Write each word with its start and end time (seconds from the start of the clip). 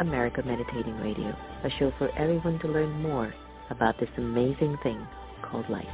America 0.00 0.42
Meditating 0.44 0.96
Radio, 0.98 1.36
a 1.64 1.70
show 1.78 1.92
for 1.98 2.10
everyone 2.18 2.58
to 2.60 2.68
learn 2.68 3.02
more 3.02 3.32
about 3.70 3.98
this 4.00 4.08
amazing 4.16 4.76
thing 4.82 5.06
called 5.42 5.68
life. 5.70 5.84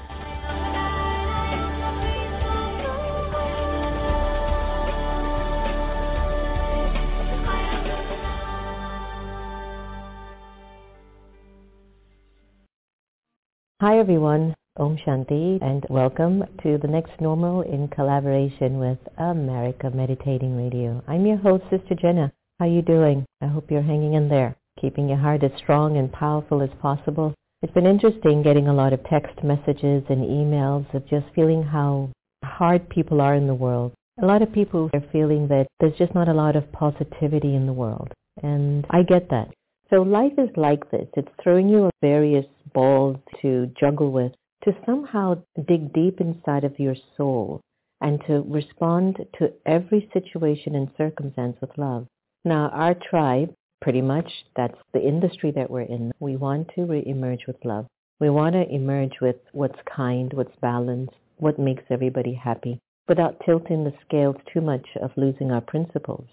Hi 13.81 13.99
everyone, 13.99 14.55
Om 14.79 14.99
Shanti 14.99 15.59
and 15.63 15.87
welcome 15.89 16.45
to 16.63 16.79
the 16.79 16.89
next 16.89 17.13
normal 17.21 17.63
in 17.63 17.89
collaboration 17.89 18.79
with 18.79 18.99
America 19.19 19.91
Meditating 19.91 20.57
Radio. 20.57 21.03
I'm 21.09 21.25
your 21.25 21.39
host, 21.39 21.65
Sister 21.71 21.95
Jenna. 22.01 22.31
How 22.61 22.67
you 22.67 22.83
doing? 22.83 23.25
I 23.41 23.47
hope 23.47 23.71
you're 23.71 23.81
hanging 23.81 24.13
in 24.13 24.29
there, 24.29 24.55
keeping 24.79 25.09
your 25.09 25.17
heart 25.17 25.43
as 25.43 25.51
strong 25.57 25.97
and 25.97 26.13
powerful 26.13 26.61
as 26.61 26.69
possible. 26.83 27.33
It's 27.63 27.73
been 27.73 27.87
interesting 27.87 28.43
getting 28.43 28.69
a 28.69 28.75
lot 28.75 28.93
of 28.93 29.03
text 29.05 29.43
messages 29.43 30.05
and 30.11 30.23
emails 30.23 30.93
of 30.93 31.09
just 31.09 31.25
feeling 31.35 31.63
how 31.63 32.11
hard 32.45 32.87
people 32.91 33.23
are 33.23 33.35
in 33.35 33.47
the 33.47 33.55
world. 33.55 33.93
A 34.21 34.27
lot 34.27 34.43
of 34.43 34.53
people 34.53 34.91
are 34.93 35.03
feeling 35.11 35.49
that 35.49 35.69
there's 35.81 35.97
just 35.97 36.15
not 36.15 36.29
a 36.29 36.35
lot 36.35 36.55
of 36.55 36.71
positivity 36.71 37.57
in 37.57 37.65
the 37.65 37.73
world. 37.73 38.13
And 38.43 38.85
I 38.91 39.05
get 39.05 39.31
that. 39.31 39.49
So 39.89 40.03
life 40.03 40.35
is 40.37 40.51
like 40.55 40.91
this. 40.91 41.09
It's 41.17 41.33
throwing 41.43 41.71
you 41.71 41.89
various 42.03 42.45
balls 42.75 43.17
to 43.41 43.73
juggle 43.81 44.13
with 44.13 44.33
to 44.65 44.73
somehow 44.85 45.37
dig 45.67 45.95
deep 45.95 46.21
inside 46.21 46.65
of 46.65 46.79
your 46.79 46.97
soul 47.17 47.63
and 48.03 48.21
to 48.27 48.45
respond 48.47 49.17
to 49.39 49.51
every 49.65 50.11
situation 50.13 50.75
and 50.75 50.91
circumstance 50.99 51.57
with 51.63 51.71
love. 51.79 52.07
Now, 52.45 52.71
our 52.71 52.95
tribe, 52.95 53.53
pretty 53.83 54.01
much, 54.01 54.31
that's 54.57 54.79
the 54.95 55.07
industry 55.07 55.51
that 55.53 55.71
we're 55.71 55.83
in. 55.83 56.11
We 56.21 56.37
want 56.37 56.71
to 56.75 56.87
re-emerge 56.87 57.47
with 57.47 57.63
love. 57.65 57.87
We 58.19 58.31
want 58.31 58.55
to 58.55 58.69
emerge 58.69 59.21
with 59.21 59.37
what's 59.53 59.79
kind, 59.95 60.33
what's 60.33 60.57
balanced, 60.63 61.15
what 61.39 61.59
makes 61.59 61.85
everybody 61.91 62.33
happy, 62.33 62.79
without 63.09 63.41
tilting 63.45 63.85
the 63.85 63.93
scales 64.07 64.37
too 64.53 64.61
much 64.61 64.87
of 65.03 65.11
losing 65.17 65.51
our 65.51 65.61
principles. 65.61 66.27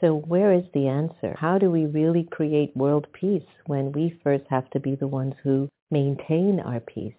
So 0.00 0.16
where 0.16 0.52
is 0.52 0.64
the 0.74 0.88
answer? 0.88 1.36
How 1.38 1.58
do 1.58 1.70
we 1.70 1.86
really 1.86 2.24
create 2.24 2.76
world 2.76 3.06
peace 3.12 3.46
when 3.66 3.92
we 3.92 4.18
first 4.24 4.44
have 4.50 4.68
to 4.70 4.80
be 4.80 4.96
the 4.96 5.06
ones 5.06 5.34
who 5.44 5.68
maintain 5.92 6.58
our 6.58 6.80
peace? 6.80 7.14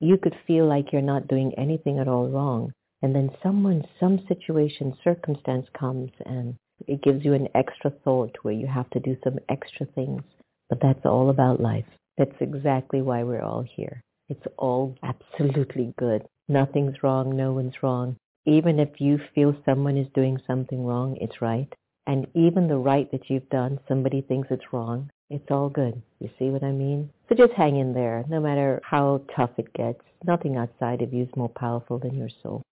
You 0.00 0.18
could 0.18 0.36
feel 0.46 0.66
like 0.66 0.92
you're 0.92 1.00
not 1.00 1.28
doing 1.28 1.54
anything 1.56 1.98
at 1.98 2.08
all 2.08 2.28
wrong, 2.28 2.72
and 3.00 3.14
then 3.14 3.30
someone, 3.42 3.86
some 3.98 4.20
situation, 4.28 4.98
circumstance 5.02 5.66
comes 5.78 6.10
and 6.26 6.56
it 6.86 7.02
gives 7.02 7.24
you 7.24 7.34
an 7.34 7.48
extra 7.54 7.90
thought 8.04 8.36
where 8.42 8.54
you 8.54 8.66
have 8.66 8.88
to 8.90 9.00
do 9.00 9.16
some 9.24 9.38
extra 9.48 9.86
things. 9.86 10.22
But 10.68 10.80
that's 10.80 11.04
all 11.04 11.30
about 11.30 11.60
life. 11.60 11.84
That's 12.18 12.40
exactly 12.40 13.02
why 13.02 13.22
we're 13.22 13.42
all 13.42 13.62
here. 13.62 14.02
It's 14.28 14.46
all 14.56 14.96
absolutely 15.02 15.94
good. 15.96 16.26
Nothing's 16.48 17.02
wrong. 17.02 17.36
No 17.36 17.52
one's 17.52 17.82
wrong. 17.82 18.16
Even 18.46 18.78
if 18.80 19.00
you 19.00 19.18
feel 19.34 19.54
someone 19.64 19.96
is 19.96 20.08
doing 20.14 20.38
something 20.46 20.84
wrong, 20.84 21.16
it's 21.20 21.42
right. 21.42 21.72
And 22.06 22.26
even 22.34 22.68
the 22.68 22.78
right 22.78 23.10
that 23.10 23.28
you've 23.28 23.48
done, 23.50 23.80
somebody 23.88 24.20
thinks 24.20 24.48
it's 24.50 24.72
wrong. 24.72 25.10
It's 25.28 25.50
all 25.50 25.68
good. 25.68 26.00
You 26.20 26.30
see 26.38 26.50
what 26.50 26.62
I 26.62 26.70
mean? 26.70 27.10
So 27.28 27.34
just 27.34 27.52
hang 27.52 27.76
in 27.76 27.92
there. 27.92 28.24
No 28.28 28.40
matter 28.40 28.80
how 28.84 29.22
tough 29.34 29.50
it 29.58 29.72
gets, 29.74 30.00
nothing 30.24 30.56
outside 30.56 31.02
of 31.02 31.12
you 31.12 31.24
is 31.24 31.36
more 31.36 31.48
powerful 31.48 31.98
than 31.98 32.14
your 32.14 32.30
soul. 32.42 32.62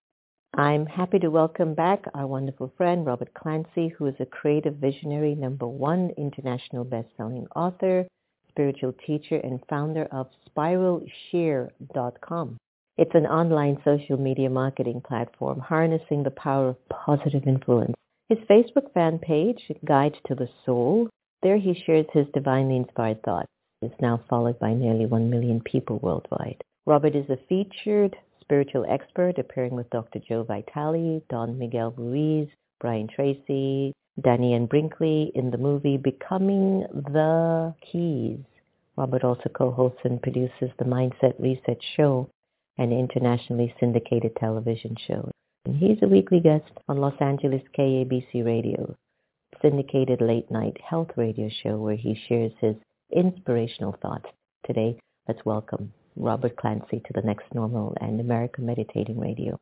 I'm 0.57 0.87
happy 0.87 1.19
to 1.19 1.31
welcome 1.31 1.75
back 1.75 2.05
our 2.15 2.29
wonderful 2.29 2.73
friend, 2.77 3.05
Robert 3.05 3.35
Clancy, 3.35 3.89
who 3.89 4.07
is 4.07 4.15
a 4.21 4.27
creative 4.27 4.77
visionary, 4.77 5.35
number 5.35 5.67
one 5.67 6.13
international 6.17 6.85
best-selling 6.85 7.49
author, 7.57 8.07
spiritual 8.51 8.95
teacher, 9.05 9.41
and 9.43 9.59
founder 9.69 10.07
of 10.13 10.29
SpiralShare.com. 10.49 12.57
It's 12.97 13.15
an 13.15 13.27
online 13.27 13.79
social 13.85 14.17
media 14.17 14.49
marketing 14.49 15.03
platform 15.05 15.59
harnessing 15.59 16.23
the 16.23 16.31
power 16.31 16.69
of 16.69 16.89
positive 16.89 17.49
influence. 17.49 17.97
His 18.29 18.39
Facebook 18.49 18.93
fan 18.95 19.19
page, 19.19 19.73
Guide 19.85 20.15
to 20.29 20.37
the 20.37 20.49
Soul, 20.65 21.11
there 21.43 21.59
he 21.59 21.75
shares 21.85 22.07
his 22.13 22.29
divinely 22.33 22.77
inspired 22.77 23.25
thoughts. 23.25 23.49
Is 23.83 23.91
now 24.01 24.21
followed 24.31 24.61
by 24.61 24.73
nearly 24.73 25.07
1 25.07 25.29
million 25.29 25.61
people 25.61 25.99
worldwide. 25.99 26.63
Robert 26.87 27.17
is 27.17 27.29
a 27.29 27.39
featured 27.49 28.15
spiritual 28.45 28.87
expert 28.89 29.39
appearing 29.39 29.75
with 29.75 29.91
Dr. 29.91 30.21
Joe 30.29 30.45
Vitale, 30.45 31.23
Don 31.31 31.59
Miguel 31.59 31.95
Ruiz, 31.97 32.49
Brian 32.81 33.09
Tracy, 33.09 33.93
Dannion 34.21 34.69
Brinkley 34.69 35.33
in 35.35 35.51
the 35.51 35.59
movie 35.59 35.97
Becoming 35.97 36.85
the 36.93 37.75
Keys. 37.81 38.39
Robert 38.97 39.25
also 39.25 39.49
co-hosts 39.57 40.01
and 40.05 40.23
produces 40.23 40.71
the 40.79 40.85
Mindset 40.85 41.35
Reset 41.41 41.79
Show, 41.97 42.29
an 42.79 42.93
internationally 42.93 43.75
syndicated 43.81 44.37
television 44.37 44.97
show. 45.09 45.31
And 45.65 45.77
he's 45.77 45.99
a 46.03 46.09
weekly 46.09 46.41
guest 46.41 46.71
on 46.89 46.99
Los 46.99 47.21
Angeles 47.21 47.63
KABC 47.77 48.45
Radio, 48.45 48.95
syndicated 49.63 50.21
late 50.21 50.51
night 50.51 50.77
health 50.89 51.11
radio 51.17 51.49
show 51.63 51.79
where 51.79 51.97
he 51.97 52.15
shares 52.29 52.53
his 52.61 52.77
inspirational 53.11 53.97
thoughts. 54.01 54.27
Today, 54.67 54.99
let's 55.27 55.45
welcome 55.45 55.93
Robert 56.17 56.57
Clancy 56.57 57.01
to 57.07 57.13
the 57.15 57.23
next 57.23 57.45
normal 57.55 57.97
and 58.01 58.21
America 58.21 58.61
Meditating 58.61 59.19
Radio. 59.19 59.59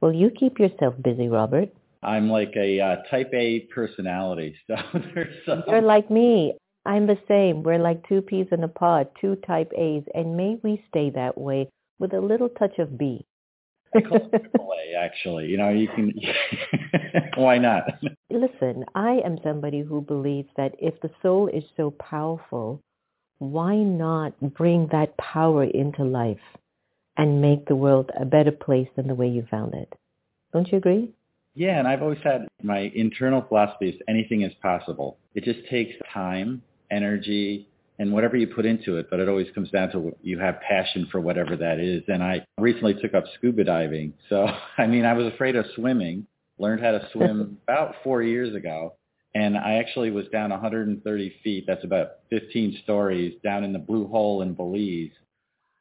Will 0.00 0.12
you 0.12 0.30
keep 0.30 0.58
yourself 0.58 0.94
busy, 1.02 1.28
Robert? 1.28 1.70
I'm 2.02 2.30
like 2.30 2.52
a 2.56 2.80
uh, 2.80 2.96
type 3.10 3.30
A 3.34 3.60
personality, 3.74 4.54
so 4.66 4.76
there's 5.14 5.34
some... 5.46 5.64
You're 5.66 5.82
like 5.82 6.10
me. 6.10 6.54
I'm 6.84 7.06
the 7.06 7.18
same. 7.26 7.62
We're 7.62 7.78
like 7.78 8.08
two 8.08 8.22
peas 8.22 8.46
in 8.52 8.62
a 8.62 8.68
pod, 8.68 9.08
two 9.20 9.36
type 9.46 9.72
A's, 9.76 10.04
and 10.14 10.36
may 10.36 10.56
we 10.62 10.84
stay 10.88 11.10
that 11.10 11.36
way 11.36 11.68
with 11.98 12.14
a 12.14 12.20
little 12.20 12.48
touch 12.48 12.78
of 12.78 12.96
B. 12.96 13.26
I 13.94 14.00
call 14.02 14.16
it 14.18 14.30
triple 14.30 14.72
A, 14.72 14.94
actually. 14.96 15.46
You 15.46 15.56
know, 15.56 15.70
you 15.70 15.88
can. 15.88 16.12
why 17.36 17.58
not? 17.58 17.84
Listen, 18.30 18.84
I 18.94 19.20
am 19.24 19.38
somebody 19.42 19.80
who 19.80 20.00
believes 20.00 20.48
that 20.56 20.74
if 20.78 21.00
the 21.00 21.10
soul 21.22 21.48
is 21.48 21.64
so 21.76 21.90
powerful, 21.90 22.82
why 23.38 23.76
not 23.76 24.54
bring 24.54 24.88
that 24.92 25.16
power 25.16 25.64
into 25.64 26.04
life 26.04 26.38
and 27.16 27.40
make 27.40 27.66
the 27.66 27.76
world 27.76 28.10
a 28.18 28.24
better 28.24 28.52
place 28.52 28.88
than 28.96 29.08
the 29.08 29.14
way 29.14 29.28
you 29.28 29.46
found 29.50 29.74
it? 29.74 29.92
Don't 30.52 30.70
you 30.70 30.78
agree? 30.78 31.12
Yeah, 31.54 31.78
and 31.78 31.88
I've 31.88 32.02
always 32.02 32.18
had 32.22 32.46
my 32.62 32.92
internal 32.94 33.42
philosophy 33.42 33.88
is 33.88 34.00
anything 34.08 34.42
is 34.42 34.52
possible. 34.60 35.18
It 35.34 35.44
just 35.44 35.66
takes 35.70 35.94
time, 36.12 36.62
energy, 36.90 37.68
and 37.98 38.12
whatever 38.12 38.36
you 38.36 38.46
put 38.46 38.66
into 38.66 38.96
it, 38.96 39.08
but 39.10 39.20
it 39.20 39.28
always 39.28 39.46
comes 39.54 39.70
down 39.70 39.90
to 39.92 40.14
you 40.22 40.38
have 40.38 40.60
passion 40.60 41.08
for 41.10 41.20
whatever 41.20 41.56
that 41.56 41.80
is. 41.80 42.02
And 42.08 42.22
I 42.22 42.44
recently 42.58 42.94
took 43.00 43.14
up 43.14 43.24
scuba 43.36 43.64
diving. 43.64 44.12
So, 44.28 44.46
I 44.78 44.86
mean, 44.86 45.04
I 45.04 45.14
was 45.14 45.32
afraid 45.32 45.56
of 45.56 45.64
swimming, 45.74 46.26
learned 46.58 46.82
how 46.82 46.92
to 46.92 47.08
swim 47.12 47.58
about 47.66 47.94
four 48.04 48.22
years 48.22 48.54
ago. 48.54 48.94
And 49.36 49.58
I 49.58 49.74
actually 49.74 50.10
was 50.10 50.26
down 50.28 50.48
130 50.48 51.34
feet. 51.44 51.64
That's 51.66 51.84
about 51.84 52.20
15 52.30 52.78
stories 52.84 53.34
down 53.44 53.64
in 53.64 53.72
the 53.74 53.78
blue 53.78 54.08
hole 54.08 54.40
in 54.40 54.54
Belize 54.54 55.10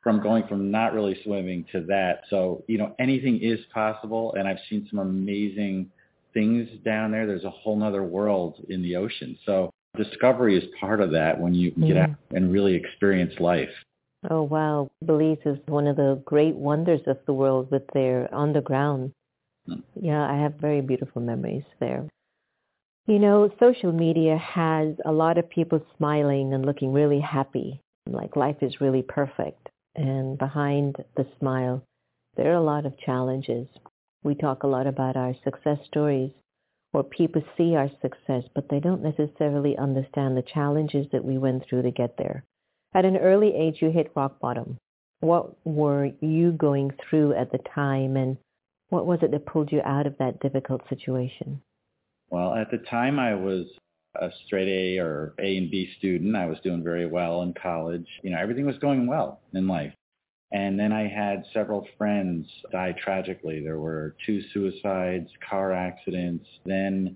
from 0.04 0.22
going 0.22 0.46
from 0.48 0.70
not 0.72 0.94
really 0.94 1.18
swimming 1.24 1.66
to 1.72 1.80
that. 1.86 2.24
So, 2.30 2.66
you 2.68 2.78
know, 2.78 2.94
anything 3.00 3.40
is 3.42 3.62
possible. 3.74 4.36
And 4.38 4.46
I've 4.46 4.60
seen 4.70 4.86
some 4.90 5.00
amazing 5.00 5.90
things 6.34 6.68
down 6.84 7.12
there. 7.12 7.26
There's 7.26 7.46
a 7.46 7.50
whole 7.50 7.78
nother 7.78 8.04
world 8.04 8.62
in 8.68 8.82
the 8.82 8.98
ocean. 8.98 9.38
So 9.46 9.72
discovery 9.96 10.58
is 10.58 10.66
part 10.78 11.00
of 11.00 11.12
that 11.12 11.40
when 11.40 11.54
you 11.54 11.72
get 11.72 11.96
out 11.96 12.10
and 12.32 12.52
really 12.52 12.76
experience 12.76 13.40
life. 13.40 13.70
Oh, 14.30 14.42
wow. 14.44 14.90
Belize 15.06 15.38
is 15.46 15.60
one 15.68 15.88
of 15.88 15.96
the 15.96 16.22
great 16.26 16.56
wonders 16.56 17.02
of 17.08 17.20
the 17.26 17.32
world 17.32 17.72
with 17.72 17.84
their 17.94 18.28
underground. 18.36 19.14
Mm. 19.70 19.82
Yeah, 20.02 20.30
I 20.30 20.36
have 20.36 20.56
very 20.56 20.82
beautiful 20.82 21.22
memories 21.22 21.64
there. 21.80 22.06
You 23.08 23.20
know, 23.20 23.52
social 23.60 23.92
media 23.92 24.36
has 24.36 24.96
a 25.06 25.12
lot 25.12 25.38
of 25.38 25.48
people 25.48 25.80
smiling 25.96 26.56
and 26.56 26.66
looking 26.66 26.92
really 26.92 27.20
happy, 27.20 27.80
like 28.08 28.36
life 28.36 28.64
is 28.64 28.82
really 28.82 29.04
perfect. 29.04 29.70
And 29.96 30.40
behind 30.40 30.96
the 31.16 31.28
smile, 31.38 31.84
there 32.36 32.52
are 32.52 32.58
a 32.58 32.64
lot 32.64 32.88
of 32.88 32.98
challenges. 32.98 33.68
We 34.24 34.34
talk 34.34 34.64
a 34.64 34.68
lot 34.68 34.88
about 34.88 35.16
our 35.16 35.36
success 35.44 35.78
stories, 35.86 36.32
or 36.94 37.04
people 37.04 37.44
see 37.56 37.76
our 37.76 37.92
success, 38.02 38.44
but 38.56 38.70
they 38.70 38.80
don't 38.80 39.04
necessarily 39.04 39.78
understand 39.78 40.36
the 40.36 40.42
challenges 40.42 41.06
that 41.12 41.24
we 41.24 41.38
went 41.38 41.64
through 41.70 41.84
to 41.84 41.92
get 41.92 42.18
there. 42.18 42.44
At 42.96 43.06
an 43.06 43.18
early 43.18 43.54
age, 43.54 43.84
you 43.84 43.92
hit 43.92 44.14
rock 44.16 44.40
bottom. 44.40 44.78
What 45.20 45.56
were 45.64 46.10
you 46.22 46.54
going 46.54 46.92
through 47.08 47.36
at 47.36 47.52
the 47.52 47.60
time, 47.60 48.18
and 48.18 48.38
what 48.90 49.06
was 49.06 49.20
it 49.22 49.30
that 49.30 49.46
pulled 49.46 49.72
you 49.72 49.82
out 49.86 50.08
of 50.08 50.18
that 50.18 50.40
difficult 50.40 50.82
situation? 50.90 51.62
Well, 52.36 52.54
at 52.54 52.70
the 52.70 52.80
time, 52.80 53.18
I 53.18 53.34
was 53.34 53.66
a 54.20 54.30
straight 54.46 54.68
A 54.68 55.00
or 55.00 55.36
A 55.40 55.56
and 55.56 55.72
B 55.72 55.90
student. 55.98 56.36
I 56.36 56.46
was 56.48 56.58
doing 56.66 56.84
very 56.84 57.08
well 57.08 57.44
in 57.44 57.54
college. 57.54 58.06
You 58.24 58.32
know, 58.32 58.38
everything 58.38 58.66
was 58.66 58.78
going 58.80 59.08
well 59.08 59.40
in 59.54 59.70
life. 59.70 59.94
And 60.52 60.78
then 60.78 60.92
I 60.92 61.08
had 61.08 61.46
several 61.54 61.88
friends 61.98 62.46
die 62.74 62.94
tragically. 63.02 63.64
There 63.64 63.80
were 63.80 64.18
two 64.26 64.42
suicides, 64.52 65.30
car 65.50 65.72
accidents. 65.72 66.46
Then 66.66 67.16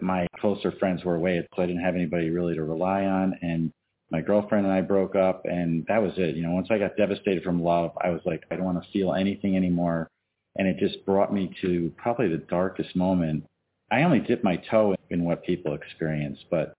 my 0.00 0.26
closer 0.40 0.72
friends 0.72 1.04
were 1.04 1.16
away, 1.16 1.46
so 1.54 1.62
I 1.62 1.66
didn't 1.66 1.84
have 1.84 1.94
anybody 1.94 2.30
really 2.30 2.54
to 2.54 2.64
rely 2.64 3.04
on. 3.04 3.38
And 3.42 3.70
my 4.10 4.22
girlfriend 4.22 4.64
and 4.64 4.74
I 4.74 4.80
broke 4.80 5.16
up, 5.16 5.42
and 5.44 5.84
that 5.88 6.00
was 6.00 6.14
it. 6.16 6.34
You 6.34 6.44
know, 6.44 6.52
once 6.52 6.68
I 6.70 6.78
got 6.78 6.96
devastated 6.96 7.42
from 7.42 7.62
love, 7.62 7.90
I 8.00 8.08
was 8.08 8.22
like, 8.24 8.44
I 8.50 8.56
don't 8.56 8.64
want 8.64 8.82
to 8.82 8.90
feel 8.90 9.12
anything 9.12 9.54
anymore. 9.54 10.08
And 10.56 10.66
it 10.66 10.78
just 10.78 11.04
brought 11.04 11.30
me 11.30 11.54
to 11.60 11.92
probably 11.98 12.28
the 12.28 12.38
darkest 12.38 12.96
moment. 12.96 13.44
I 13.90 14.02
only 14.02 14.20
dip 14.20 14.42
my 14.42 14.56
toe 14.70 14.96
in 15.10 15.24
what 15.24 15.44
people 15.44 15.74
experience, 15.74 16.38
but 16.50 16.74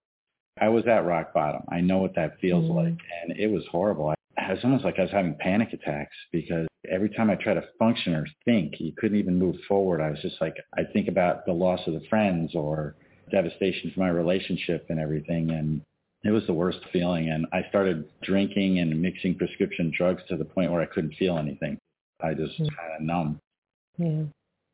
I 0.59 0.69
was 0.69 0.85
at 0.87 1.05
rock 1.05 1.33
bottom. 1.33 1.61
I 1.69 1.81
know 1.81 1.99
what 1.99 2.15
that 2.15 2.39
feels 2.39 2.65
mm-hmm. 2.65 2.77
like, 2.77 2.97
and 3.23 3.37
it 3.37 3.47
was 3.47 3.63
horrible. 3.71 4.13
I 4.37 4.51
was 4.51 4.59
almost 4.63 4.83
like 4.83 4.99
I 4.99 5.03
was 5.03 5.11
having 5.11 5.35
panic 5.39 5.73
attacks 5.73 6.15
because 6.31 6.67
every 6.89 7.09
time 7.09 7.29
I 7.29 7.35
try 7.35 7.53
to 7.53 7.63
function 7.79 8.13
or 8.13 8.25
think, 8.45 8.79
you 8.79 8.91
couldn't 8.97 9.17
even 9.17 9.39
move 9.39 9.55
forward. 9.67 10.01
I 10.01 10.09
was 10.09 10.19
just 10.21 10.39
like, 10.41 10.55
I 10.77 10.83
think 10.83 11.07
about 11.07 11.45
the 11.45 11.53
loss 11.53 11.79
of 11.87 11.93
the 11.93 12.05
friends 12.09 12.55
or 12.55 12.95
devastation 13.31 13.91
for 13.93 14.01
my 14.01 14.09
relationship 14.09 14.85
and 14.89 14.99
everything. 14.99 15.51
And 15.51 15.81
it 16.23 16.31
was 16.31 16.45
the 16.47 16.53
worst 16.53 16.79
feeling. 16.93 17.29
And 17.29 17.45
I 17.51 17.67
started 17.69 18.07
drinking 18.23 18.79
and 18.79 19.01
mixing 19.01 19.35
prescription 19.35 19.91
drugs 19.95 20.23
to 20.29 20.37
the 20.37 20.45
point 20.45 20.71
where 20.71 20.81
I 20.81 20.85
couldn't 20.85 21.15
feel 21.15 21.37
anything. 21.37 21.77
I 22.21 22.33
just 22.33 22.53
mm-hmm. 22.53 22.63
kind 22.63 22.93
of 22.95 23.01
numb. 23.01 23.39
Yeah. 23.97 24.23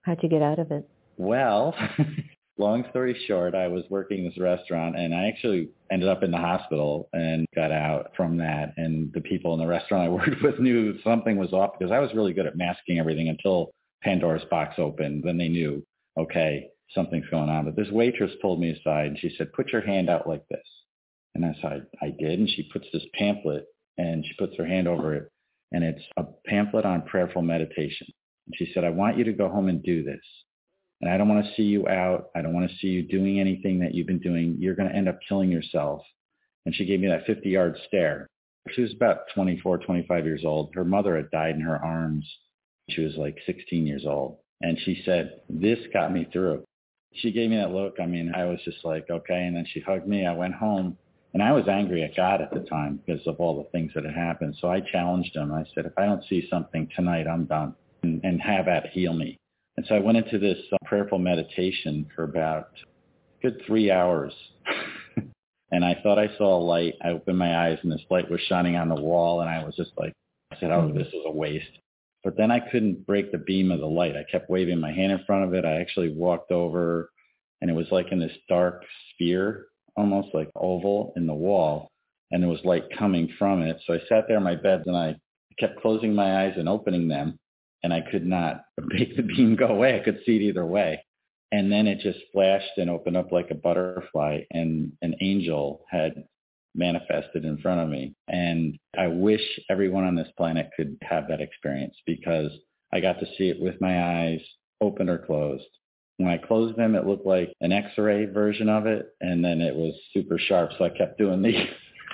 How'd 0.04 0.22
you 0.22 0.30
get 0.30 0.42
out 0.42 0.60
of 0.60 0.72
it? 0.72 0.88
Well, 1.18 1.76
long 2.58 2.86
story 2.90 3.20
short, 3.28 3.56
I 3.56 3.68
was 3.68 3.84
working 3.90 4.24
this 4.24 4.38
restaurant 4.40 4.98
and 4.98 5.14
I 5.14 5.28
actually 5.28 5.70
ended 5.92 6.10
up 6.10 6.24
in 6.24 6.32
the 6.32 6.38
hospital 6.38 7.10
and 7.14 7.46
got 7.56 7.72
out 7.72 8.12
from 8.16 8.38
that. 8.38 8.74
And 8.78 9.12
the 9.14 9.22
people 9.22 9.54
in 9.54 9.60
the 9.60 9.68
restaurant 9.68 10.06
I 10.06 10.10
worked 10.10 10.42
with 10.42 10.60
knew 10.60 11.00
something 11.04 11.38
was 11.38 11.54
off 11.54 11.72
because 11.78 11.92
I 11.92 12.00
was 12.00 12.14
really 12.14 12.34
good 12.34 12.48
at 12.48 12.58
masking 12.58 13.00
everything 13.00 13.30
until 13.30 13.72
Pandora's 14.02 14.46
box 14.50 14.76
opened. 14.78 15.24
Then 15.24 15.38
they 15.38 15.50
knew, 15.50 15.84
okay, 16.18 16.68
something's 16.94 17.30
going 17.30 17.50
on. 17.50 17.66
But 17.66 17.76
this 17.76 17.92
waitress 17.92 18.32
pulled 18.42 18.60
me 18.60 18.72
aside 18.72 19.08
and 19.08 19.20
she 19.20 19.34
said, 19.38 19.54
put 19.54 19.70
your 19.70 19.82
hand 19.82 20.10
out 20.10 20.28
like 20.28 20.48
this. 20.50 20.68
And 21.36 21.46
I 21.46 21.56
said, 21.62 21.88
I 22.02 22.12
did. 22.20 22.40
And 22.40 22.50
she 22.50 22.70
puts 22.72 22.86
this 22.94 23.04
pamphlet 23.18 23.66
and 23.98 24.26
she 24.26 24.34
puts 24.38 24.56
her 24.58 24.66
hand 24.66 24.88
over 24.88 25.16
it. 25.16 25.30
And 25.72 25.84
it's 25.84 26.04
a 26.18 26.26
pamphlet 26.46 26.86
on 26.86 27.02
prayerful 27.04 27.42
meditation. 27.42 28.08
And 28.46 28.56
she 28.56 28.72
said, 28.74 28.84
I 28.84 28.90
want 28.90 29.18
you 29.18 29.24
to 29.24 29.34
go 29.34 29.50
home 29.50 29.70
and 29.70 29.82
do 29.82 30.04
this. 30.04 30.22
And 31.04 31.12
I 31.12 31.18
don't 31.18 31.28
want 31.28 31.46
to 31.46 31.54
see 31.56 31.64
you 31.64 31.86
out. 31.90 32.30
I 32.34 32.42
don't 32.42 32.54
want 32.54 32.72
to 32.72 32.78
see 32.78 32.88
you 32.88 33.04
doing 33.04 33.38
anything 33.38 33.78
that 33.80 33.94
you've 33.94 34.08
been 34.08 34.22
doing. 34.22 34.56
You're 34.58 34.74
going 34.74 34.88
to 34.88 34.96
end 34.96 35.10
up 35.10 35.20
killing 35.28 35.52
yourself. 35.52 36.02
And 36.66 36.74
she 36.74 36.86
gave 36.86 37.02
me 37.02 37.10
that 37.10 37.26
50 37.26 37.50
yard 37.50 37.78
stare. 37.90 38.26
She 38.72 38.84
was 38.84 38.94
about 38.94 39.24
24, 39.36 39.80
25 39.80 40.26
years 40.26 40.46
old. 40.46 40.72
Her 40.74 40.86
mother 40.86 41.18
had 41.18 41.30
died 41.30 41.56
in 41.56 41.62
her 41.62 41.76
arms. 41.76 42.26
She 42.90 43.02
was 43.02 43.18
like 43.18 43.38
16 43.46 43.86
years 43.86 44.06
old. 44.08 44.38
And 44.62 44.80
she 44.86 45.02
said, 45.04 45.42
this 45.50 45.78
got 45.92 46.14
me 46.14 46.26
through. 46.32 46.64
She 47.16 47.34
gave 47.34 47.50
me 47.50 47.58
that 47.58 47.74
look. 47.74 47.96
I 48.02 48.06
mean, 48.06 48.32
I 48.34 48.46
was 48.46 48.62
just 48.64 48.86
like, 48.86 49.10
okay. 49.10 49.44
And 49.44 49.58
then 49.58 49.66
she 49.74 49.82
hugged 49.82 50.08
me. 50.08 50.26
I 50.26 50.34
went 50.34 50.54
home 50.54 50.98
and 51.34 51.44
I 51.44 51.52
was 51.52 51.68
angry 51.68 52.06
at 52.06 52.16
God 52.16 52.40
at 52.40 52.54
the 52.54 52.62
time 52.62 53.02
because 53.06 53.28
of 53.28 53.42
all 53.42 53.62
the 53.62 53.70
things 53.72 53.92
that 53.94 54.06
had 54.06 54.16
happened. 54.16 54.56
So 54.62 54.70
I 54.70 54.80
challenged 54.80 55.36
him. 55.36 55.52
I 55.52 55.66
said, 55.76 55.86
if 55.86 55.98
I 55.98 56.06
don't 56.06 56.24
see 56.30 56.48
something 56.50 56.88
tonight, 56.96 57.28
I'm 57.28 57.44
done 57.44 57.76
and, 58.04 58.22
and 58.24 58.42
have 58.42 58.70
at 58.70 58.88
heal 58.92 59.12
me. 59.12 59.38
And 59.78 59.86
so 59.88 59.96
I 59.96 60.00
went 60.00 60.18
into 60.18 60.38
this 60.38 60.60
uh, 60.72 60.78
prayerful 60.86 61.20
meditation 61.20 62.08
for 62.16 62.24
about 62.24 62.70
good 63.42 63.62
three 63.66 63.92
hours. 63.92 64.34
and 65.72 65.84
I 65.84 66.00
thought 66.04 66.20
I 66.20 66.36
saw 66.38 66.58
a 66.58 66.64
light. 66.64 66.94
I 67.04 67.10
opened 67.10 67.38
my 67.38 67.68
eyes 67.68 67.80
and 67.82 67.92
this 67.92 68.06
light 68.10 68.30
was 68.30 68.40
shining 68.42 68.76
on 68.76 68.90
the 68.90 69.02
wall. 69.02 69.42
And 69.42 69.50
I 69.50 69.64
was 69.64 69.76
just 69.76 69.92
like, 69.98 70.14
I 70.52 70.60
said, 70.60 70.72
oh, 70.72 70.92
this 70.94 71.08
is 71.08 71.24
a 71.26 71.32
waste. 71.32 71.66
But 72.24 72.38
then 72.38 72.52
I 72.52 72.60
couldn't 72.60 73.06
break 73.06 73.32
the 73.32 73.40
beam 73.40 73.72
of 73.72 73.80
the 73.80 73.88
light. 73.88 74.16
I 74.16 74.24
kept 74.32 74.50
waving 74.50 74.80
my 74.80 74.94
hand 74.94 75.12
in 75.12 75.26
front 75.26 75.44
of 75.44 75.54
it. 75.54 75.66
I 75.66 75.82
actually 75.82 76.14
walked 76.14 76.52
over 76.52 77.10
and 77.62 77.70
it 77.70 77.74
was 77.74 77.88
like 77.92 78.12
in 78.12 78.20
this 78.20 78.32
dark 78.48 78.84
sphere, 79.14 79.68
almost 79.98 80.30
like 80.34 80.50
oval 80.56 81.14
in 81.16 81.26
the 81.26 81.34
wall. 81.34 81.90
And 82.32 82.42
there 82.42 82.50
was 82.50 82.64
light 82.64 82.84
coming 82.98 83.30
from 83.40 83.62
it. 83.62 83.82
So 83.86 83.94
I 83.94 84.00
sat 84.08 84.26
there 84.28 84.38
in 84.38 84.44
my 84.44 84.56
bed 84.56 84.84
and 84.86 84.96
I 84.96 85.16
kept 85.60 85.82
closing 85.82 86.14
my 86.14 86.44
eyes 86.44 86.54
and 86.58 86.70
opening 86.70 87.08
them 87.08 87.40
and 87.84 87.94
I 87.94 88.02
could 88.02 88.26
not 88.26 88.66
make 88.82 89.16
the 89.16 89.24
beam 89.24 89.56
go 89.56 89.68
away. 89.68 90.00
I 90.00 90.04
could 90.04 90.20
see 90.26 90.38
it 90.38 90.42
either 90.42 90.66
way. 90.66 91.04
And 91.52 91.72
then 91.72 91.86
it 91.86 92.00
just 92.00 92.20
flashed 92.32 92.78
and 92.78 92.90
opened 92.90 93.16
up 93.16 93.32
like 93.32 93.52
a 93.52 93.56
butterfly 93.56 94.42
and 94.52 94.92
an 95.04 95.16
angel 95.22 95.86
had 95.90 96.24
manifested 96.74 97.46
in 97.46 97.60
front 97.60 97.80
of 97.80 97.90
me. 97.90 98.16
And 98.28 98.80
I 98.98 99.08
wish 99.08 99.42
everyone 99.70 100.04
on 100.04 100.16
this 100.16 100.32
planet 100.36 100.72
could 100.76 100.98
have 101.04 101.28
that 101.28 101.42
experience 101.42 101.96
because 102.08 102.52
I 102.92 103.02
got 103.02 103.20
to 103.20 103.28
see 103.38 103.50
it 103.50 103.62
with 103.62 103.80
my 103.82 104.24
eyes 104.24 104.42
open 104.82 105.10
or 105.10 105.20
closed. 105.20 105.66
When 106.18 106.30
I 106.30 106.38
closed 106.38 106.76
them, 106.76 106.96
it 106.96 107.06
looked 107.06 107.26
like 107.26 107.54
an 107.62 107.72
x-ray 107.72 108.26
version 108.26 108.70
of 108.70 108.88
it. 108.88 109.10
And 109.22 109.46
then 109.46 109.62
it 109.62 109.76
was 109.76 109.94
super 110.12 110.40
sharp. 110.40 110.72
So 110.80 110.86
I 110.86 110.90
kept 110.90 111.20
doing 111.20 111.44
these. 111.44 111.68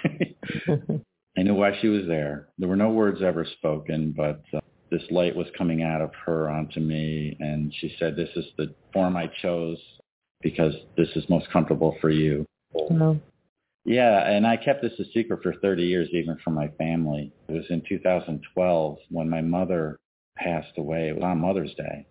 I 1.37 1.43
knew 1.43 1.53
why 1.53 1.77
she 1.79 1.87
was 1.87 2.03
there. 2.07 2.49
There 2.57 2.67
were 2.67 2.75
no 2.75 2.89
words 2.89 3.21
ever 3.21 3.45
spoken, 3.45 4.13
but 4.15 4.41
uh, 4.53 4.58
this 4.91 5.03
light 5.11 5.35
was 5.35 5.47
coming 5.57 5.83
out 5.83 6.01
of 6.01 6.11
her 6.25 6.49
onto 6.49 6.79
me 6.79 7.35
and 7.39 7.73
she 7.79 7.95
said 7.99 8.15
this 8.15 8.29
is 8.35 8.45
the 8.57 8.73
form 8.93 9.15
i 9.15 9.29
chose 9.41 9.77
because 10.41 10.73
this 10.97 11.09
is 11.15 11.27
most 11.27 11.49
comfortable 11.51 11.97
for 11.99 12.09
you. 12.09 12.45
Oh. 12.73 13.19
yeah 13.85 14.29
and 14.29 14.45
i 14.47 14.57
kept 14.57 14.81
this 14.81 14.93
a 14.99 15.05
secret 15.13 15.41
for 15.43 15.53
30 15.61 15.83
years 15.83 16.09
even 16.13 16.37
from 16.43 16.53
my 16.53 16.69
family. 16.77 17.31
It 17.47 17.53
was 17.53 17.65
in 17.69 17.83
2012 17.87 18.97
when 19.09 19.29
my 19.29 19.41
mother 19.41 19.99
passed 20.37 20.77
away. 20.77 21.09
It 21.09 21.15
was 21.15 21.23
on 21.23 21.39
mother's 21.39 21.73
day 21.75 22.05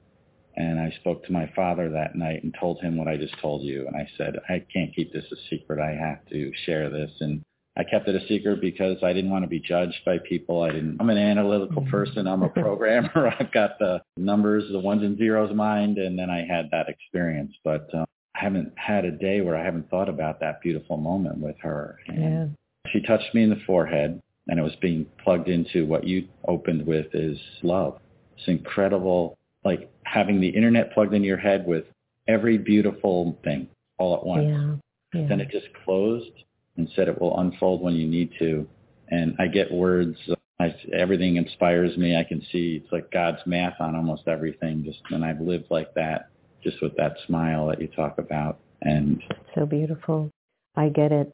and 0.56 0.80
i 0.80 0.90
spoke 1.00 1.24
to 1.24 1.32
my 1.32 1.50
father 1.54 1.88
that 1.88 2.16
night 2.16 2.42
and 2.42 2.54
told 2.58 2.80
him 2.80 2.96
what 2.96 3.08
i 3.08 3.16
just 3.16 3.38
told 3.40 3.62
you 3.62 3.86
and 3.86 3.96
i 3.96 4.06
said 4.18 4.34
i 4.48 4.64
can't 4.72 4.94
keep 4.94 5.12
this 5.12 5.24
a 5.32 5.36
secret. 5.48 5.80
I 5.80 5.94
have 5.94 6.26
to 6.30 6.52
share 6.66 6.90
this 6.90 7.10
and 7.20 7.42
I 7.78 7.84
kept 7.84 8.08
it 8.08 8.20
a 8.20 8.26
secret 8.26 8.60
because 8.60 8.96
I 9.04 9.12
didn't 9.12 9.30
want 9.30 9.44
to 9.44 9.48
be 9.48 9.60
judged 9.60 10.00
by 10.04 10.18
people. 10.18 10.62
I 10.62 10.70
didn't. 10.70 10.96
I'm 10.98 11.10
an 11.10 11.18
analytical 11.18 11.82
mm-hmm. 11.82 11.90
person. 11.90 12.26
I'm 12.26 12.42
a 12.42 12.48
programmer. 12.48 13.32
I've 13.40 13.52
got 13.52 13.78
the 13.78 14.02
numbers, 14.16 14.64
the 14.72 14.80
ones 14.80 15.02
and 15.02 15.16
zeros 15.16 15.54
mind, 15.54 15.96
and 15.96 16.18
then 16.18 16.28
I 16.28 16.44
had 16.44 16.70
that 16.72 16.88
experience. 16.88 17.52
But 17.62 17.88
uh, 17.94 18.04
I 18.34 18.40
haven't 18.40 18.72
had 18.76 19.04
a 19.04 19.12
day 19.12 19.42
where 19.42 19.56
I 19.56 19.64
haven't 19.64 19.88
thought 19.90 20.08
about 20.08 20.40
that 20.40 20.60
beautiful 20.60 20.96
moment 20.96 21.38
with 21.38 21.54
her. 21.60 22.00
And 22.08 22.20
yeah. 22.20 22.46
She 22.92 23.00
touched 23.00 23.32
me 23.32 23.44
in 23.44 23.50
the 23.50 23.60
forehead, 23.64 24.20
and 24.48 24.58
it 24.58 24.62
was 24.62 24.74
being 24.80 25.06
plugged 25.22 25.48
into 25.48 25.86
what 25.86 26.04
you 26.04 26.26
opened 26.48 26.84
with 26.84 27.06
is 27.14 27.38
love. 27.62 28.00
It's 28.36 28.48
incredible, 28.48 29.38
like 29.64 29.88
having 30.02 30.40
the 30.40 30.48
internet 30.48 30.92
plugged 30.94 31.14
in 31.14 31.22
your 31.22 31.36
head 31.36 31.64
with 31.64 31.84
every 32.26 32.58
beautiful 32.58 33.38
thing 33.44 33.68
all 33.98 34.16
at 34.16 34.26
once. 34.26 34.46
Yeah. 34.48 34.74
Yeah. 35.20 35.28
Then 35.28 35.40
it 35.40 35.50
just 35.50 35.68
closed 35.84 36.32
and 36.78 36.88
said 36.94 37.08
it 37.08 37.20
will 37.20 37.38
unfold 37.40 37.82
when 37.82 37.94
you 37.94 38.06
need 38.06 38.30
to. 38.38 38.66
And 39.08 39.36
I 39.38 39.48
get 39.48 39.70
words. 39.70 40.16
I, 40.60 40.74
everything 40.96 41.36
inspires 41.36 41.96
me. 41.96 42.16
I 42.16 42.24
can 42.24 42.40
see 42.50 42.80
it's 42.82 42.92
like 42.92 43.10
God's 43.10 43.38
math 43.44 43.80
on 43.80 43.94
almost 43.94 44.22
everything. 44.26 44.84
Just 44.84 45.00
and 45.10 45.24
I've 45.24 45.40
lived 45.40 45.66
like 45.70 45.92
that, 45.94 46.30
just 46.62 46.80
with 46.80 46.96
that 46.96 47.16
smile 47.26 47.66
that 47.66 47.80
you 47.80 47.88
talk 47.88 48.18
about. 48.18 48.60
And 48.80 49.22
so 49.54 49.66
beautiful. 49.66 50.30
I 50.76 50.88
get 50.88 51.12
it. 51.12 51.32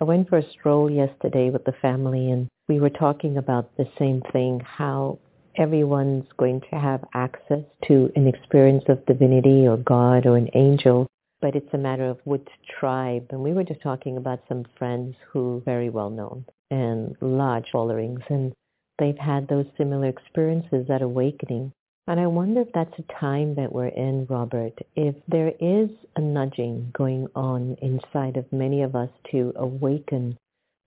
I 0.00 0.04
went 0.04 0.28
for 0.28 0.38
a 0.38 0.50
stroll 0.50 0.90
yesterday 0.90 1.50
with 1.50 1.64
the 1.64 1.74
family, 1.80 2.30
and 2.30 2.48
we 2.68 2.80
were 2.80 2.90
talking 2.90 3.36
about 3.38 3.76
the 3.76 3.86
same 3.98 4.22
thing: 4.32 4.60
how 4.60 5.18
everyone's 5.56 6.26
going 6.36 6.60
to 6.70 6.76
have 6.76 7.04
access 7.14 7.62
to 7.86 8.10
an 8.16 8.26
experience 8.26 8.84
of 8.88 9.06
divinity 9.06 9.66
or 9.66 9.76
God 9.76 10.26
or 10.26 10.36
an 10.36 10.48
angel 10.54 11.06
but 11.44 11.54
it's 11.54 11.74
a 11.74 11.78
matter 11.78 12.06
of 12.06 12.16
which 12.24 12.48
tribe. 12.80 13.26
And 13.28 13.42
we 13.42 13.52
were 13.52 13.64
just 13.64 13.82
talking 13.82 14.16
about 14.16 14.40
some 14.48 14.64
friends 14.78 15.14
who 15.30 15.60
very 15.66 15.90
well 15.90 16.08
known 16.08 16.46
and 16.70 17.14
large 17.20 17.66
followings, 17.70 18.20
and 18.30 18.54
they've 18.98 19.18
had 19.18 19.46
those 19.46 19.66
similar 19.76 20.08
experiences 20.08 20.86
at 20.88 21.02
awakening. 21.02 21.70
And 22.06 22.18
I 22.18 22.28
wonder 22.28 22.62
if 22.62 22.68
that's 22.72 22.98
a 22.98 23.20
time 23.20 23.56
that 23.56 23.70
we're 23.70 23.88
in, 23.88 24.26
Robert, 24.30 24.72
if 24.96 25.14
there 25.28 25.52
is 25.60 25.90
a 26.16 26.20
nudging 26.22 26.90
going 26.96 27.26
on 27.36 27.76
inside 27.82 28.38
of 28.38 28.50
many 28.50 28.80
of 28.80 28.96
us 28.96 29.10
to 29.30 29.52
awaken 29.56 30.38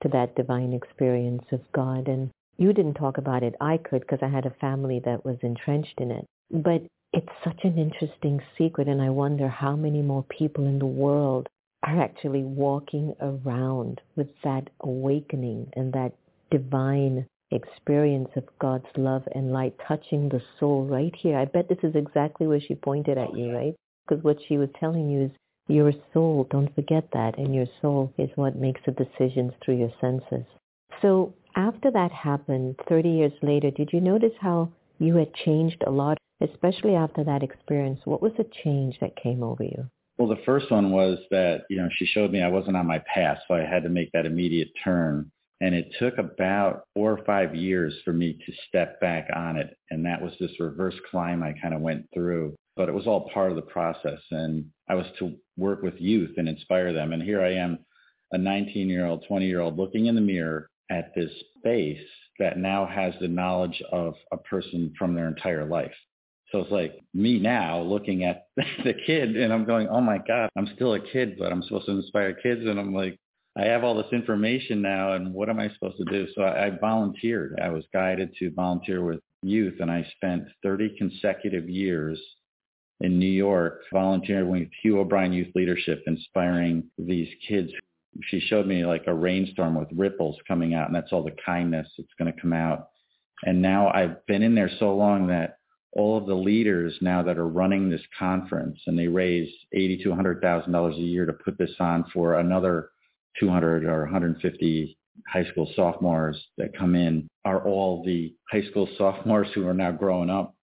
to 0.02 0.10
that 0.10 0.36
divine 0.36 0.74
experience 0.74 1.46
of 1.52 1.62
God. 1.72 2.08
And 2.08 2.32
you 2.58 2.74
didn't 2.74 2.96
talk 2.96 3.20
about 3.20 3.44
it. 3.44 3.54
I 3.62 3.78
could 3.78 4.02
because 4.02 4.24
I 4.24 4.28
had 4.28 4.48
a 4.48 4.60
family 4.60 5.04
that 5.06 5.24
was 5.24 5.38
entrenched 5.44 6.00
in 6.00 6.10
it. 6.10 6.26
But 6.50 6.82
it's 7.14 7.28
such 7.44 7.60
an 7.64 7.78
interesting 7.78 8.42
secret 8.58 8.88
and 8.88 9.02
I 9.02 9.10
wonder 9.10 9.48
how 9.48 9.76
many 9.76 10.02
more 10.02 10.24
people 10.24 10.66
in 10.66 10.80
the 10.80 10.86
world 10.86 11.48
are 11.84 12.02
actually 12.02 12.44
walking 12.44 13.16
around 13.22 14.02
with 14.16 14.28
that 14.44 14.70
awakening 14.82 15.72
and 15.76 15.94
that 15.94 16.14
divine 16.52 17.26
experience 17.52 18.30
of 18.36 18.44
God's 18.60 18.88
love 18.98 19.24
and 19.34 19.54
light 19.54 19.76
touching 19.88 20.28
the 20.28 20.42
soul 20.60 20.86
right 20.86 21.14
here. 21.16 21.38
I 21.38 21.46
bet 21.46 21.70
this 21.70 21.78
is 21.84 21.96
exactly 21.96 22.48
where 22.48 22.60
she 22.60 22.76
pointed 22.76 23.18
at 23.18 23.30
oh, 23.32 23.36
you, 23.36 23.56
right? 23.56 23.76
Because 24.08 24.24
what 24.24 24.38
she 24.48 24.58
was 24.58 24.70
telling 24.80 25.10
you 25.10 25.26
is 25.26 25.32
your 25.68 25.92
soul, 26.14 26.48
don't 26.50 26.74
forget 26.76 27.08
that, 27.14 27.38
and 27.38 27.54
your 27.54 27.68
soul 27.82 28.12
is 28.18 28.30
what 28.36 28.56
makes 28.56 28.82
the 28.86 28.92
decisions 28.92 29.54
through 29.64 29.78
your 29.78 29.92
senses. 30.00 30.46
So 31.02 31.34
after 31.56 31.92
that 31.92 32.12
happened, 32.12 32.76
30 32.88 33.10
years 33.10 33.34
later, 33.42 33.72
did 33.72 33.90
you 33.92 34.02
notice 34.02 34.34
how 34.40 34.70
you 35.00 35.16
had 35.16 35.34
changed 35.34 35.84
a 35.86 35.92
lot, 35.92 36.18
especially 36.41 36.96
after 36.96 37.24
that 37.24 37.44
experience? 37.44 38.00
What 38.06 38.22
was 38.22 38.34
the 38.38 38.50
change 38.63 38.98
that 39.01 39.15
came 39.22 39.44
over 39.44 39.63
you? 39.63 39.89
Well, 40.17 40.27
the 40.27 40.41
first 40.46 40.72
one 40.72 40.91
was 40.91 41.20
that, 41.29 41.62
you 41.70 41.77
know, 41.77 41.89
she 41.98 42.06
showed 42.06 42.32
me 42.32 42.41
I 42.41 42.48
wasn't 42.48 42.77
on 42.77 42.88
my 42.88 43.00
path, 43.13 43.38
so 43.48 43.53
I 43.53 43.62
had 43.62 43.84
to 43.84 43.89
make 43.89 44.12
that 44.13 44.25
immediate 44.25 44.70
turn. 44.84 45.32
And 45.62 45.74
it 45.74 45.94
took 46.00 46.17
about 46.17 46.84
four 46.94 47.12
or 47.12 47.24
five 47.25 47.56
years 47.56 47.96
for 48.03 48.13
me 48.13 48.34
to 48.34 48.53
step 48.67 49.00
back 49.00 49.27
on 49.36 49.58
it. 49.58 49.75
And 49.89 50.06
that 50.06 50.22
was 50.22 50.34
this 50.39 50.60
reverse 50.60 50.96
climb 51.10 51.44
I 51.44 51.53
kind 51.60 51.74
of 51.74 51.82
went 51.82 52.08
through. 52.13 52.56
But 52.75 52.89
it 52.89 52.94
was 52.94 53.08
all 53.08 53.29
part 53.34 53.50
of 53.50 53.56
the 53.56 53.63
process. 53.63 54.20
And 54.29 54.65
I 54.88 54.96
was 54.96 55.08
to 55.20 55.36
work 55.56 55.82
with 55.82 55.96
youth 56.00 56.32
and 56.38 56.48
inspire 56.48 56.94
them. 56.94 57.13
And 57.13 57.22
here 57.22 57.41
I 57.41 57.53
am, 57.53 57.79
a 58.34 58.38
19-year-old, 58.38 59.25
20-year-old 59.29 59.77
looking 59.77 60.08
in 60.08 60.15
the 60.15 60.22
mirror 60.22 60.70
at 60.91 61.13
this 61.15 61.32
space 61.58 62.06
that 62.39 62.58
now 62.58 62.86
has 62.86 63.13
the 63.20 63.27
knowledge 63.27 63.82
of 63.91 64.13
a 64.32 64.38
person 64.38 64.94
from 64.98 65.15
their 65.15 65.27
entire 65.27 65.65
life. 65.65 65.94
So 66.51 66.60
it's 66.60 66.72
like 66.72 67.00
me 67.13 67.39
now 67.39 67.82
looking 67.82 68.24
at 68.24 68.48
the 68.56 68.94
kid 69.06 69.36
and 69.36 69.51
I'm 69.51 69.66
going, 69.66 69.88
oh 69.89 70.01
my 70.01 70.18
God, 70.18 70.50
I'm 70.58 70.70
still 70.75 70.94
a 70.94 71.00
kid, 71.00 71.36
but 71.38 71.51
I'm 71.51 71.63
supposed 71.63 71.88
to 71.88 71.94
inspire 71.94 72.34
kids. 72.34 72.62
And 72.66 72.80
I'm 72.80 72.94
like, 72.94 73.20
I 73.58 73.66
have 73.66 73.84
all 73.84 73.96
this 73.96 74.12
information 74.13 74.82
now 74.82 75.13
and 75.13 75.34
what 75.34 75.50
am 75.50 75.60
I 75.60 75.70
supposed 75.74 75.98
to 75.98 76.06
do? 76.06 76.27
So 76.36 76.44
I, 76.44 76.68
I 76.68 76.70
volunteered. 76.80 77.60
I 77.62 77.70
was 77.70 77.84
guided 77.92 78.34
to 78.39 78.51
volunteer 78.51 79.04
with 79.04 79.20
youth 79.42 79.75
and 79.80 79.92
I 79.92 80.08
spent 80.16 80.44
30 80.63 80.96
consecutive 80.98 81.68
years 81.68 82.20
in 83.01 83.20
New 83.20 83.25
York 83.25 83.82
volunteering 83.92 84.50
with 84.50 84.70
Hugh 84.82 85.00
O'Brian 85.00 85.34
Youth 85.34 85.54
Leadership, 85.54 86.04
inspiring 86.08 86.84
these 86.98 87.30
kids. 87.48 87.72
She 88.30 88.39
showed 88.39 88.66
me 88.66 88.86
like 88.86 89.04
a 89.08 89.13
rainstorm 89.13 89.75
with 89.75 89.89
ripples 89.92 90.38
coming 90.48 90.74
out 90.74 90.88
and 90.88 90.96
that's 90.96 91.12
all 91.12 91.24
the 91.24 91.36
kindness 91.46 91.88
that's 91.98 92.13
going 92.18 92.34
to 92.34 92.42
come 92.42 92.54
out. 92.54 92.88
And 93.44 93.62
now 93.62 93.89
I've 93.89 94.25
been 94.27 94.42
in 94.42 94.56
there 94.56 94.72
so 94.80 94.96
long 94.96 95.27
that 95.27 95.57
all 95.94 96.17
of 96.17 96.25
the 96.25 96.36
leaders 96.36 96.96
now 97.01 97.24
that 97.24 97.38
are 97.38 97.48
running 97.48 97.89
this 97.89 98.01
conference 98.17 98.79
and 98.88 98.98
they 98.98 99.08
raise 99.08 99.50
eighty 99.74 100.01
to 100.03 100.13
hundred 100.13 100.41
thousand 100.41 100.72
dollars 100.72 100.96
a 100.96 101.01
year 101.01 101.25
to 101.25 101.34
put 101.34 101.58
this 101.58 101.74
on 101.79 102.06
for 102.13 102.39
another 102.39 102.89
200 103.39 103.86
or 103.86 104.01
150 104.01 104.98
high 105.27 105.46
school 105.46 105.70
sophomores 105.75 106.41
that 106.58 106.77
come 106.77 106.96
in 106.96 107.27
are 107.46 107.65
all 107.67 108.03
the 108.03 108.34
high 108.51 108.63
school 108.70 108.88
sophomores 108.98 109.48
who 109.53 109.67
are 109.67 109.74
now 109.74 109.91
growing 109.91 110.29
up 110.29 110.56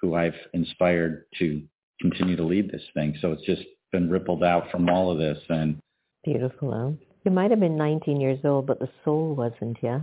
who 0.00 0.14
I've 0.14 0.34
inspired 0.52 1.24
to 1.38 1.62
continue 2.00 2.36
to 2.36 2.44
lead 2.44 2.70
this 2.70 2.82
thing. 2.94 3.16
So 3.20 3.32
it's 3.32 3.44
just 3.44 3.62
been 3.90 4.08
rippled 4.08 4.44
out 4.44 4.70
from 4.70 4.88
all 4.88 5.10
of 5.10 5.18
this 5.18 5.38
and 5.48 5.78
beautiful. 6.24 6.72
Huh? 6.72 7.04
You 7.24 7.30
might 7.32 7.50
have 7.50 7.60
been 7.60 7.76
19 7.76 8.20
years 8.20 8.38
old, 8.44 8.66
but 8.66 8.78
the 8.78 8.88
soul 9.04 9.34
wasn't, 9.34 9.78
yeah? 9.82 10.02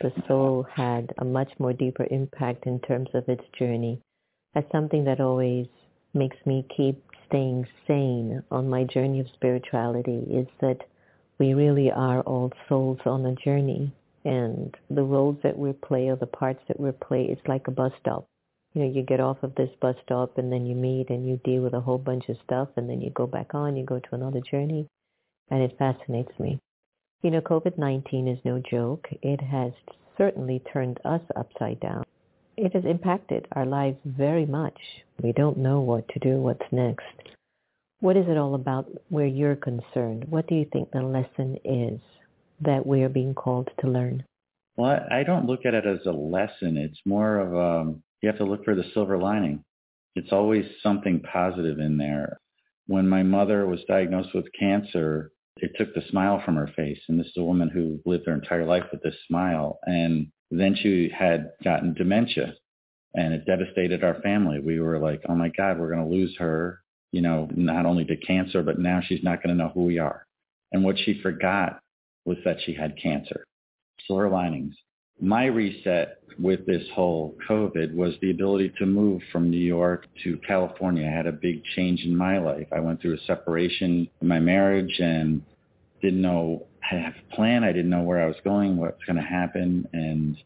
The 0.00 0.12
soul 0.26 0.64
had 0.64 1.12
a 1.18 1.24
much 1.24 1.52
more 1.58 1.72
deeper 1.72 2.06
impact 2.10 2.66
in 2.66 2.80
terms 2.80 3.08
of 3.14 3.28
its 3.28 3.44
journey. 3.58 4.00
That's 4.52 4.70
something 4.72 5.04
that 5.04 5.20
always 5.20 5.68
makes 6.12 6.36
me 6.44 6.66
keep 6.76 7.02
staying 7.26 7.66
sane 7.86 8.42
on 8.50 8.68
my 8.68 8.84
journey 8.84 9.20
of 9.20 9.28
spirituality 9.32 10.26
is 10.30 10.46
that 10.60 10.78
we 11.38 11.54
really 11.54 11.90
are 11.90 12.20
all 12.22 12.52
souls 12.68 12.98
on 13.06 13.24
a 13.26 13.34
journey. 13.36 13.92
And 14.24 14.76
the 14.90 15.02
roles 15.02 15.36
that 15.42 15.58
we 15.58 15.72
play 15.72 16.08
or 16.08 16.16
the 16.16 16.26
parts 16.26 16.60
that 16.68 16.78
we 16.78 16.90
play, 16.92 17.24
it's 17.24 17.46
like 17.48 17.68
a 17.68 17.72
bus 17.72 17.92
stop. 18.00 18.26
You 18.74 18.82
know, 18.82 18.90
you 18.90 19.02
get 19.02 19.20
off 19.20 19.42
of 19.42 19.54
this 19.54 19.70
bus 19.80 19.96
stop 20.04 20.38
and 20.38 20.52
then 20.52 20.66
you 20.66 20.74
meet 20.74 21.10
and 21.10 21.26
you 21.26 21.40
deal 21.44 21.62
with 21.62 21.74
a 21.74 21.80
whole 21.80 21.98
bunch 21.98 22.28
of 22.28 22.36
stuff 22.44 22.68
and 22.76 22.88
then 22.88 23.00
you 23.00 23.10
go 23.10 23.26
back 23.26 23.54
on, 23.54 23.76
you 23.76 23.84
go 23.84 23.98
to 23.98 24.14
another 24.14 24.40
journey. 24.40 24.86
And 25.50 25.62
it 25.62 25.76
fascinates 25.78 26.38
me. 26.38 26.58
You 27.22 27.30
know, 27.30 27.40
COVID-19 27.40 28.32
is 28.32 28.38
no 28.44 28.60
joke. 28.68 29.06
It 29.22 29.40
has 29.40 29.72
certainly 30.18 30.60
turned 30.72 30.98
us 31.04 31.20
upside 31.36 31.78
down. 31.78 32.04
It 32.56 32.74
has 32.74 32.84
impacted 32.84 33.46
our 33.52 33.64
lives 33.64 33.98
very 34.04 34.44
much. 34.44 34.76
We 35.22 35.32
don't 35.32 35.58
know 35.58 35.80
what 35.80 36.08
to 36.08 36.18
do, 36.18 36.38
what's 36.38 36.72
next. 36.72 37.04
What 38.00 38.16
is 38.16 38.26
it 38.28 38.36
all 38.36 38.56
about 38.56 38.90
where 39.08 39.26
you're 39.26 39.54
concerned? 39.54 40.26
What 40.28 40.48
do 40.48 40.56
you 40.56 40.66
think 40.72 40.90
the 40.90 41.02
lesson 41.02 41.58
is 41.64 42.00
that 42.60 42.84
we're 42.84 43.08
being 43.08 43.34
called 43.34 43.70
to 43.80 43.88
learn? 43.88 44.24
Well, 44.76 45.06
I 45.10 45.22
don't 45.22 45.46
look 45.46 45.64
at 45.64 45.74
it 45.74 45.86
as 45.86 46.04
a 46.06 46.10
lesson. 46.10 46.76
It's 46.76 47.00
more 47.04 47.38
of 47.38 47.54
um, 47.54 48.02
you 48.20 48.28
have 48.28 48.38
to 48.38 48.44
look 48.44 48.64
for 48.64 48.74
the 48.74 48.90
silver 48.94 49.18
lining. 49.18 49.62
It's 50.16 50.32
always 50.32 50.64
something 50.82 51.20
positive 51.20 51.78
in 51.78 51.98
there. 51.98 52.40
When 52.86 53.08
my 53.08 53.22
mother 53.22 53.66
was 53.66 53.80
diagnosed 53.86 54.34
with 54.34 54.46
cancer, 54.58 55.31
it 55.56 55.72
took 55.76 55.94
the 55.94 56.02
smile 56.10 56.42
from 56.44 56.56
her 56.56 56.70
face. 56.74 57.00
And 57.08 57.18
this 57.18 57.26
is 57.26 57.36
a 57.36 57.44
woman 57.44 57.68
who 57.68 58.00
lived 58.04 58.26
her 58.26 58.34
entire 58.34 58.64
life 58.64 58.84
with 58.90 59.02
this 59.02 59.16
smile. 59.28 59.78
And 59.84 60.28
then 60.50 60.76
she 60.80 61.10
had 61.16 61.52
gotten 61.62 61.94
dementia 61.94 62.54
and 63.14 63.34
it 63.34 63.46
devastated 63.46 64.02
our 64.02 64.20
family. 64.22 64.58
We 64.58 64.80
were 64.80 64.98
like, 64.98 65.22
oh 65.28 65.34
my 65.34 65.48
God, 65.48 65.78
we're 65.78 65.92
going 65.94 66.08
to 66.08 66.14
lose 66.14 66.34
her 66.38 66.82
you 67.12 67.20
know, 67.20 67.48
not 67.54 67.86
only 67.86 68.04
to 68.06 68.16
cancer, 68.16 68.62
but 68.62 68.78
now 68.78 69.00
she's 69.06 69.22
not 69.22 69.42
going 69.42 69.56
to 69.56 69.62
know 69.62 69.70
who 69.72 69.84
we 69.84 69.98
are. 69.98 70.26
And 70.72 70.82
what 70.82 70.98
she 70.98 71.20
forgot 71.22 71.80
was 72.24 72.38
that 72.44 72.56
she 72.64 72.74
had 72.74 72.96
cancer. 73.00 73.44
Silver 74.06 74.30
linings. 74.30 74.74
My 75.22 75.44
reset 75.44 76.18
with 76.40 76.66
this 76.66 76.82
whole 76.92 77.36
COVID 77.48 77.94
was 77.94 78.14
the 78.20 78.32
ability 78.32 78.72
to 78.78 78.86
move 78.86 79.22
from 79.30 79.52
New 79.52 79.56
York 79.56 80.08
to 80.24 80.36
California. 80.38 81.06
I 81.06 81.16
had 81.16 81.28
a 81.28 81.32
big 81.32 81.62
change 81.76 82.02
in 82.02 82.16
my 82.16 82.38
life. 82.38 82.66
I 82.72 82.80
went 82.80 83.00
through 83.00 83.14
a 83.14 83.20
separation 83.20 84.08
in 84.20 84.26
my 84.26 84.40
marriage 84.40 84.98
and 84.98 85.40
didn't 86.00 86.20
know, 86.20 86.66
I 86.90 86.96
have 86.96 87.14
a 87.14 87.36
plan. 87.36 87.62
I 87.62 87.70
didn't 87.70 87.90
know 87.90 88.02
where 88.02 88.20
I 88.20 88.26
was 88.26 88.34
going, 88.42 88.76
what's 88.76 89.04
going 89.04 89.14
to 89.14 89.22
happen. 89.22 89.86
And 89.92 90.36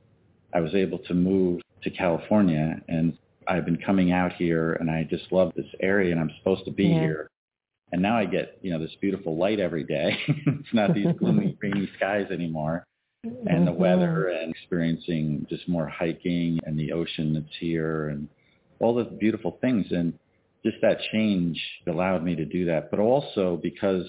I 0.54 0.60
was 0.60 0.74
able 0.74 0.98
to 0.98 1.14
move 1.14 1.62
to 1.82 1.88
California 1.88 2.78
and 2.86 3.16
I've 3.48 3.64
been 3.64 3.78
coming 3.78 4.12
out 4.12 4.34
here 4.34 4.74
and 4.74 4.90
I 4.90 5.04
just 5.04 5.32
love 5.32 5.52
this 5.56 5.64
area 5.80 6.12
and 6.12 6.20
I'm 6.20 6.32
supposed 6.36 6.66
to 6.66 6.70
be 6.70 6.84
yeah. 6.84 7.00
here. 7.00 7.30
And 7.92 8.02
now 8.02 8.18
I 8.18 8.26
get, 8.26 8.58
you 8.60 8.72
know, 8.72 8.78
this 8.78 8.94
beautiful 9.00 9.38
light 9.38 9.58
every 9.58 9.84
day. 9.84 10.18
it's 10.28 10.74
not 10.74 10.92
these 10.92 11.06
gloomy, 11.18 11.56
rainy 11.62 11.88
skies 11.96 12.26
anymore. 12.30 12.84
And 13.46 13.66
the 13.66 13.72
weather 13.72 14.28
and 14.28 14.50
experiencing 14.50 15.46
just 15.48 15.68
more 15.68 15.86
hiking 15.86 16.58
and 16.64 16.78
the 16.78 16.92
ocean 16.92 17.34
that's 17.34 17.56
here 17.58 18.08
and 18.08 18.28
all 18.80 18.94
the 18.94 19.04
beautiful 19.04 19.58
things. 19.60 19.86
And 19.90 20.12
just 20.64 20.76
that 20.82 20.98
change 21.12 21.60
allowed 21.86 22.24
me 22.24 22.34
to 22.36 22.44
do 22.44 22.64
that. 22.66 22.90
But 22.90 23.00
also 23.00 23.58
because 23.62 24.04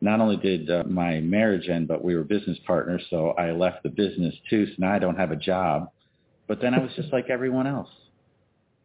not 0.00 0.20
only 0.20 0.36
did 0.36 0.70
uh, 0.70 0.84
my 0.86 1.20
marriage 1.20 1.68
end, 1.68 1.88
but 1.88 2.04
we 2.04 2.14
were 2.14 2.24
business 2.24 2.58
partners. 2.66 3.02
So 3.10 3.30
I 3.30 3.52
left 3.52 3.82
the 3.82 3.88
business 3.88 4.34
too. 4.50 4.66
So 4.66 4.72
now 4.78 4.92
I 4.92 4.98
don't 4.98 5.16
have 5.16 5.30
a 5.30 5.36
job. 5.36 5.90
But 6.46 6.60
then 6.60 6.74
I 6.74 6.78
was 6.78 6.90
just 6.94 7.12
like 7.12 7.30
everyone 7.30 7.66
else. 7.66 7.88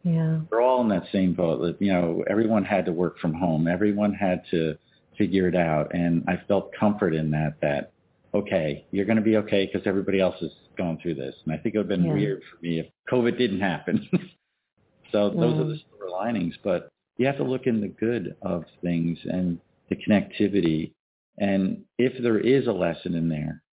Yeah. 0.03 0.39
We're 0.50 0.62
all 0.62 0.81
in 0.81 0.88
that 0.89 1.03
same 1.12 1.33
boat. 1.33 1.75
You 1.79 1.91
know, 1.91 2.24
everyone 2.29 2.63
had 2.63 2.86
to 2.86 2.93
work 2.93 3.19
from 3.19 3.33
home. 3.33 3.67
Everyone 3.67 4.13
had 4.13 4.43
to 4.51 4.77
figure 5.17 5.48
it 5.50 5.55
out. 5.55 5.93
And 5.93 6.24
I 6.27 6.41
felt 6.48 6.71
comfort 6.79 7.13
in 7.13 7.31
that, 7.31 7.55
that, 7.62 7.91
okay, 8.33 8.86
you're 8.91 9.05
going 9.05 9.17
to 9.17 9.24
be 9.24 9.38
okay 9.38 9.65
because 9.65 9.88
everybody 9.88 10.19
else 10.19 10.36
is 10.41 10.51
going 10.77 11.00
through 11.01 11.15
this. 11.15 11.36
And 11.45 11.53
I 11.53 11.57
think 11.57 11.75
it 11.75 11.79
would 11.79 11.89
have 11.89 12.00
been 12.00 12.07
yeah. 12.07 12.13
weird 12.13 12.41
for 12.50 12.62
me 12.62 12.79
if 12.79 12.88
COVID 13.12 13.38
didn't 13.38 13.62
happen. 13.62 14.07
so 15.12 15.29
those 15.29 15.59
are 15.59 15.69
the 15.69 15.79
silver 15.89 16.12
linings. 16.12 16.55
But 16.63 16.89
you 17.17 17.25
have 17.25 17.38
to 17.38 17.43
look 17.43 17.65
in 17.65 17.81
the 17.81 17.88
good 17.88 18.36
of 18.41 18.65
things 18.81 19.17
and 19.25 19.59
the 19.89 19.95
connectivity. 19.95 20.93
And 21.38 21.83
if 21.98 22.21
there 22.21 22.39
is 22.39 22.67
a 22.67 22.71
lesson 22.71 23.15
in 23.15 23.29
there, 23.29 23.63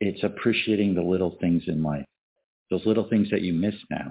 it's 0.00 0.22
appreciating 0.22 0.94
the 0.94 1.02
little 1.02 1.36
things 1.40 1.62
in 1.66 1.82
life, 1.82 2.04
those 2.70 2.84
little 2.84 3.08
things 3.08 3.30
that 3.30 3.42
you 3.42 3.52
miss 3.52 3.74
now 3.90 4.10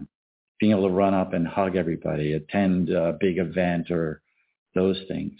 being 0.61 0.71
able 0.71 0.87
to 0.87 0.93
run 0.93 1.15
up 1.15 1.33
and 1.33 1.45
hug 1.45 1.75
everybody, 1.75 2.33
attend 2.33 2.89
a 2.91 3.17
big 3.19 3.39
event 3.39 3.89
or 3.89 4.21
those 4.75 4.97
things. 5.07 5.33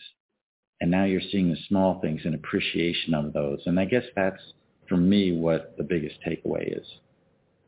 And 0.82 0.90
now 0.90 1.06
you're 1.06 1.22
seeing 1.32 1.50
the 1.50 1.58
small 1.68 2.02
things 2.02 2.22
and 2.26 2.34
appreciation 2.34 3.14
of 3.14 3.34
those. 3.34 3.62
And 3.68 3.80
I 3.80 3.86
guess 3.86 4.04
that's, 4.16 4.42
for 4.90 4.98
me, 4.98 5.32
what 5.32 5.76
the 5.78 5.84
biggest 5.84 6.16
takeaway 6.28 6.76
is. 6.78 6.86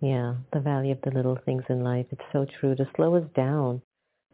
Yeah, 0.02 0.34
the 0.52 0.60
value 0.60 0.92
of 0.92 1.02
the 1.04 1.12
little 1.12 1.38
things 1.46 1.64
in 1.70 1.84
life. 1.84 2.08
It's 2.12 2.22
so 2.34 2.46
true 2.60 2.76
to 2.76 2.90
slow 2.96 3.16
us 3.16 3.30
down 3.36 3.82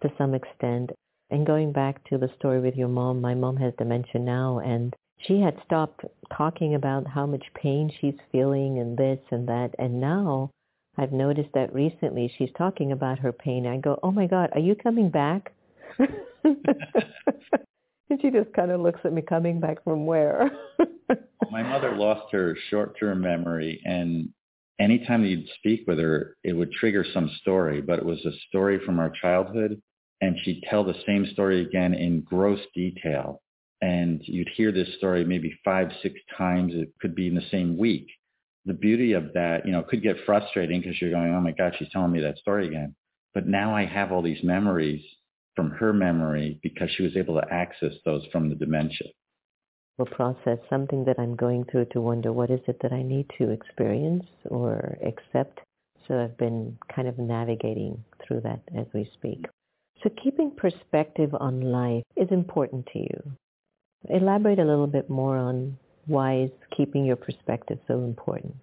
to 0.01 0.09
some 0.17 0.33
extent. 0.33 0.91
And 1.29 1.45
going 1.45 1.73
back 1.73 2.03
to 2.09 2.17
the 2.17 2.31
story 2.39 2.61
with 2.61 2.75
your 2.75 2.87
mom, 2.87 3.19
my 3.19 3.35
mom 3.35 3.57
has 3.57 3.73
dementia 3.77 4.21
now 4.21 4.59
and 4.59 4.95
she 5.27 5.41
had 5.41 5.61
stopped 5.65 6.05
talking 6.35 6.75
about 6.75 7.05
how 7.05 7.25
much 7.25 7.43
pain 7.53 7.91
she's 7.99 8.15
feeling 8.31 8.79
and 8.79 8.97
this 8.97 9.19
and 9.29 9.47
that. 9.49 9.75
And 9.77 9.99
now 9.99 10.51
I've 10.97 11.11
noticed 11.11 11.49
that 11.53 11.73
recently 11.73 12.33
she's 12.37 12.49
talking 12.57 12.93
about 12.93 13.19
her 13.19 13.33
pain. 13.33 13.67
I 13.67 13.77
go, 13.77 13.99
oh 14.01 14.11
my 14.11 14.25
God, 14.25 14.51
are 14.53 14.61
you 14.61 14.73
coming 14.73 15.09
back? 15.09 15.53
and 18.09 18.21
she 18.21 18.29
just 18.31 18.51
kind 18.53 18.71
of 18.71 18.81
looks 18.81 18.99
at 19.03 19.13
me, 19.13 19.21
coming 19.21 19.59
back 19.59 19.83
from 19.83 20.05
where? 20.05 20.51
my 21.51 21.63
mother 21.63 21.95
lost 21.95 22.31
her 22.31 22.55
short-term 22.69 23.21
memory 23.21 23.81
and 23.85 24.29
anytime 24.79 25.25
you'd 25.25 25.47
speak 25.57 25.83
with 25.87 25.99
her, 25.99 26.35
it 26.43 26.53
would 26.53 26.71
trigger 26.71 27.05
some 27.13 27.29
story, 27.41 27.81
but 27.81 27.99
it 27.99 28.05
was 28.05 28.23
a 28.25 28.31
story 28.47 28.79
from 28.85 28.99
our 28.99 29.11
childhood. 29.21 29.81
And 30.21 30.35
she'd 30.43 30.63
tell 30.69 30.83
the 30.83 31.01
same 31.05 31.25
story 31.31 31.61
again 31.61 31.93
in 31.93 32.21
gross 32.21 32.59
detail. 32.75 33.41
And 33.81 34.21
you'd 34.25 34.49
hear 34.55 34.71
this 34.71 34.89
story 34.97 35.23
maybe 35.23 35.57
five, 35.63 35.89
six 36.01 36.15
times. 36.37 36.73
It 36.75 36.89
could 36.99 37.15
be 37.15 37.27
in 37.27 37.35
the 37.35 37.49
same 37.51 37.77
week. 37.77 38.07
The 38.65 38.73
beauty 38.73 39.13
of 39.13 39.31
that, 39.33 39.65
you 39.65 39.71
know, 39.71 39.81
could 39.81 40.03
get 40.03 40.17
frustrating 40.25 40.81
because 40.81 40.99
you're 40.99 41.11
going, 41.11 41.33
oh 41.33 41.39
my 41.39 41.51
God, 41.51 41.73
she's 41.79 41.87
telling 41.91 42.11
me 42.11 42.19
that 42.21 42.37
story 42.37 42.67
again. 42.67 42.95
But 43.33 43.47
now 43.47 43.73
I 43.73 43.85
have 43.85 44.11
all 44.11 44.21
these 44.21 44.43
memories 44.43 45.01
from 45.59 45.71
her 45.71 45.91
memory 45.91 46.57
because 46.63 46.89
she 46.95 47.03
was 47.03 47.17
able 47.17 47.35
to 47.35 47.53
access 47.53 47.91
those 48.05 48.25
from 48.31 48.47
the 48.47 48.55
dementia 48.55 49.09
will 49.97 50.05
process 50.05 50.57
something 50.69 51.03
that 51.03 51.19
I'm 51.19 51.35
going 51.35 51.65
through 51.65 51.87
to 51.91 51.99
wonder 51.99 52.31
what 52.31 52.49
is 52.49 52.61
it 52.67 52.79
that 52.81 52.93
I 52.93 53.03
need 53.03 53.29
to 53.37 53.49
experience 53.49 54.25
or 54.45 54.97
accept. 55.05 55.59
So 56.07 56.17
I've 56.17 56.37
been 56.37 56.77
kind 56.95 57.09
of 57.09 57.19
navigating 57.19 58.01
through 58.25 58.41
that 58.41 58.61
as 58.77 58.85
we 58.93 59.11
speak. 59.13 59.45
So 60.01 60.09
keeping 60.23 60.51
perspective 60.51 61.35
on 61.37 61.59
life 61.59 62.03
is 62.15 62.29
important 62.31 62.87
to 62.93 62.99
you. 62.99 63.23
Elaborate 64.09 64.59
a 64.59 64.63
little 64.63 64.87
bit 64.87 65.09
more 65.09 65.35
on 65.35 65.77
why 66.05 66.43
is 66.43 66.51
keeping 66.75 67.03
your 67.03 67.17
perspective 67.17 67.79
so 67.85 68.05
important? 68.05 68.55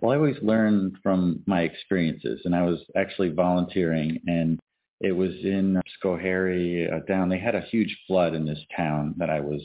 Well, 0.00 0.12
I 0.12 0.16
always 0.16 0.40
learn 0.42 0.96
from 1.02 1.42
my 1.46 1.62
experiences, 1.62 2.42
and 2.44 2.54
I 2.54 2.62
was 2.62 2.78
actually 2.96 3.30
volunteering, 3.30 4.20
and 4.28 4.60
it 5.00 5.12
was 5.12 5.32
in 5.42 5.80
Schoharie 6.02 6.92
uh, 6.92 7.00
down. 7.06 7.28
They 7.28 7.38
had 7.38 7.54
a 7.54 7.60
huge 7.60 7.96
flood 8.06 8.34
in 8.34 8.46
this 8.46 8.60
town 8.76 9.14
that 9.18 9.30
I 9.30 9.40
was 9.40 9.62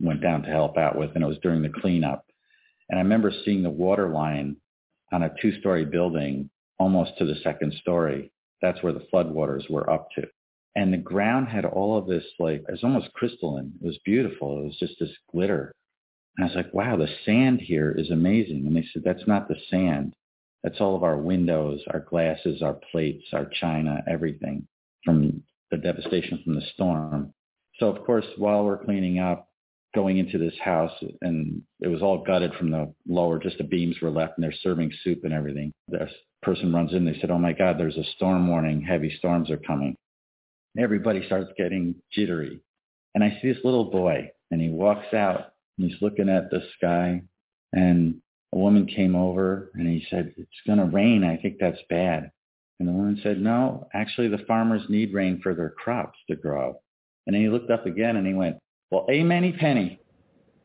went 0.00 0.20
down 0.20 0.42
to 0.42 0.48
help 0.48 0.76
out 0.76 0.98
with, 0.98 1.10
and 1.14 1.22
it 1.22 1.28
was 1.28 1.38
during 1.42 1.62
the 1.62 1.68
cleanup. 1.80 2.26
And 2.90 2.98
I 2.98 3.02
remember 3.02 3.32
seeing 3.44 3.62
the 3.62 3.70
water 3.70 4.08
line 4.08 4.56
on 5.12 5.22
a 5.22 5.34
two-story 5.40 5.84
building 5.84 6.50
almost 6.78 7.12
to 7.18 7.24
the 7.24 7.36
second 7.42 7.72
story. 7.74 8.32
That's 8.60 8.82
where 8.82 8.92
the 8.92 9.06
floodwaters 9.12 9.70
were 9.70 9.88
up 9.88 10.08
to. 10.16 10.26
And 10.76 10.92
the 10.92 10.98
ground 10.98 11.48
had 11.48 11.64
all 11.64 11.96
of 11.96 12.06
this, 12.06 12.24
like, 12.38 12.64
it 12.68 12.72
was 12.72 12.82
almost 12.82 13.12
crystalline. 13.12 13.72
It 13.80 13.86
was 13.86 13.98
beautiful. 14.04 14.58
It 14.58 14.64
was 14.64 14.78
just 14.78 14.94
this 14.98 15.16
glitter. 15.30 15.72
And 16.36 16.44
I 16.44 16.48
was 16.48 16.56
like, 16.56 16.74
wow, 16.74 16.96
the 16.96 17.08
sand 17.24 17.60
here 17.60 17.94
is 17.96 18.10
amazing. 18.10 18.66
And 18.66 18.76
they 18.76 18.84
said, 18.92 19.02
that's 19.04 19.26
not 19.28 19.46
the 19.46 19.56
sand. 19.70 20.14
That's 20.64 20.80
all 20.80 20.96
of 20.96 21.04
our 21.04 21.18
windows, 21.18 21.80
our 21.92 22.00
glasses, 22.00 22.62
our 22.62 22.78
plates, 22.90 23.26
our 23.32 23.48
china, 23.60 24.02
everything 24.08 24.66
from 25.04 25.42
the 25.70 25.76
devastation 25.76 26.40
from 26.42 26.54
the 26.54 26.66
storm. 26.72 27.34
So 27.78 27.88
of 27.90 28.04
course, 28.04 28.24
while 28.38 28.64
we're 28.64 28.84
cleaning 28.84 29.18
up, 29.18 29.48
going 29.94 30.18
into 30.18 30.38
this 30.38 30.58
house 30.62 30.90
and 31.20 31.62
it 31.80 31.88
was 31.88 32.02
all 32.02 32.24
gutted 32.24 32.52
from 32.54 32.70
the 32.70 32.92
lower, 33.06 33.38
just 33.38 33.58
the 33.58 33.64
beams 33.64 33.96
were 34.02 34.10
left 34.10 34.32
and 34.36 34.42
they're 34.42 34.54
serving 34.62 34.90
soup 35.04 35.20
and 35.22 35.32
everything. 35.32 35.72
This 35.86 36.10
person 36.42 36.72
runs 36.72 36.92
in, 36.92 37.04
they 37.04 37.18
said, 37.20 37.30
oh 37.30 37.38
my 37.38 37.52
God, 37.52 37.78
there's 37.78 37.96
a 37.96 38.04
storm 38.16 38.48
warning. 38.48 38.82
Heavy 38.82 39.14
storms 39.18 39.50
are 39.50 39.56
coming. 39.58 39.94
Everybody 40.76 41.24
starts 41.26 41.50
getting 41.56 41.94
jittery. 42.12 42.60
And 43.14 43.22
I 43.22 43.38
see 43.40 43.52
this 43.52 43.64
little 43.64 43.90
boy 43.90 44.30
and 44.50 44.60
he 44.60 44.70
walks 44.70 45.14
out 45.14 45.52
and 45.78 45.90
he's 45.90 46.02
looking 46.02 46.28
at 46.28 46.50
the 46.50 46.60
sky 46.76 47.22
and 47.72 48.20
a 48.54 48.58
woman 48.58 48.86
came 48.86 49.16
over 49.16 49.70
and 49.74 49.88
he 49.88 50.06
said, 50.08 50.32
it's 50.36 50.50
going 50.66 50.78
to 50.78 50.84
rain. 50.84 51.24
I 51.24 51.36
think 51.36 51.56
that's 51.58 51.80
bad. 51.90 52.30
And 52.78 52.88
the 52.88 52.92
woman 52.92 53.18
said, 53.22 53.40
no, 53.40 53.88
actually 53.92 54.28
the 54.28 54.44
farmers 54.46 54.82
need 54.88 55.12
rain 55.12 55.40
for 55.42 55.54
their 55.54 55.70
crops 55.70 56.18
to 56.30 56.36
grow. 56.36 56.80
And 57.26 57.34
then 57.34 57.42
he 57.42 57.48
looked 57.48 57.70
up 57.70 57.86
again 57.86 58.16
and 58.16 58.26
he 58.26 58.34
went, 58.34 58.58
well, 58.90 59.06
a 59.10 59.24
many 59.24 59.52
penny 59.52 59.98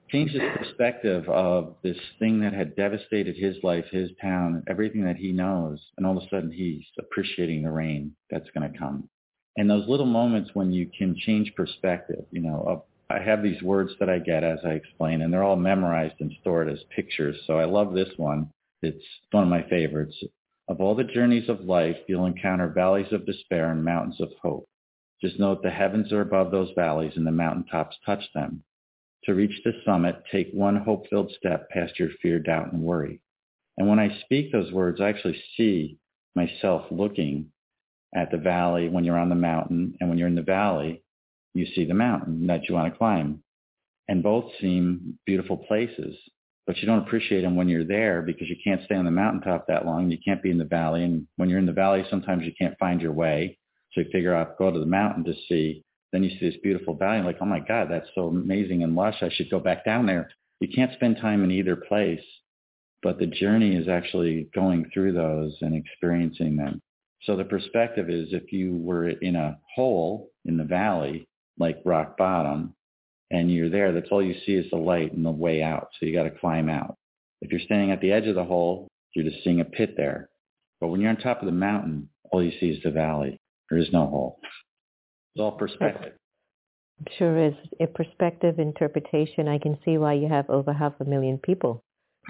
changed 0.10 0.34
his 0.34 0.44
perspective 0.56 1.28
of 1.30 1.76
this 1.84 1.98
thing 2.20 2.42
that 2.42 2.54
had 2.54 2.76
devastated 2.76 3.36
his 3.36 3.56
life, 3.64 3.86
his 3.92 4.10
town, 4.22 4.64
everything 4.68 5.06
that 5.06 5.18
he 5.18 5.32
knows. 5.32 5.80
And 5.98 6.06
all 6.06 6.18
of 6.18 6.24
a 6.24 6.30
sudden 6.30 6.52
he's 6.52 6.84
appreciating 7.00 7.64
the 7.64 7.72
rain 7.72 8.16
that's 8.30 8.50
going 8.56 8.72
to 8.72 8.78
come. 8.78 9.10
And 9.58 9.70
those 9.70 9.88
little 9.88 10.06
moments 10.06 10.52
when 10.54 10.72
you 10.72 10.90
can 10.96 11.16
change 11.18 11.54
perspective, 11.56 12.26
you 12.32 12.42
know, 12.42 12.86
I 13.12 13.20
have 13.20 13.42
these 13.42 13.62
words 13.64 13.92
that 14.00 14.10
I 14.10 14.20
get 14.20 14.44
as 14.44 14.60
I 14.64 14.74
explain, 14.74 15.22
and 15.22 15.34
they're 15.34 15.44
all 15.44 15.56
memorized 15.56 16.16
and 16.20 16.32
stored 16.42 16.70
as 16.70 16.80
pictures. 16.96 17.38
So 17.48 17.58
I 17.58 17.66
love 17.66 17.94
this 17.94 18.10
one. 18.18 18.52
It's 18.84 19.04
one 19.32 19.44
of 19.44 19.50
my 19.50 19.64
favorites. 19.68 20.16
Of 20.68 20.80
all 20.80 20.94
the 20.94 21.04
journeys 21.04 21.50
of 21.50 21.62
life, 21.62 21.98
you'll 22.08 22.28
encounter 22.28 22.68
valleys 22.68 23.12
of 23.12 23.26
despair 23.26 23.72
and 23.72 23.84
mountains 23.84 24.22
of 24.22 24.30
hope. 24.42 24.68
Just 25.22 25.40
note 25.40 25.64
the 25.64 25.72
heavens 25.72 26.14
are 26.14 26.22
above 26.22 26.52
those 26.52 26.70
valleys 26.76 27.14
and 27.16 27.26
the 27.26 27.32
mountaintops 27.32 27.98
touch 28.06 28.24
them. 28.36 28.64
To 29.26 29.34
reach 29.34 29.60
the 29.66 29.74
summit, 29.84 30.24
take 30.32 30.52
one 30.52 30.78
hope-filled 30.78 31.32
step 31.38 31.70
past 31.72 32.00
your 32.00 32.10
fear, 32.22 32.40
doubt, 32.40 32.72
and 32.72 32.84
worry. 32.84 33.20
And 33.78 33.90
when 33.90 34.00
I 34.00 34.20
speak 34.22 34.52
those 34.52 34.72
words, 34.72 35.02
I 35.02 35.10
actually 35.10 35.42
see 35.58 35.98
myself 36.36 36.86
looking 36.92 37.52
at 38.16 38.30
the 38.32 38.38
valley 38.38 38.88
when 38.88 39.04
you're 39.04 39.18
on 39.18 39.30
the 39.30 39.36
mountain. 39.36 39.96
And 40.00 40.10
when 40.10 40.18
you're 40.20 40.28
in 40.28 40.36
the 40.36 40.42
valley, 40.44 41.02
you 41.54 41.66
see 41.76 41.86
the 41.86 41.94
mountain 41.94 42.48
that 42.48 42.68
you 42.68 42.76
want 42.76 42.92
to 42.92 42.98
climb. 42.98 43.44
And 44.08 44.24
both 44.24 44.46
seem 44.60 45.20
beautiful 45.26 45.58
places, 45.58 46.16
but 46.66 46.78
you 46.78 46.88
don't 46.88 47.06
appreciate 47.06 47.42
them 47.42 47.56
when 47.56 47.70
you're 47.70 47.86
there 47.86 48.22
because 48.22 48.50
you 48.50 48.56
can't 48.64 48.84
stay 48.86 48.96
on 48.96 49.06
the 49.06 49.12
mountaintop 49.12 49.68
that 49.68 49.86
long. 49.86 50.10
You 50.10 50.18
can't 50.24 50.42
be 50.42 50.50
in 50.50 50.58
the 50.58 50.66
valley. 50.66 51.04
And 51.04 51.28
when 51.36 51.50
you're 51.50 51.60
in 51.60 51.66
the 51.66 51.72
valley, 51.72 52.04
sometimes 52.10 52.44
you 52.44 52.54
can't 52.60 52.78
find 52.80 53.02
your 53.02 53.14
way. 53.14 53.58
So 53.92 54.02
you 54.02 54.08
figure 54.12 54.36
out, 54.36 54.58
go 54.58 54.72
to 54.72 54.80
the 54.80 54.86
mountain 54.86 55.24
to 55.26 55.34
see. 55.48 55.84
Then 56.12 56.24
you 56.24 56.32
see 56.32 56.50
this 56.50 56.60
beautiful 56.64 56.96
valley. 56.96 57.22
Like, 57.22 57.38
oh 57.42 57.46
my 57.46 57.60
God, 57.60 57.88
that's 57.90 58.10
so 58.16 58.28
amazing 58.28 58.84
and 58.84 58.96
lush. 58.96 59.22
I 59.22 59.30
should 59.30 59.50
go 59.52 59.60
back 59.60 59.86
down 59.86 60.06
there. 60.06 60.30
You 60.60 60.68
can't 60.74 60.94
spend 60.94 61.18
time 61.18 61.44
in 61.44 61.52
either 61.52 61.76
place, 61.76 62.24
but 63.02 63.20
the 63.20 63.28
journey 63.28 63.76
is 63.76 63.88
actually 63.88 64.50
going 64.54 64.90
through 64.94 65.14
those 65.14 65.56
and 65.62 65.76
experiencing 65.76 66.58
them. 66.58 66.82
So 67.24 67.36
the 67.36 67.46
perspective 67.46 68.10
is 68.10 68.30
if 68.32 68.52
you 68.52 68.78
were 68.78 69.10
in 69.10 69.36
a 69.36 69.58
hole 69.76 70.30
in 70.46 70.58
the 70.58 70.64
valley, 70.64 71.28
like 71.60 71.82
rock 71.86 72.18
bottom, 72.18 72.74
and 73.32 73.52
you're 73.52 73.70
there, 73.70 73.92
that's 73.92 74.10
all 74.12 74.24
you 74.24 74.36
see 74.46 74.54
is 74.54 74.70
the 74.72 74.78
light 74.78 75.14
and 75.14 75.26
the 75.26 75.32
way 75.32 75.62
out. 75.62 75.90
So 76.00 76.06
you 76.06 76.14
got 76.14 76.24
to 76.24 76.32
climb 76.32 76.70
out. 76.70 76.96
If 77.42 77.52
you're 77.52 77.60
standing 77.62 77.92
at 77.92 78.02
the 78.02 78.12
edge 78.12 78.28
of 78.28 78.36
the 78.36 78.44
hole, 78.44 78.88
you're 79.14 79.30
just 79.30 79.44
seeing 79.44 79.62
a 79.62 79.66
pit 79.66 79.94
there. 79.96 80.30
But 80.82 80.88
when 80.88 81.02
you're 81.02 81.10
on 81.10 81.18
top 81.18 81.42
of 81.42 81.46
the 81.46 81.52
mountain, 81.52 82.10
all 82.32 82.44
you 82.44 82.52
see 82.60 82.68
is 82.68 82.84
the 82.84 82.92
valley. 82.92 83.40
There 83.70 83.80
is 83.80 83.92
no 83.92 84.08
hole. 84.08 84.40
It's 85.36 85.42
all 85.42 85.52
perspective. 85.52 86.14
Sure 87.18 87.48
is. 87.48 87.54
A 87.80 87.88
perspective 87.88 88.60
interpretation. 88.60 89.48
I 89.48 89.58
can 89.58 89.78
see 89.86 89.98
why 89.98 90.14
you 90.14 90.28
have 90.28 90.50
over 90.50 90.74
half 90.74 90.94
a 91.00 91.06
million 91.06 91.38
people 91.38 91.84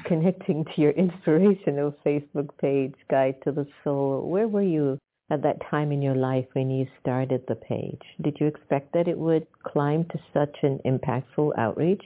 connecting 0.06 0.66
to 0.66 0.82
your 0.82 0.92
inspirational 1.06 1.96
Facebook 2.06 2.50
page, 2.60 2.94
Guide 3.10 3.36
to 3.44 3.52
the 3.52 3.68
Soul. 3.84 4.30
Where 4.30 4.48
were 4.48 4.64
you 4.64 4.98
at 5.30 5.44
that 5.44 5.62
time 5.70 5.92
in 5.92 6.02
your 6.02 6.16
life 6.16 6.46
when 6.54 6.70
you 6.70 6.88
started 7.02 7.44
the 7.48 7.56
page? 7.56 8.02
Did 8.22 8.38
you 8.40 8.48
expect 8.48 8.94
that 8.94 9.08
it 9.08 9.18
would 9.18 9.46
climb 9.64 10.06
to 10.06 10.20
such 10.34 10.58
an 10.64 10.80
impactful 10.86 11.52
outreach? 11.58 12.04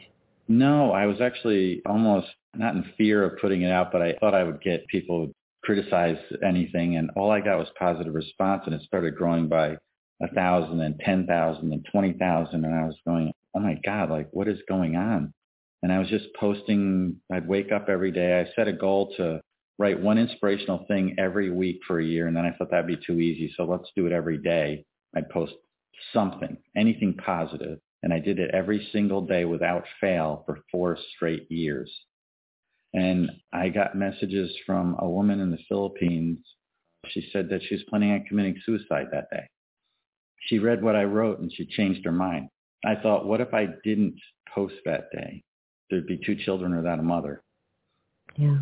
No, 0.48 0.92
I 0.92 1.06
was 1.06 1.22
actually 1.22 1.82
almost 1.86 2.28
not 2.56 2.76
in 2.76 2.84
fear 2.98 3.24
of 3.24 3.40
putting 3.40 3.62
it 3.62 3.72
out, 3.72 3.92
but 3.92 4.02
I 4.02 4.14
thought 4.20 4.36
I 4.36 4.44
would 4.44 4.62
get 4.62 4.88
people 4.88 5.32
criticize 5.64 6.18
anything, 6.46 6.98
and 6.98 7.10
all 7.16 7.32
I 7.32 7.40
got 7.40 7.58
was 7.58 7.70
positive 7.80 8.14
response, 8.14 8.64
and 8.66 8.76
it 8.76 8.82
started 8.82 9.16
growing 9.16 9.48
by 9.48 9.78
a 10.22 10.28
thousand 10.36 10.82
and 10.82 11.00
ten 11.00 11.26
thousand 11.26 11.72
and 11.72 11.86
twenty 11.92 12.14
thousand, 12.14 12.66
and 12.66 12.76
I 12.76 12.86
was 12.86 12.98
going, 13.08 13.32
oh 13.56 13.60
my 13.60 13.80
god, 13.86 14.10
like 14.10 14.30
what 14.32 14.48
is 14.48 14.60
going 14.68 14.96
on? 14.96 15.34
And 15.82 15.92
I 15.92 16.00
was 16.00 16.10
just 16.10 16.26
posting. 16.40 17.18
I'd 17.32 17.48
wake 17.48 17.72
up 17.72 17.88
every 17.90 18.12
day. 18.12 18.40
I 18.40 18.54
set 18.56 18.68
a 18.68 18.74
goal 18.74 19.14
to 19.18 19.42
write 19.80 20.00
one 20.00 20.18
inspirational 20.18 20.86
thing 20.88 21.16
every 21.18 21.50
week 21.50 21.80
for 21.88 22.00
a 22.00 22.06
year, 22.06 22.28
and 22.28 22.36
then 22.36 22.46
I 22.46 22.52
thought 22.52 22.72
that'd 22.72 22.88
be 22.88 22.98
too 23.06 23.20
easy, 23.20 23.54
so 23.56 23.64
let's 23.64 23.90
do 23.96 24.06
it 24.06 24.12
every 24.12 24.38
day. 24.38 24.86
I'd 25.16 25.30
post 25.30 25.54
something, 26.14 26.58
anything 26.76 27.16
positive, 27.16 27.80
and 28.02 28.14
I 28.14 28.20
did 28.20 28.40
it 28.40 28.52
every 28.54 28.88
single 28.92 29.22
day 29.26 29.46
without 29.46 29.86
fail 30.00 30.44
for 30.46 30.60
four 30.72 30.98
straight 31.16 31.50
years. 31.50 31.92
And 32.94 33.32
I 33.52 33.70
got 33.70 33.96
messages 33.96 34.56
from 34.66 34.96
a 35.00 35.10
woman 35.10 35.40
in 35.40 35.50
the 35.50 35.58
Philippines. 35.68 36.40
She 37.08 37.28
said 37.34 37.50
that 37.50 37.62
she 37.64 37.76
was 37.76 37.84
planning 37.90 38.12
on 38.12 38.26
committing 38.26 38.62
suicide 38.66 39.08
that 39.12 39.30
day. 39.32 39.48
She 40.48 40.60
read 40.60 40.84
what 40.84 40.96
I 40.96 41.06
wrote 41.06 41.40
and 41.40 41.52
she 41.52 41.66
changed 41.66 42.06
her 42.06 42.12
mind. 42.12 42.50
I 42.86 42.96
thought, 42.96 43.26
what 43.26 43.42
if 43.42 43.54
I 43.54 43.68
didn't 43.84 44.16
post 44.54 44.76
that 44.86 45.06
day? 45.12 45.42
There'd 45.90 46.06
be 46.06 46.20
two 46.24 46.36
children 46.36 46.76
without 46.76 47.00
a 47.00 47.04
mother. 47.04 47.42
Yeah. 48.38 48.58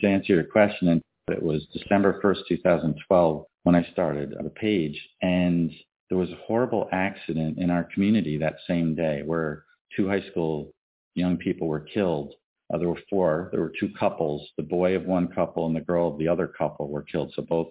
To 0.00 0.06
answer 0.06 0.34
your 0.34 0.44
question, 0.44 1.00
it 1.28 1.42
was 1.42 1.66
December 1.72 2.20
1st, 2.22 2.48
2012 2.48 3.44
when 3.64 3.74
I 3.74 3.88
started 3.92 4.34
the 4.42 4.50
page. 4.50 5.00
And 5.22 5.72
there 6.08 6.18
was 6.18 6.30
a 6.30 6.38
horrible 6.46 6.88
accident 6.92 7.58
in 7.58 7.70
our 7.70 7.84
community 7.84 8.38
that 8.38 8.56
same 8.68 8.94
day 8.94 9.22
where 9.24 9.64
two 9.96 10.08
high 10.08 10.22
school 10.30 10.72
young 11.14 11.36
people 11.36 11.66
were 11.66 11.80
killed 11.80 12.34
uh, 12.72 12.78
there 12.78 12.88
were 12.88 13.00
four. 13.08 13.48
There 13.52 13.60
were 13.60 13.72
two 13.78 13.90
couples. 13.98 14.48
The 14.56 14.62
boy 14.62 14.96
of 14.96 15.04
one 15.04 15.28
couple 15.28 15.66
and 15.66 15.76
the 15.76 15.80
girl 15.80 16.08
of 16.08 16.18
the 16.18 16.28
other 16.28 16.48
couple 16.48 16.88
were 16.88 17.02
killed. 17.02 17.32
So 17.34 17.42
both 17.42 17.68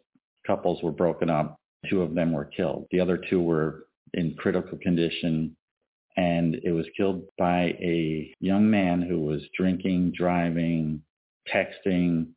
couples 0.47 0.81
were 0.81 0.91
broken 0.91 1.29
up. 1.29 1.59
Two 1.89 2.01
of 2.01 2.15
them 2.15 2.31
were 2.31 2.45
killed. 2.45 2.87
The 2.91 2.99
other 2.99 3.17
two 3.17 3.41
were 3.41 3.87
in 4.13 4.35
critical 4.35 4.77
condition. 4.77 5.55
And 6.17 6.55
it 6.63 6.71
was 6.71 6.85
killed 6.95 7.23
by 7.37 7.75
a 7.81 8.33
young 8.39 8.69
man 8.69 9.01
who 9.01 9.19
was 9.19 9.41
drinking, 9.57 10.13
driving, 10.15 11.01
texting, 11.53 12.27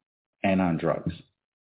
and 0.44 0.61
on 0.61 0.77
drugs 0.77 1.14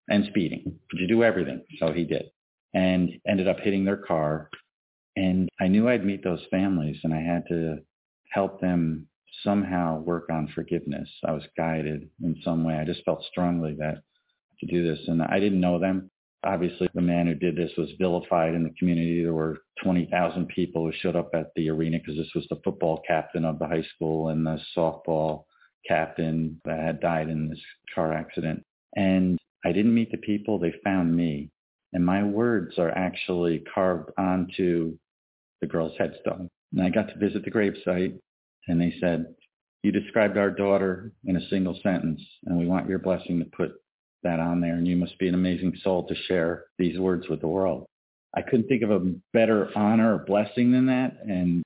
and 0.09 0.25
speeding. 0.29 0.79
Could 0.89 0.99
you 0.99 1.07
do 1.07 1.23
everything? 1.23 1.63
So 1.79 1.91
he 1.91 2.03
did 2.03 2.25
and 2.73 3.09
ended 3.27 3.47
up 3.47 3.59
hitting 3.59 3.85
their 3.85 3.97
car. 3.97 4.49
And 5.15 5.49
I 5.59 5.67
knew 5.67 5.87
I'd 5.87 6.05
meet 6.05 6.23
those 6.23 6.43
families 6.51 6.97
and 7.03 7.13
I 7.13 7.21
had 7.21 7.43
to 7.47 7.77
help 8.31 8.59
them 8.59 9.07
somehow 9.43 9.99
work 9.99 10.25
on 10.29 10.51
forgiveness. 10.53 11.09
I 11.25 11.31
was 11.31 11.43
guided 11.57 12.09
in 12.21 12.35
some 12.43 12.63
way. 12.63 12.75
I 12.75 12.83
just 12.83 13.03
felt 13.05 13.23
strongly 13.31 13.75
that 13.79 14.01
to 14.59 14.65
do 14.65 14.85
this. 14.85 14.99
And 15.07 15.21
I 15.21 15.39
didn't 15.39 15.61
know 15.61 15.79
them. 15.79 16.11
Obviously, 16.43 16.89
the 16.93 17.01
man 17.01 17.25
who 17.25 17.33
did 17.33 17.55
this 17.55 17.71
was 17.77 17.89
vilified 17.97 18.53
in 18.53 18.63
the 18.63 18.73
community. 18.77 19.23
There 19.23 19.33
were 19.33 19.59
20,000 19.83 20.47
people 20.49 20.85
who 20.85 20.91
showed 20.99 21.15
up 21.15 21.31
at 21.33 21.51
the 21.55 21.69
arena 21.69 21.97
because 21.97 22.17
this 22.17 22.31
was 22.35 22.45
the 22.49 22.61
football 22.63 23.01
captain 23.07 23.45
of 23.45 23.57
the 23.57 23.67
high 23.67 23.85
school 23.95 24.29
and 24.29 24.45
the 24.45 24.59
softball 24.77 25.45
captain 25.87 26.59
that 26.65 26.79
had 26.79 26.99
died 26.99 27.29
in 27.29 27.49
this 27.49 27.61
car 27.93 28.13
accident. 28.13 28.63
And 28.95 29.37
I 29.63 29.71
didn't 29.71 29.93
meet 29.93 30.11
the 30.11 30.17
people. 30.17 30.59
They 30.59 30.73
found 30.83 31.15
me. 31.15 31.49
And 31.93 32.05
my 32.05 32.23
words 32.23 32.77
are 32.77 32.91
actually 32.91 33.63
carved 33.73 34.11
onto 34.17 34.97
the 35.61 35.67
girl's 35.67 35.97
headstone. 35.97 36.49
And 36.73 36.83
I 36.83 36.89
got 36.89 37.07
to 37.09 37.17
visit 37.17 37.43
the 37.45 37.51
gravesite 37.51 38.17
and 38.67 38.81
they 38.81 38.93
said, 38.99 39.33
you 39.83 39.91
described 39.91 40.37
our 40.37 40.49
daughter 40.49 41.11
in 41.25 41.37
a 41.37 41.49
single 41.49 41.79
sentence 41.83 42.21
and 42.45 42.57
we 42.57 42.65
want 42.65 42.89
your 42.89 42.99
blessing 42.99 43.39
to 43.39 43.45
put 43.45 43.73
that 44.23 44.39
on 44.39 44.59
there 44.59 44.75
and 44.75 44.87
you 44.87 44.97
must 44.97 45.17
be 45.19 45.27
an 45.27 45.35
amazing 45.35 45.73
soul 45.83 46.07
to 46.07 46.15
share 46.27 46.65
these 46.79 46.99
words 46.99 47.29
with 47.29 47.41
the 47.41 47.47
world. 47.47 47.85
I 48.35 48.41
couldn't 48.41 48.67
think 48.67 48.81
of 48.83 48.91
a 48.91 49.13
better 49.31 49.69
honor 49.77 50.15
or 50.15 50.25
blessing 50.25 50.71
than 50.71 50.87
that. 50.87 51.17
And 51.25 51.63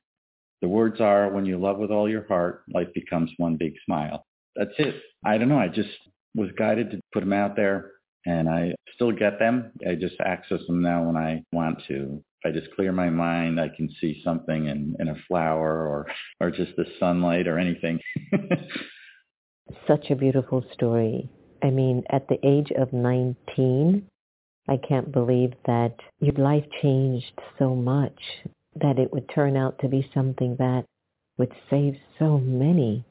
the 0.61 0.67
words 0.67 0.99
are, 0.99 1.31
when 1.31 1.45
you 1.45 1.57
love 1.57 1.77
with 1.77 1.91
all 1.91 2.09
your 2.09 2.27
heart, 2.27 2.63
life 2.73 2.89
becomes 2.93 3.31
one 3.37 3.55
big 3.55 3.73
smile. 3.85 4.25
That's 4.55 4.71
it. 4.77 4.95
I 5.25 5.37
don't 5.37 5.49
know. 5.49 5.59
I 5.59 5.67
just 5.69 5.89
was 6.35 6.49
guided 6.57 6.91
to 6.91 6.99
put 7.13 7.21
them 7.21 7.33
out 7.33 7.55
there 7.55 7.91
and 8.25 8.49
I 8.49 8.73
still 8.93 9.11
get 9.11 9.39
them. 9.39 9.71
I 9.87 9.95
just 9.95 10.15
access 10.23 10.59
them 10.67 10.81
now 10.81 11.03
when 11.03 11.15
I 11.15 11.43
want 11.51 11.81
to. 11.87 12.21
If 12.43 12.55
I 12.55 12.57
just 12.57 12.73
clear 12.75 12.91
my 12.91 13.09
mind, 13.09 13.59
I 13.59 13.69
can 13.69 13.89
see 13.99 14.21
something 14.23 14.67
in, 14.67 14.95
in 14.99 15.09
a 15.09 15.15
flower 15.27 15.87
or, 15.87 16.07
or 16.39 16.51
just 16.51 16.75
the 16.75 16.85
sunlight 16.99 17.47
or 17.47 17.57
anything. 17.57 17.99
Such 19.87 20.09
a 20.09 20.15
beautiful 20.15 20.63
story. 20.73 21.29
I 21.61 21.69
mean, 21.69 22.03
at 22.09 22.27
the 22.27 22.37
age 22.43 22.71
of 22.77 22.93
19, 22.93 24.07
I 24.67 24.77
can't 24.77 25.11
believe 25.11 25.53
that 25.65 25.95
your 26.19 26.33
life 26.35 26.65
changed 26.81 27.39
so 27.57 27.75
much 27.75 28.19
that 28.81 28.99
it 28.99 29.11
would 29.13 29.29
turn 29.29 29.57
out 29.57 29.79
to 29.79 29.87
be 29.87 30.09
something 30.13 30.55
that 30.57 30.85
would 31.37 31.51
save 31.69 31.95
so 32.17 32.37
many. 32.37 33.05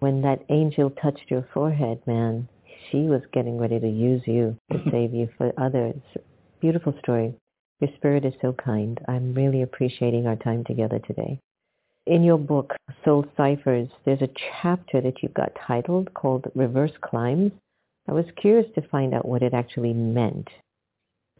When 0.00 0.22
that 0.22 0.44
angel 0.48 0.90
touched 0.90 1.30
your 1.30 1.46
forehead, 1.54 2.00
man, 2.06 2.48
she 2.90 3.02
was 3.02 3.22
getting 3.32 3.58
ready 3.58 3.80
to 3.80 3.88
use 3.88 4.22
you 4.26 4.56
to 4.70 4.82
save 4.90 5.14
you 5.14 5.28
for 5.36 5.52
others. 5.58 6.00
Beautiful 6.60 6.94
story. 7.02 7.34
Your 7.80 7.90
spirit 7.96 8.24
is 8.24 8.34
so 8.40 8.52
kind. 8.52 9.00
I'm 9.08 9.34
really 9.34 9.62
appreciating 9.62 10.26
our 10.26 10.36
time 10.36 10.64
together 10.64 10.98
today. 11.00 11.40
In 12.06 12.22
your 12.22 12.38
book, 12.38 12.74
Soul 13.04 13.24
Ciphers, 13.36 13.88
there's 14.04 14.22
a 14.22 14.28
chapter 14.62 15.00
that 15.00 15.22
you've 15.22 15.34
got 15.34 15.56
titled 15.66 16.12
called 16.14 16.50
Reverse 16.54 16.92
Climbs. 17.00 17.52
I 18.06 18.12
was 18.12 18.26
curious 18.36 18.66
to 18.74 18.88
find 18.88 19.14
out 19.14 19.26
what 19.26 19.42
it 19.42 19.54
actually 19.54 19.94
meant. 19.94 20.48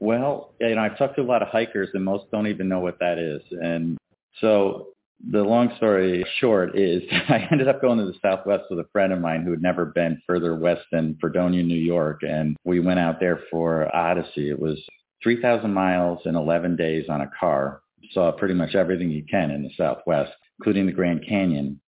Well, 0.00 0.54
you 0.60 0.74
know, 0.74 0.82
I've 0.82 0.98
talked 0.98 1.16
to 1.16 1.22
a 1.22 1.24
lot 1.24 1.42
of 1.42 1.48
hikers 1.48 1.88
and 1.94 2.04
most 2.04 2.30
don't 2.30 2.46
even 2.46 2.68
know 2.68 2.80
what 2.80 2.98
that 3.00 3.18
is. 3.18 3.42
And 3.50 3.96
so 4.40 4.88
the 5.30 5.42
long 5.42 5.72
story 5.76 6.24
short 6.40 6.76
is 6.78 7.02
I 7.28 7.46
ended 7.50 7.68
up 7.68 7.80
going 7.80 7.98
to 7.98 8.06
the 8.06 8.18
Southwest 8.20 8.64
with 8.70 8.80
a 8.80 8.88
friend 8.92 9.12
of 9.12 9.20
mine 9.20 9.42
who 9.42 9.50
had 9.50 9.62
never 9.62 9.86
been 9.86 10.20
further 10.26 10.54
west 10.56 10.82
than 10.92 11.16
Fredonia, 11.20 11.62
New 11.62 11.74
York. 11.74 12.22
And 12.22 12.56
we 12.64 12.80
went 12.80 13.00
out 13.00 13.20
there 13.20 13.40
for 13.50 13.94
Odyssey. 13.94 14.50
It 14.50 14.58
was 14.58 14.82
3,000 15.22 15.72
miles 15.72 16.20
in 16.24 16.36
11 16.36 16.76
days 16.76 17.06
on 17.08 17.20
a 17.20 17.30
car. 17.38 17.80
Saw 18.12 18.32
pretty 18.32 18.54
much 18.54 18.74
everything 18.74 19.10
you 19.10 19.24
can 19.28 19.50
in 19.50 19.62
the 19.62 19.70
Southwest, 19.76 20.32
including 20.58 20.86
the 20.86 20.92
Grand 20.92 21.24
Canyon. 21.26 21.80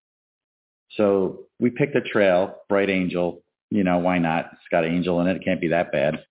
So 0.97 1.41
we 1.59 1.71
picked 1.71 1.97
a 1.97 2.01
trail, 2.01 2.57
Bright 2.69 2.89
Angel. 2.89 3.43
You 3.71 3.85
know, 3.85 3.99
why 3.99 4.19
not? 4.19 4.47
It's 4.53 4.63
got 4.71 4.87
Angel 4.87 5.21
in 5.21 5.27
it. 5.27 5.37
It 5.37 5.45
can't 5.45 5.61
be 5.61 5.69
that 5.69 5.93
bad. 5.93 6.25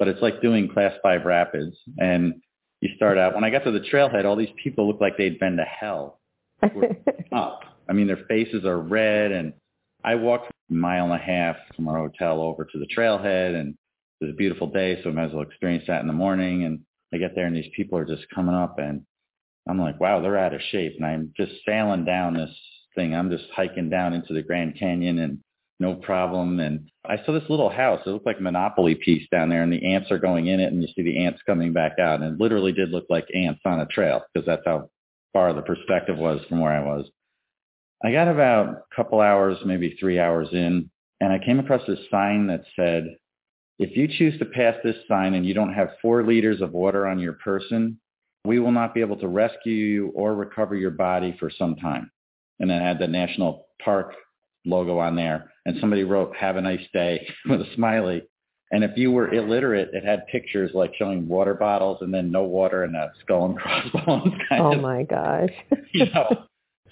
But 0.00 0.08
it's 0.08 0.22
like 0.22 0.42
doing 0.42 0.68
class 0.68 0.94
five 1.02 1.24
rapids. 1.26 1.76
And 1.98 2.40
you 2.80 2.88
start 2.96 3.18
out, 3.18 3.34
when 3.34 3.44
I 3.44 3.50
got 3.50 3.64
to 3.64 3.70
the 3.70 3.80
trailhead, 3.80 4.24
all 4.24 4.34
these 4.34 4.48
people 4.60 4.88
looked 4.88 5.02
like 5.02 5.18
they'd 5.18 5.38
been 5.38 5.58
to 5.58 5.64
hell 5.64 6.18
up. 7.32 7.60
I 7.88 7.92
mean, 7.92 8.06
their 8.06 8.24
faces 8.28 8.64
are 8.64 8.80
red, 8.80 9.30
and 9.30 9.52
I 10.02 10.14
walked 10.14 10.50
a 10.70 10.74
mile 10.74 11.04
and 11.04 11.14
a 11.14 11.18
half 11.18 11.56
from 11.76 11.88
our 11.88 11.98
hotel 11.98 12.40
over 12.40 12.64
to 12.64 12.78
the 12.78 12.86
trailhead, 12.86 13.54
and 13.54 13.74
it 14.20 14.24
was 14.24 14.32
a 14.32 14.36
beautiful 14.36 14.68
day, 14.68 15.00
so 15.02 15.10
I 15.10 15.12
might 15.12 15.26
as 15.26 15.32
well 15.32 15.42
experience 15.42 15.84
that 15.88 16.00
in 16.00 16.06
the 16.06 16.12
morning. 16.12 16.64
And 16.64 16.80
I 17.12 17.18
get 17.18 17.34
there, 17.34 17.46
and 17.46 17.54
these 17.54 17.70
people 17.76 17.98
are 17.98 18.06
just 18.06 18.24
coming 18.34 18.54
up, 18.54 18.78
and 18.78 19.02
I'm 19.68 19.78
like, 19.78 20.00
wow, 20.00 20.20
they're 20.20 20.38
out 20.38 20.54
of 20.54 20.62
shape, 20.70 20.94
and 20.96 21.04
I'm 21.04 21.32
just 21.36 21.52
sailing 21.66 22.06
down 22.06 22.34
this 22.34 22.54
thing. 22.94 23.14
I'm 23.14 23.30
just 23.30 23.44
hiking 23.54 23.90
down 23.90 24.14
into 24.14 24.32
the 24.32 24.42
Grand 24.42 24.78
Canyon, 24.78 25.18
and 25.18 25.40
no 25.80 25.94
problem. 25.94 26.60
And 26.60 26.90
I 27.04 27.16
saw 27.24 27.32
this 27.32 27.48
little 27.48 27.70
house. 27.70 28.00
It 28.06 28.10
looked 28.10 28.26
like 28.26 28.38
a 28.38 28.42
Monopoly 28.42 28.94
piece 28.94 29.26
down 29.30 29.48
there, 29.48 29.62
and 29.62 29.72
the 29.72 29.94
ants 29.94 30.10
are 30.10 30.18
going 30.18 30.46
in 30.46 30.60
it, 30.60 30.72
and 30.72 30.82
you 30.82 30.88
see 30.94 31.02
the 31.02 31.24
ants 31.24 31.40
coming 31.46 31.72
back 31.72 31.98
out. 31.98 32.20
And 32.20 32.34
it 32.34 32.40
literally 32.40 32.72
did 32.72 32.90
look 32.90 33.06
like 33.08 33.26
ants 33.34 33.60
on 33.64 33.80
a 33.80 33.86
trail 33.86 34.22
because 34.32 34.46
that's 34.46 34.62
how 34.66 34.90
far 35.32 35.52
the 35.52 35.62
perspective 35.62 36.18
was 36.18 36.40
from 36.48 36.60
where 36.60 36.72
I 36.72 36.84
was. 36.84 37.06
I 38.04 38.12
got 38.12 38.28
about 38.28 38.68
a 38.68 38.94
couple 38.94 39.20
hours, 39.20 39.58
maybe 39.64 39.96
three 39.98 40.18
hours 40.18 40.48
in, 40.52 40.90
and 41.20 41.32
I 41.32 41.38
came 41.38 41.58
across 41.58 41.82
this 41.86 41.98
sign 42.10 42.46
that 42.46 42.62
said, 42.74 43.16
if 43.78 43.96
you 43.96 44.08
choose 44.08 44.38
to 44.38 44.44
pass 44.44 44.74
this 44.84 44.96
sign 45.08 45.34
and 45.34 45.44
you 45.46 45.54
don't 45.54 45.72
have 45.72 45.96
four 46.02 46.22
liters 46.22 46.60
of 46.60 46.72
water 46.72 47.06
on 47.06 47.18
your 47.18 47.34
person, 47.34 47.98
we 48.44 48.58
will 48.58 48.72
not 48.72 48.94
be 48.94 49.00
able 49.00 49.16
to 49.18 49.28
rescue 49.28 49.72
you 49.72 50.08
or 50.14 50.34
recover 50.34 50.74
your 50.74 50.90
body 50.90 51.36
for 51.38 51.50
some 51.50 51.76
time. 51.76 52.10
And 52.58 52.70
then 52.70 52.80
had 52.80 52.98
the 52.98 53.06
national 53.06 53.66
park 53.82 54.14
logo 54.64 54.98
on 54.98 55.16
there. 55.16 55.52
And 55.66 55.76
somebody 55.80 56.04
wrote, 56.04 56.34
have 56.36 56.56
a 56.56 56.60
nice 56.60 56.86
day 56.92 57.26
with 57.48 57.60
a 57.60 57.74
smiley. 57.74 58.22
And 58.72 58.84
if 58.84 58.96
you 58.96 59.10
were 59.10 59.32
illiterate, 59.32 59.90
it 59.92 60.04
had 60.04 60.26
pictures 60.28 60.70
like 60.74 60.92
showing 60.96 61.26
water 61.26 61.54
bottles 61.54 61.98
and 62.02 62.14
then 62.14 62.30
no 62.30 62.44
water 62.44 62.84
and 62.84 62.94
a 62.94 63.12
skull 63.20 63.46
and 63.46 63.56
crossbones 63.58 64.34
kind 64.48 64.62
oh 64.62 64.72
of. 64.72 64.78
Oh 64.78 64.80
my 64.80 65.02
gosh. 65.02 65.50
you 65.92 66.06
know. 66.14 66.44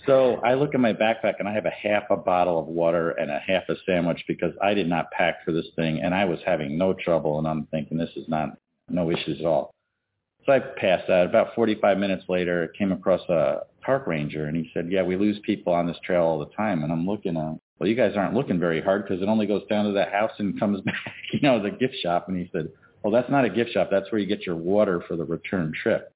So 0.07 0.37
I 0.37 0.54
look 0.54 0.74
in 0.74 0.81
my 0.81 0.92
backpack 0.92 1.35
and 1.38 1.48
I 1.48 1.52
have 1.52 1.66
a 1.66 1.70
half 1.70 2.04
a 2.11 2.16
bottle 2.16 2.59
of 2.59 2.66
water 2.66 3.11
and 3.11 3.31
a 3.31 3.38
half 3.38 3.64
a 3.68 3.74
sandwich 3.85 4.24
because 4.26 4.52
I 4.62 4.74
did 4.74 4.88
not 4.88 5.11
pack 5.11 5.44
for 5.44 5.52
this 5.52 5.66
thing 5.76 6.00
and 6.00 6.14
I 6.14 6.24
was 6.24 6.38
having 6.46 6.78
no 6.78 6.94
trouble 6.94 7.38
and 7.38 7.46
I'm 7.46 7.66
thinking 7.66 7.98
this 7.98 8.11
is 8.16 8.28
not 8.28 8.57
no 8.88 9.11
issues 9.11 9.40
at 9.40 9.46
all. 9.46 9.70
So 10.46 10.52
I 10.52 10.61
passed 10.61 11.09
that. 11.09 11.26
About 11.26 11.54
45 11.54 11.98
minutes 11.98 12.24
later, 12.28 12.70
I 12.72 12.78
came 12.78 12.90
across 12.90 13.20
a 13.28 13.61
park 13.88 14.07
ranger 14.07 14.44
and 14.44 14.55
he 14.55 14.70
said, 14.74 14.92
yeah, 14.92 15.03
we 15.03 15.16
lose 15.16 15.38
people 15.46 15.72
on 15.72 15.87
this 15.87 15.96
trail 16.05 16.20
all 16.20 16.38
the 16.38 16.55
time. 16.55 16.83
And 16.83 16.92
I'm 16.92 17.07
looking 17.07 17.38
at 17.38 17.57
well, 17.79 17.88
you 17.88 17.94
guys 17.94 18.12
aren't 18.16 18.35
looking 18.35 18.61
very 18.61 18.83
hard 18.83 19.05
because 19.05 19.22
it 19.22 19.29
only 19.31 19.46
goes 19.46 19.62
down 19.70 19.87
to 19.87 19.92
that 19.92 20.12
house 20.12 20.33
and 20.38 20.61
comes 20.61 20.81
back, 20.85 21.14
you 21.33 21.40
know, 21.40 21.62
the 21.62 21.70
gift 21.70 21.94
shop. 22.03 22.29
And 22.29 22.37
he 22.37 22.51
said, 22.53 22.68
well, 23.03 23.11
that's 23.11 23.31
not 23.31 23.46
a 23.46 23.48
gift 23.48 23.70
shop. 23.70 23.88
That's 23.90 24.12
where 24.12 24.20
you 24.20 24.27
get 24.27 24.44
your 24.44 24.57
water 24.57 25.03
for 25.09 25.16
the 25.16 25.24
return 25.24 25.72
trip. 25.83 26.12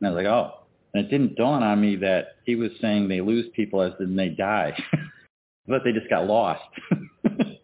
And 0.00 0.08
I 0.08 0.10
was 0.12 0.16
like, 0.16 0.26
oh. 0.26 0.60
And 0.94 1.04
it 1.04 1.10
didn't 1.10 1.36
dawn 1.36 1.62
on 1.62 1.82
me 1.82 1.96
that 1.96 2.36
he 2.46 2.54
was 2.54 2.70
saying 2.80 3.08
they 3.08 3.20
lose 3.20 3.44
people 3.54 3.82
as 3.82 3.92
in 4.00 4.16
they 4.16 4.30
die, 4.30 4.72
but 5.66 5.82
they 5.84 5.92
just 5.92 6.08
got 6.08 6.26
lost. 6.26 6.62
and 6.90 7.58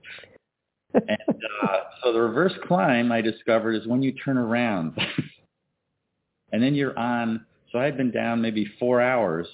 uh, 1.62 1.78
so 2.02 2.12
the 2.12 2.20
reverse 2.20 2.52
climb 2.66 3.12
I 3.12 3.22
discovered 3.22 3.72
is 3.76 3.86
when 3.86 4.02
you 4.02 4.12
turn 4.12 4.36
around 4.36 4.98
and 6.52 6.62
then 6.62 6.74
you're 6.74 6.98
on. 6.98 7.46
So 7.72 7.78
I 7.78 7.84
had 7.84 7.96
been 7.96 8.10
down 8.10 8.40
maybe 8.40 8.66
four 8.78 9.00
hours 9.00 9.46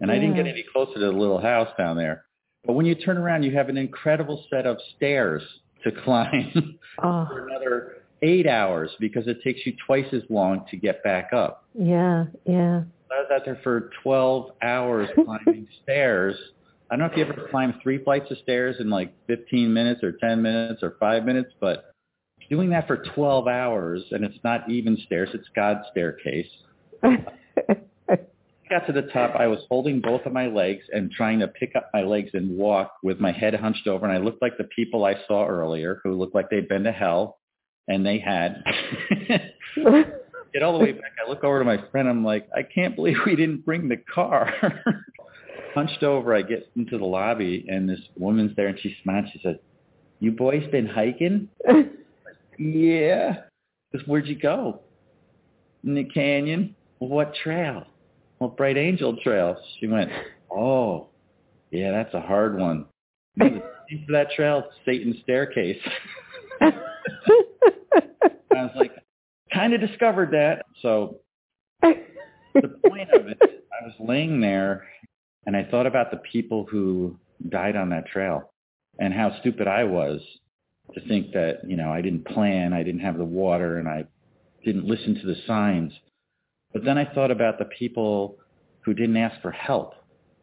and 0.00 0.10
yeah. 0.10 0.16
I 0.16 0.18
didn't 0.18 0.36
get 0.36 0.46
any 0.46 0.64
closer 0.72 0.94
to 0.94 1.00
the 1.00 1.12
little 1.12 1.40
house 1.40 1.68
down 1.78 1.96
there. 1.96 2.24
But 2.64 2.74
when 2.74 2.86
you 2.86 2.94
turn 2.94 3.16
around, 3.16 3.44
you 3.44 3.52
have 3.56 3.68
an 3.68 3.76
incredible 3.76 4.44
set 4.50 4.66
of 4.66 4.78
stairs 4.96 5.42
to 5.84 5.92
climb 6.04 6.78
oh. 7.02 7.26
for 7.26 7.48
another 7.48 8.02
eight 8.22 8.46
hours 8.46 8.90
because 9.00 9.26
it 9.26 9.42
takes 9.42 9.60
you 9.64 9.74
twice 9.86 10.06
as 10.12 10.22
long 10.28 10.64
to 10.70 10.76
get 10.76 11.02
back 11.02 11.32
up. 11.32 11.64
Yeah, 11.74 12.26
yeah. 12.46 12.82
I 13.10 13.20
was 13.20 13.28
out 13.32 13.44
there 13.44 13.60
for 13.62 13.90
12 14.02 14.52
hours 14.62 15.08
climbing 15.24 15.68
stairs. 15.82 16.36
I 16.90 16.96
don't 16.96 17.06
know 17.06 17.12
if 17.12 17.16
you 17.16 17.24
ever 17.24 17.48
climbed 17.50 17.74
three 17.82 18.02
flights 18.02 18.30
of 18.30 18.38
stairs 18.38 18.76
in 18.80 18.90
like 18.90 19.14
15 19.26 19.72
minutes 19.72 20.02
or 20.02 20.12
10 20.12 20.42
minutes 20.42 20.82
or 20.82 20.96
five 21.00 21.24
minutes, 21.24 21.50
but 21.60 21.94
doing 22.50 22.70
that 22.70 22.86
for 22.86 22.98
12 23.14 23.48
hours, 23.48 24.02
and 24.10 24.24
it's 24.24 24.38
not 24.44 24.70
even 24.70 24.98
stairs, 25.06 25.30
it's 25.32 25.48
God's 25.54 25.80
staircase. 25.90 26.48
got 28.72 28.86
to 28.86 28.92
the 28.92 29.02
top, 29.02 29.34
I 29.38 29.46
was 29.46 29.60
holding 29.68 30.00
both 30.00 30.24
of 30.24 30.32
my 30.32 30.46
legs 30.46 30.84
and 30.90 31.10
trying 31.10 31.38
to 31.40 31.48
pick 31.48 31.76
up 31.76 31.90
my 31.92 32.02
legs 32.02 32.30
and 32.32 32.56
walk 32.56 32.94
with 33.02 33.20
my 33.20 33.30
head 33.30 33.54
hunched 33.54 33.86
over. 33.86 34.06
And 34.06 34.16
I 34.16 34.18
looked 34.18 34.40
like 34.40 34.56
the 34.56 34.64
people 34.64 35.04
I 35.04 35.14
saw 35.28 35.46
earlier 35.46 36.00
who 36.02 36.14
looked 36.14 36.34
like 36.34 36.48
they'd 36.48 36.68
been 36.68 36.84
to 36.84 36.92
hell. 36.92 37.38
And 37.88 38.06
they 38.06 38.18
had. 38.18 38.62
Get 39.76 40.62
all 40.62 40.78
the 40.78 40.84
way 40.84 40.92
back. 40.92 41.12
I 41.24 41.28
look 41.28 41.44
over 41.44 41.58
to 41.58 41.64
my 41.64 41.78
friend. 41.90 42.08
I'm 42.08 42.24
like, 42.24 42.48
I 42.56 42.62
can't 42.62 42.94
believe 42.94 43.16
we 43.26 43.36
didn't 43.36 43.64
bring 43.64 43.88
the 43.88 43.96
car. 43.96 44.52
Hunched 45.74 46.02
over, 46.02 46.34
I 46.34 46.42
get 46.42 46.70
into 46.76 46.98
the 46.98 47.04
lobby 47.04 47.64
and 47.68 47.88
this 47.88 48.00
woman's 48.16 48.54
there 48.56 48.68
and 48.68 48.78
she 48.78 48.94
smiles. 49.02 49.26
She 49.32 49.40
said, 49.42 49.58
you 50.20 50.30
boys 50.30 50.62
been 50.70 50.86
hiking? 50.86 51.48
yeah. 52.58 53.36
Because 53.90 54.06
where'd 54.06 54.26
you 54.26 54.38
go? 54.38 54.80
In 55.84 55.94
the 55.94 56.04
canyon. 56.04 56.76
Well, 57.00 57.10
what 57.10 57.34
trail? 57.34 57.86
Well, 58.42 58.50
Bright 58.50 58.76
Angel 58.76 59.16
Trail. 59.22 59.56
She 59.78 59.86
went, 59.86 60.10
oh, 60.50 61.10
yeah, 61.70 61.92
that's 61.92 62.12
a 62.12 62.20
hard 62.20 62.58
one. 62.58 62.86
for 63.38 63.62
that 64.08 64.32
trail, 64.34 64.64
Satan's 64.84 65.14
staircase. 65.22 65.78
I 66.60 66.72
was 68.50 68.72
like, 68.74 68.90
kind 69.54 69.74
of 69.74 69.80
discovered 69.80 70.32
that. 70.32 70.66
So 70.80 71.20
the 71.82 72.80
point 72.88 73.10
of 73.12 73.28
it, 73.28 73.38
I 73.40 73.86
was 73.86 73.94
laying 74.00 74.40
there 74.40 74.88
and 75.46 75.56
I 75.56 75.62
thought 75.70 75.86
about 75.86 76.10
the 76.10 76.16
people 76.16 76.66
who 76.68 77.16
died 77.48 77.76
on 77.76 77.90
that 77.90 78.08
trail 78.08 78.50
and 78.98 79.14
how 79.14 79.38
stupid 79.38 79.68
I 79.68 79.84
was 79.84 80.20
to 80.94 81.00
think 81.06 81.30
that, 81.34 81.60
you 81.64 81.76
know, 81.76 81.92
I 81.92 82.00
didn't 82.00 82.26
plan, 82.26 82.72
I 82.72 82.82
didn't 82.82 83.02
have 83.02 83.18
the 83.18 83.24
water, 83.24 83.78
and 83.78 83.86
I 83.86 84.04
didn't 84.64 84.84
listen 84.84 85.14
to 85.14 85.26
the 85.28 85.36
signs. 85.46 85.92
But 86.72 86.84
then 86.84 86.98
I 86.98 87.12
thought 87.12 87.30
about 87.30 87.58
the 87.58 87.66
people 87.66 88.36
who 88.80 88.94
didn't 88.94 89.16
ask 89.16 89.40
for 89.40 89.50
help 89.50 89.94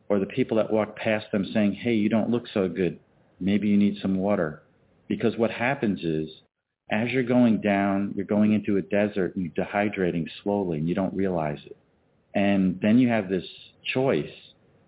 or 0.07 0.19
the 0.19 0.25
people 0.25 0.57
that 0.57 0.71
walked 0.71 0.97
past 0.97 1.27
them 1.31 1.45
saying, 1.53 1.73
hey, 1.73 1.93
you 1.93 2.09
don't 2.09 2.29
look 2.29 2.45
so 2.53 2.67
good. 2.67 2.99
Maybe 3.39 3.67
you 3.67 3.77
need 3.77 3.97
some 4.01 4.17
water. 4.17 4.63
Because 5.07 5.37
what 5.37 5.51
happens 5.51 6.03
is 6.03 6.29
as 6.91 7.09
you're 7.09 7.23
going 7.23 7.61
down, 7.61 8.13
you're 8.15 8.25
going 8.25 8.53
into 8.53 8.77
a 8.77 8.81
desert 8.81 9.35
and 9.35 9.45
you're 9.45 9.65
dehydrating 9.65 10.27
slowly 10.43 10.77
and 10.77 10.89
you 10.89 10.95
don't 10.95 11.13
realize 11.13 11.59
it. 11.65 11.77
And 12.33 12.79
then 12.81 12.99
you 12.99 13.09
have 13.09 13.29
this 13.29 13.45
choice 13.93 14.29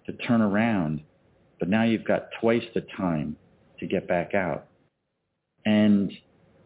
to 0.05 0.13
turn 0.13 0.41
around, 0.41 1.01
but 1.59 1.69
now 1.69 1.83
you've 1.83 2.05
got 2.05 2.29
twice 2.39 2.63
the 2.73 2.85
time 2.97 3.35
to 3.79 3.87
get 3.87 4.07
back 4.07 4.33
out. 4.33 4.67
And 5.65 6.11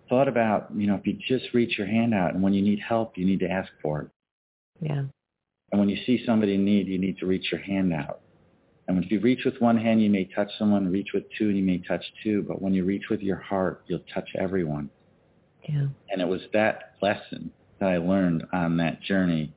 thought 0.09 0.27
about, 0.27 0.69
you 0.75 0.87
know, 0.87 0.95
if 0.95 1.05
you 1.05 1.17
just 1.27 1.53
reach 1.53 1.77
your 1.77 1.87
hand 1.87 2.13
out 2.13 2.33
and 2.33 2.43
when 2.43 2.53
you 2.53 2.61
need 2.61 2.79
help, 2.79 3.17
you 3.17 3.25
need 3.25 3.39
to 3.39 3.49
ask 3.49 3.71
for 3.81 4.01
it. 4.01 4.09
Yeah. 4.81 5.03
And 5.71 5.79
when 5.79 5.89
you 5.89 5.97
see 6.05 6.23
somebody 6.25 6.55
in 6.55 6.65
need, 6.65 6.87
you 6.87 6.97
need 6.97 7.17
to 7.19 7.25
reach 7.25 7.51
your 7.51 7.61
hand 7.61 7.93
out. 7.93 8.21
And 8.87 9.03
if 9.03 9.11
you 9.11 9.19
reach 9.19 9.45
with 9.45 9.59
one 9.59 9.77
hand, 9.77 10.01
you 10.01 10.09
may 10.09 10.25
touch 10.25 10.49
someone. 10.59 10.91
Reach 10.91 11.09
with 11.13 11.23
two, 11.37 11.47
and 11.47 11.57
you 11.57 11.63
may 11.63 11.79
touch 11.79 12.03
two. 12.23 12.43
But 12.47 12.61
when 12.61 12.73
you 12.73 12.85
reach 12.85 13.05
with 13.09 13.21
your 13.21 13.37
heart, 13.37 13.83
you'll 13.87 14.03
touch 14.13 14.29
everyone. 14.37 14.89
Yeah. 15.67 15.87
And 16.11 16.21
it 16.21 16.27
was 16.27 16.41
that 16.53 16.93
lesson 17.01 17.51
that 17.79 17.89
I 17.89 17.97
learned 17.97 18.45
on 18.53 18.77
that 18.77 19.01
journey 19.01 19.53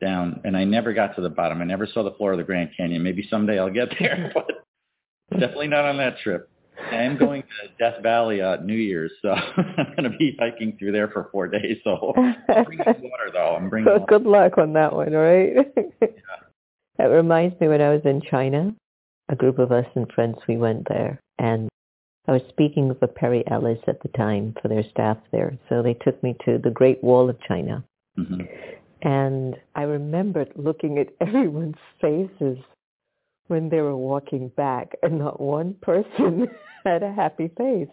down. 0.00 0.40
And 0.44 0.56
I 0.56 0.64
never 0.64 0.92
got 0.92 1.16
to 1.16 1.20
the 1.20 1.28
bottom. 1.28 1.60
I 1.60 1.64
never 1.64 1.86
saw 1.86 2.04
the 2.04 2.12
floor 2.12 2.32
of 2.32 2.38
the 2.38 2.44
Grand 2.44 2.70
Canyon. 2.76 3.02
Maybe 3.02 3.26
someday 3.28 3.58
I'll 3.58 3.70
get 3.70 3.88
there, 3.98 4.30
but 4.34 4.48
definitely 5.32 5.68
not 5.68 5.84
on 5.84 5.96
that 5.96 6.18
trip. 6.22 6.48
I 6.90 7.02
am 7.02 7.16
going 7.16 7.42
to 7.42 7.68
Death 7.78 8.02
Valley 8.02 8.40
uh, 8.40 8.56
New 8.56 8.76
Year's, 8.76 9.12
so 9.22 9.30
I'm 9.76 9.94
going 9.96 10.10
to 10.10 10.16
be 10.18 10.36
hiking 10.38 10.76
through 10.78 10.92
there 10.92 11.08
for 11.08 11.28
four 11.30 11.48
days. 11.48 11.78
So 11.84 12.12
I'm 12.48 12.64
bringing 12.64 12.84
water, 12.86 13.30
though. 13.32 13.56
I'm 13.56 13.68
bringing. 13.68 13.92
So 13.92 14.04
good 14.06 14.24
luck 14.24 14.58
on 14.58 14.72
that 14.74 14.92
one, 14.92 15.12
right? 15.12 15.54
yeah. 15.76 16.08
That 16.98 17.06
reminds 17.06 17.60
me 17.60 17.68
when 17.68 17.80
I 17.80 17.90
was 17.90 18.02
in 18.04 18.20
China, 18.22 18.74
a 19.28 19.36
group 19.36 19.58
of 19.58 19.70
us 19.70 19.86
and 19.94 20.10
friends, 20.12 20.36
we 20.48 20.56
went 20.56 20.88
there, 20.88 21.20
and 21.38 21.68
I 22.26 22.32
was 22.32 22.42
speaking 22.50 22.88
with 22.88 23.14
Perry 23.14 23.42
Ellis 23.50 23.78
at 23.86 24.02
the 24.02 24.08
time 24.08 24.54
for 24.60 24.68
their 24.68 24.84
staff 24.90 25.16
there. 25.32 25.56
So 25.68 25.82
they 25.82 25.94
took 25.94 26.22
me 26.22 26.36
to 26.44 26.58
the 26.58 26.70
Great 26.70 27.02
Wall 27.02 27.30
of 27.30 27.40
China. 27.40 27.82
Mm-hmm. 28.18 28.42
And 29.02 29.56
I 29.74 29.82
remembered 29.82 30.52
looking 30.56 30.98
at 30.98 31.08
everyone's 31.20 31.76
faces 32.00 32.58
when 33.48 33.68
they 33.68 33.80
were 33.80 33.96
walking 33.96 34.48
back, 34.56 34.92
and 35.02 35.18
not 35.18 35.40
one 35.40 35.74
person 35.82 36.48
had 36.84 37.02
a 37.02 37.12
happy 37.12 37.50
face. 37.58 37.88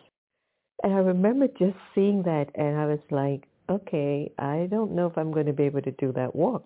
And 0.83 0.93
I 0.93 0.97
remember 0.97 1.47
just 1.47 1.77
seeing 1.93 2.23
that, 2.23 2.47
and 2.55 2.77
I 2.77 2.85
was 2.85 2.99
like, 3.09 3.47
okay, 3.69 4.31
I 4.37 4.67
don't 4.69 4.91
know 4.91 5.07
if 5.07 5.17
I'm 5.17 5.31
going 5.31 5.47
to 5.47 5.53
be 5.53 5.63
able 5.63 5.81
to 5.81 5.91
do 5.91 6.11
that 6.13 6.35
walk. 6.35 6.65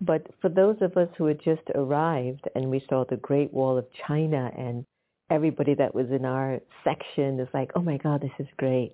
But 0.00 0.26
for 0.40 0.48
those 0.48 0.76
of 0.80 0.96
us 0.96 1.08
who 1.16 1.26
had 1.26 1.42
just 1.42 1.62
arrived 1.74 2.48
and 2.54 2.70
we 2.70 2.84
saw 2.88 3.04
the 3.04 3.16
Great 3.16 3.52
Wall 3.52 3.76
of 3.76 3.86
China 4.06 4.50
and 4.56 4.84
everybody 5.30 5.74
that 5.74 5.94
was 5.94 6.06
in 6.10 6.24
our 6.24 6.60
section 6.84 7.40
is 7.40 7.48
like, 7.52 7.72
oh 7.74 7.82
my 7.82 7.96
God, 7.96 8.20
this 8.20 8.30
is 8.38 8.46
great. 8.58 8.92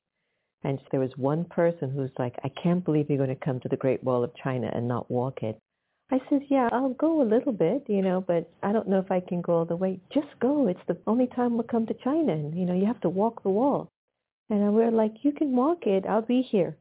And 0.63 0.79
there 0.91 1.01
was 1.01 1.11
one 1.17 1.45
person 1.45 1.91
who's 1.91 2.11
like, 2.19 2.35
I 2.43 2.51
can't 2.63 2.85
believe 2.85 3.11
you're 3.11 3.19
going 3.19 3.29
to 3.29 3.45
come 3.45 3.61
to 3.61 3.69
the 3.69 3.77
Great 3.77 4.03
Wall 4.03 4.25
of 4.25 4.35
China 4.43 4.71
and 4.73 4.89
not 4.89 5.11
walk 5.11 5.43
it. 5.43 5.59
I 6.11 6.21
said, 6.29 6.43
yeah, 6.49 6.69
I'll 6.71 6.95
go 6.95 7.23
a 7.23 7.25
little 7.25 7.53
bit, 7.53 7.85
you 7.88 8.03
know, 8.03 8.21
but 8.27 8.51
I 8.62 8.73
don't 8.73 8.88
know 8.88 8.99
if 8.99 9.11
I 9.11 9.21
can 9.21 9.40
go 9.40 9.55
all 9.55 9.64
the 9.64 9.77
way. 9.77 9.99
Just 10.12 10.29
go. 10.40 10.69
It's 10.69 10.79
the 10.87 10.99
only 11.07 11.27
time 11.29 11.55
we'll 11.55 11.64
come 11.64 11.87
to 11.87 11.95
China. 11.95 12.33
And, 12.33 12.57
you 12.57 12.67
know, 12.67 12.75
you 12.75 12.87
have 12.87 13.01
to 13.01 13.09
walk 13.09 13.43
the 13.43 13.49
wall. 13.49 13.88
And 14.51 14.75
we're 14.75 14.90
like, 14.90 15.14
you 15.23 15.33
can 15.33 15.57
walk 15.57 15.87
it. 15.87 16.05
I'll 16.07 16.23
be 16.23 16.43
here. 16.43 16.77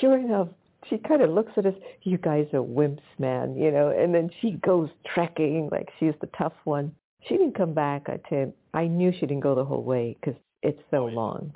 Sure 0.00 0.18
enough, 0.18 0.48
she 0.88 0.98
kind 0.98 1.22
of 1.22 1.30
looks 1.30 1.52
at 1.56 1.66
us, 1.66 1.74
you 2.02 2.18
guys 2.18 2.46
are 2.52 2.62
wimps, 2.62 3.00
man, 3.18 3.56
you 3.56 3.70
know, 3.70 3.90
and 3.90 4.14
then 4.14 4.30
she 4.40 4.52
goes 4.52 4.88
trekking 5.14 5.68
like 5.70 5.88
she's 5.98 6.14
the 6.20 6.28
tough 6.38 6.54
one. 6.64 6.94
She 7.28 7.36
didn't 7.36 7.56
come 7.56 7.74
back. 7.74 8.08
I 8.08 8.18
tell 8.28 8.52
I 8.74 8.86
knew 8.86 9.12
she 9.12 9.26
didn't 9.26 9.40
go 9.40 9.54
the 9.54 9.64
whole 9.64 9.82
way 9.82 10.16
because 10.20 10.40
it's 10.62 10.80
so 10.90 11.04
oh, 11.04 11.06
long. 11.06 11.52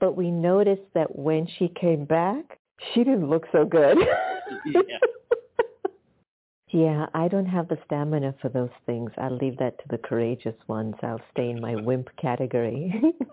But 0.00 0.16
we 0.16 0.30
noticed 0.30 0.82
that 0.94 1.16
when 1.16 1.48
she 1.58 1.68
came 1.68 2.04
back, 2.04 2.58
she 2.92 3.02
didn't 3.02 3.28
look 3.28 3.46
so 3.50 3.64
good. 3.64 3.98
yeah. 4.66 4.98
Yeah, 6.70 7.06
I 7.14 7.28
don't 7.28 7.46
have 7.46 7.68
the 7.68 7.78
stamina 7.86 8.34
for 8.42 8.48
those 8.48 8.70
things. 8.84 9.10
I'll 9.16 9.36
leave 9.36 9.56
that 9.58 9.78
to 9.78 9.84
the 9.90 9.98
courageous 9.98 10.56
ones. 10.66 10.94
I'll 11.02 11.20
stay 11.32 11.50
in 11.50 11.60
my 11.60 11.76
wimp 11.76 12.08
category. 12.20 12.92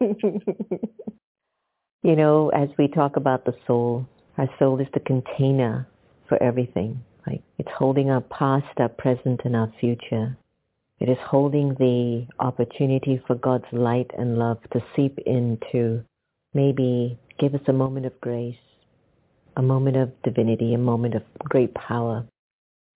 you 2.02 2.15
know, 2.15 2.50
as 2.50 2.69
we 2.78 2.88
talk 2.88 3.17
about 3.17 3.45
the 3.45 3.54
soul, 3.67 4.08
our 4.38 4.50
soul 4.58 4.80
is 4.80 4.88
the 4.93 5.02
container 5.02 5.88
for 6.30 6.41
everything. 6.41 7.04
Like 7.28 7.41
it's 7.58 7.71
holding 7.78 8.10
our 8.10 8.21
past, 8.21 8.78
our 8.78 8.89
present, 8.89 9.41
and 9.43 9.56
our 9.56 9.71
future. 9.80 10.38
It 11.00 11.10
is 11.10 11.17
holding 11.26 11.76
the 11.78 12.28
opportunity 12.39 13.21
for 13.28 13.36
God's 13.36 13.65
light 13.74 14.12
and 14.17 14.38
love 14.38 14.60
to 14.71 14.80
seep 14.95 15.19
into 15.26 16.04
maybe 16.54 17.19
give 17.38 17.54
us 17.54 17.62
a 17.67 17.74
moment 17.74 18.06
of 18.06 18.19
grace, 18.21 18.56
a 19.58 19.62
moment 19.62 19.98
of 19.98 20.12
divinity, 20.24 20.74
a 20.74 20.78
moment 20.78 21.15
of 21.15 21.24
great 21.39 21.74
power. 21.74 22.26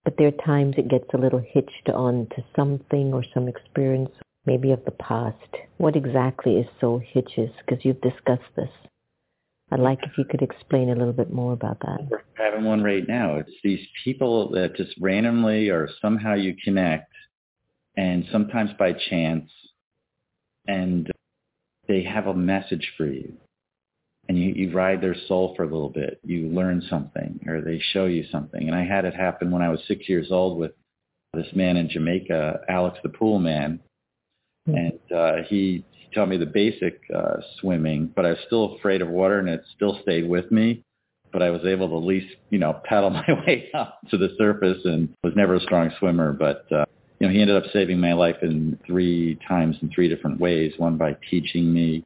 But 0.04 0.14
there 0.16 0.28
are 0.28 0.44
times 0.46 0.74
it 0.78 0.88
gets 0.88 1.12
a 1.12 1.18
little 1.18 1.38
hitched 1.46 1.88
on 1.92 2.26
to 2.34 2.44
something 2.56 3.12
or 3.12 3.24
some 3.34 3.48
experience, 3.48 4.10
maybe 4.46 4.72
of 4.72 4.84
the 4.84 4.92
past. 4.92 5.36
What 5.76 5.96
exactly 5.96 6.56
is 6.56 6.66
soul 6.80 6.98
hitches? 7.12 7.50
Because 7.60 7.84
you've 7.84 8.00
discussed 8.00 8.50
this. 8.56 8.70
I'd 9.72 9.80
like 9.80 10.00
if 10.02 10.18
you 10.18 10.24
could 10.24 10.42
explain 10.42 10.90
a 10.90 10.96
little 10.96 11.12
bit 11.12 11.32
more 11.32 11.52
about 11.52 11.78
that. 11.80 12.08
We're 12.10 12.22
having 12.34 12.64
one 12.64 12.82
right 12.82 13.06
now. 13.06 13.36
It's 13.36 13.52
these 13.62 13.86
people 14.04 14.50
that 14.50 14.74
just 14.74 14.94
randomly 14.98 15.68
or 15.68 15.88
somehow 16.00 16.34
you 16.34 16.56
connect 16.64 17.12
and 17.96 18.24
sometimes 18.32 18.70
by 18.78 18.92
chance, 18.92 19.50
and 20.66 21.10
they 21.88 22.02
have 22.02 22.26
a 22.26 22.34
message 22.34 22.92
for 22.96 23.06
you. 23.06 23.36
And 24.30 24.38
you, 24.38 24.52
you 24.54 24.72
ride 24.72 25.00
their 25.00 25.16
soul 25.26 25.54
for 25.56 25.64
a 25.64 25.66
little 25.66 25.88
bit. 25.88 26.20
You 26.22 26.46
learn 26.50 26.84
something 26.88 27.40
or 27.48 27.60
they 27.60 27.82
show 27.92 28.04
you 28.04 28.24
something. 28.30 28.68
And 28.68 28.76
I 28.76 28.84
had 28.84 29.04
it 29.04 29.12
happen 29.12 29.50
when 29.50 29.60
I 29.60 29.70
was 29.70 29.80
six 29.88 30.08
years 30.08 30.28
old 30.30 30.56
with 30.56 30.70
this 31.34 31.48
man 31.52 31.76
in 31.76 31.90
Jamaica, 31.90 32.60
Alex 32.68 32.96
the 33.02 33.08
pool 33.08 33.40
man. 33.40 33.80
Mm-hmm. 34.68 34.76
And 34.78 35.18
uh, 35.18 35.42
he, 35.48 35.84
he 35.90 36.14
taught 36.14 36.28
me 36.28 36.36
the 36.36 36.46
basic 36.46 37.00
uh, 37.12 37.38
swimming, 37.60 38.12
but 38.14 38.24
I 38.24 38.28
was 38.28 38.38
still 38.46 38.76
afraid 38.76 39.02
of 39.02 39.08
water 39.08 39.40
and 39.40 39.48
it 39.48 39.64
still 39.74 39.98
stayed 40.02 40.28
with 40.28 40.52
me. 40.52 40.84
But 41.32 41.42
I 41.42 41.50
was 41.50 41.62
able 41.64 41.88
to 41.88 41.96
at 41.96 42.04
least, 42.04 42.32
you 42.50 42.60
know, 42.60 42.80
paddle 42.84 43.10
my 43.10 43.26
way 43.44 43.68
up 43.74 43.98
to 44.12 44.16
the 44.16 44.28
surface 44.38 44.78
and 44.84 45.08
was 45.24 45.32
never 45.34 45.56
a 45.56 45.60
strong 45.60 45.90
swimmer. 45.98 46.32
But 46.32 46.70
uh, 46.70 46.84
you 47.18 47.26
know, 47.26 47.32
he 47.32 47.40
ended 47.42 47.56
up 47.56 47.68
saving 47.72 47.98
my 47.98 48.12
life 48.12 48.36
in 48.42 48.78
three 48.86 49.40
times 49.48 49.74
in 49.82 49.90
three 49.92 50.08
different 50.08 50.38
ways. 50.38 50.74
One 50.76 50.96
by 50.96 51.16
teaching 51.28 51.74
me, 51.74 52.04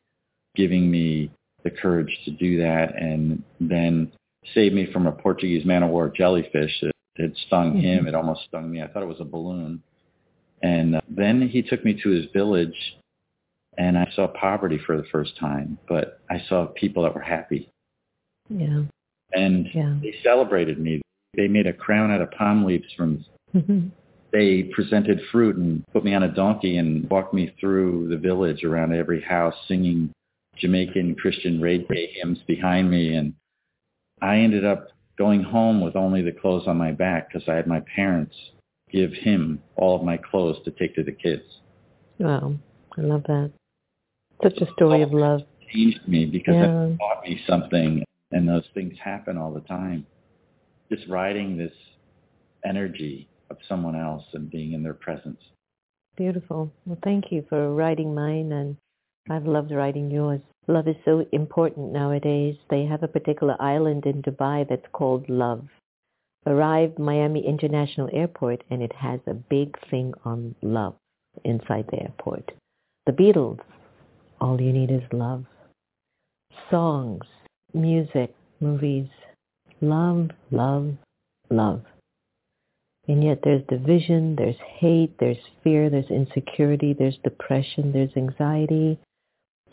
giving 0.56 0.90
me 0.90 1.30
the 1.64 1.70
courage 1.70 2.16
to 2.24 2.30
do 2.30 2.58
that, 2.58 2.94
and 2.96 3.42
then 3.60 4.12
saved 4.54 4.74
me 4.74 4.90
from 4.92 5.06
a 5.06 5.12
Portuguese 5.12 5.64
man 5.64 5.82
of 5.82 5.90
war 5.90 6.12
jellyfish 6.14 6.72
that 6.82 6.92
had 7.16 7.34
stung 7.46 7.72
mm-hmm. 7.72 7.80
him. 7.80 8.06
It 8.06 8.14
almost 8.14 8.44
stung 8.48 8.70
me. 8.70 8.82
I 8.82 8.88
thought 8.88 9.02
it 9.02 9.06
was 9.08 9.20
a 9.20 9.24
balloon. 9.24 9.82
And 10.62 10.96
uh, 10.96 11.00
then 11.08 11.48
he 11.48 11.62
took 11.62 11.84
me 11.84 11.98
to 12.02 12.08
his 12.10 12.26
village, 12.32 12.76
and 13.76 13.98
I 13.98 14.10
saw 14.14 14.28
poverty 14.28 14.78
for 14.86 14.96
the 14.96 15.06
first 15.10 15.38
time, 15.38 15.78
but 15.88 16.20
I 16.30 16.42
saw 16.48 16.66
people 16.66 17.02
that 17.02 17.14
were 17.14 17.20
happy. 17.20 17.70
Yeah. 18.48 18.82
And 19.32 19.66
yeah. 19.74 19.96
they 20.02 20.14
celebrated 20.22 20.78
me. 20.78 21.02
They 21.36 21.48
made 21.48 21.66
a 21.66 21.72
crown 21.72 22.10
out 22.10 22.20
of 22.20 22.30
palm 22.30 22.64
leaves 22.64 22.86
from 22.96 23.24
mm-hmm 23.54 23.88
they 24.34 24.64
presented 24.74 25.20
fruit 25.30 25.56
and 25.56 25.86
put 25.92 26.04
me 26.04 26.12
on 26.12 26.24
a 26.24 26.28
donkey 26.28 26.78
and 26.78 27.08
walked 27.08 27.32
me 27.32 27.54
through 27.60 28.08
the 28.08 28.16
village 28.16 28.64
around 28.64 28.92
every 28.92 29.22
house 29.22 29.54
singing 29.68 30.10
Jamaican 30.58 31.16
Christian 31.16 31.60
reggae 31.60 32.08
hymns 32.14 32.38
behind 32.46 32.90
me. 32.90 33.14
And 33.14 33.34
I 34.20 34.38
ended 34.38 34.64
up 34.64 34.88
going 35.18 35.42
home 35.42 35.80
with 35.80 35.96
only 35.96 36.22
the 36.22 36.32
clothes 36.32 36.66
on 36.66 36.76
my 36.76 36.92
back 36.92 37.28
because 37.28 37.48
I 37.48 37.54
had 37.54 37.66
my 37.66 37.82
parents 37.94 38.34
give 38.90 39.12
him 39.12 39.60
all 39.76 39.96
of 39.96 40.02
my 40.02 40.16
clothes 40.16 40.58
to 40.64 40.70
take 40.72 40.94
to 40.94 41.02
the 41.02 41.12
kids. 41.12 41.42
Wow. 42.18 42.54
I 42.96 43.00
love 43.00 43.24
that. 43.24 43.52
Such 44.42 44.58
a 44.58 44.72
story 44.72 45.02
of 45.02 45.12
love. 45.12 45.40
Changed 45.72 46.06
me 46.06 46.26
because 46.26 46.54
yeah. 46.54 46.84
it 46.84 46.98
taught 46.98 47.24
me 47.24 47.40
something, 47.46 48.04
and 48.30 48.48
those 48.48 48.64
things 48.74 48.94
happen 49.02 49.36
all 49.36 49.52
the 49.52 49.60
time. 49.60 50.06
Just 50.92 51.08
riding 51.08 51.56
this 51.56 51.72
energy 52.64 53.28
of 53.50 53.56
someone 53.68 53.96
else 53.96 54.24
and 54.34 54.50
being 54.50 54.72
in 54.72 54.82
their 54.82 54.94
presence. 54.94 55.40
Beautiful. 56.16 56.70
Well, 56.86 56.98
thank 57.02 57.32
you 57.32 57.44
for 57.48 57.74
writing 57.74 58.14
mine, 58.14 58.52
and 58.52 58.76
I've 59.30 59.46
loved 59.46 59.70
writing 59.70 60.10
yours. 60.10 60.40
Love 60.68 60.86
is 60.86 60.96
so 61.04 61.26
important 61.32 61.92
nowadays. 61.92 62.56
They 62.68 62.84
have 62.84 63.02
a 63.02 63.08
particular 63.08 63.56
island 63.58 64.04
in 64.04 64.22
Dubai 64.22 64.68
that's 64.68 64.86
called 64.92 65.28
Love. 65.30 65.66
Arrived 66.46 66.98
Miami 66.98 67.46
International 67.46 68.10
Airport, 68.12 68.62
and 68.68 68.82
it 68.82 68.92
has 68.92 69.20
a 69.26 69.32
big 69.32 69.76
thing 69.88 70.12
on 70.26 70.54
love 70.60 70.94
inside 71.42 71.86
the 71.90 72.02
airport. 72.02 72.52
The 73.06 73.12
Beatles, 73.12 73.60
all 74.42 74.60
you 74.60 74.72
need 74.74 74.90
is 74.90 75.02
love. 75.10 75.46
Songs, 76.70 77.24
music, 77.72 78.34
movies, 78.60 79.08
love, 79.80 80.30
love, 80.50 80.92
love. 81.48 81.82
And 83.08 83.24
yet 83.24 83.40
there's 83.42 83.62
division, 83.68 84.36
there's 84.36 84.60
hate, 84.78 85.14
there's 85.18 85.36
fear, 85.62 85.88
there's 85.88 86.10
insecurity, 86.10 86.92
there's 86.92 87.18
depression, 87.22 87.92
there's 87.92 88.16
anxiety, 88.16 88.98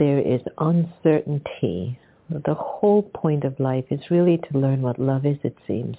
there 0.02 0.20
is 0.20 0.42
uncertainty. 0.58 2.00
The 2.28 2.56
whole 2.56 3.04
point 3.04 3.44
of 3.44 3.60
life 3.60 3.86
is 3.92 4.00
really 4.10 4.38
to 4.38 4.58
learn 4.58 4.82
what 4.82 4.98
love 4.98 5.28
is, 5.28 5.38
it 5.44 5.56
seems. 5.68 5.96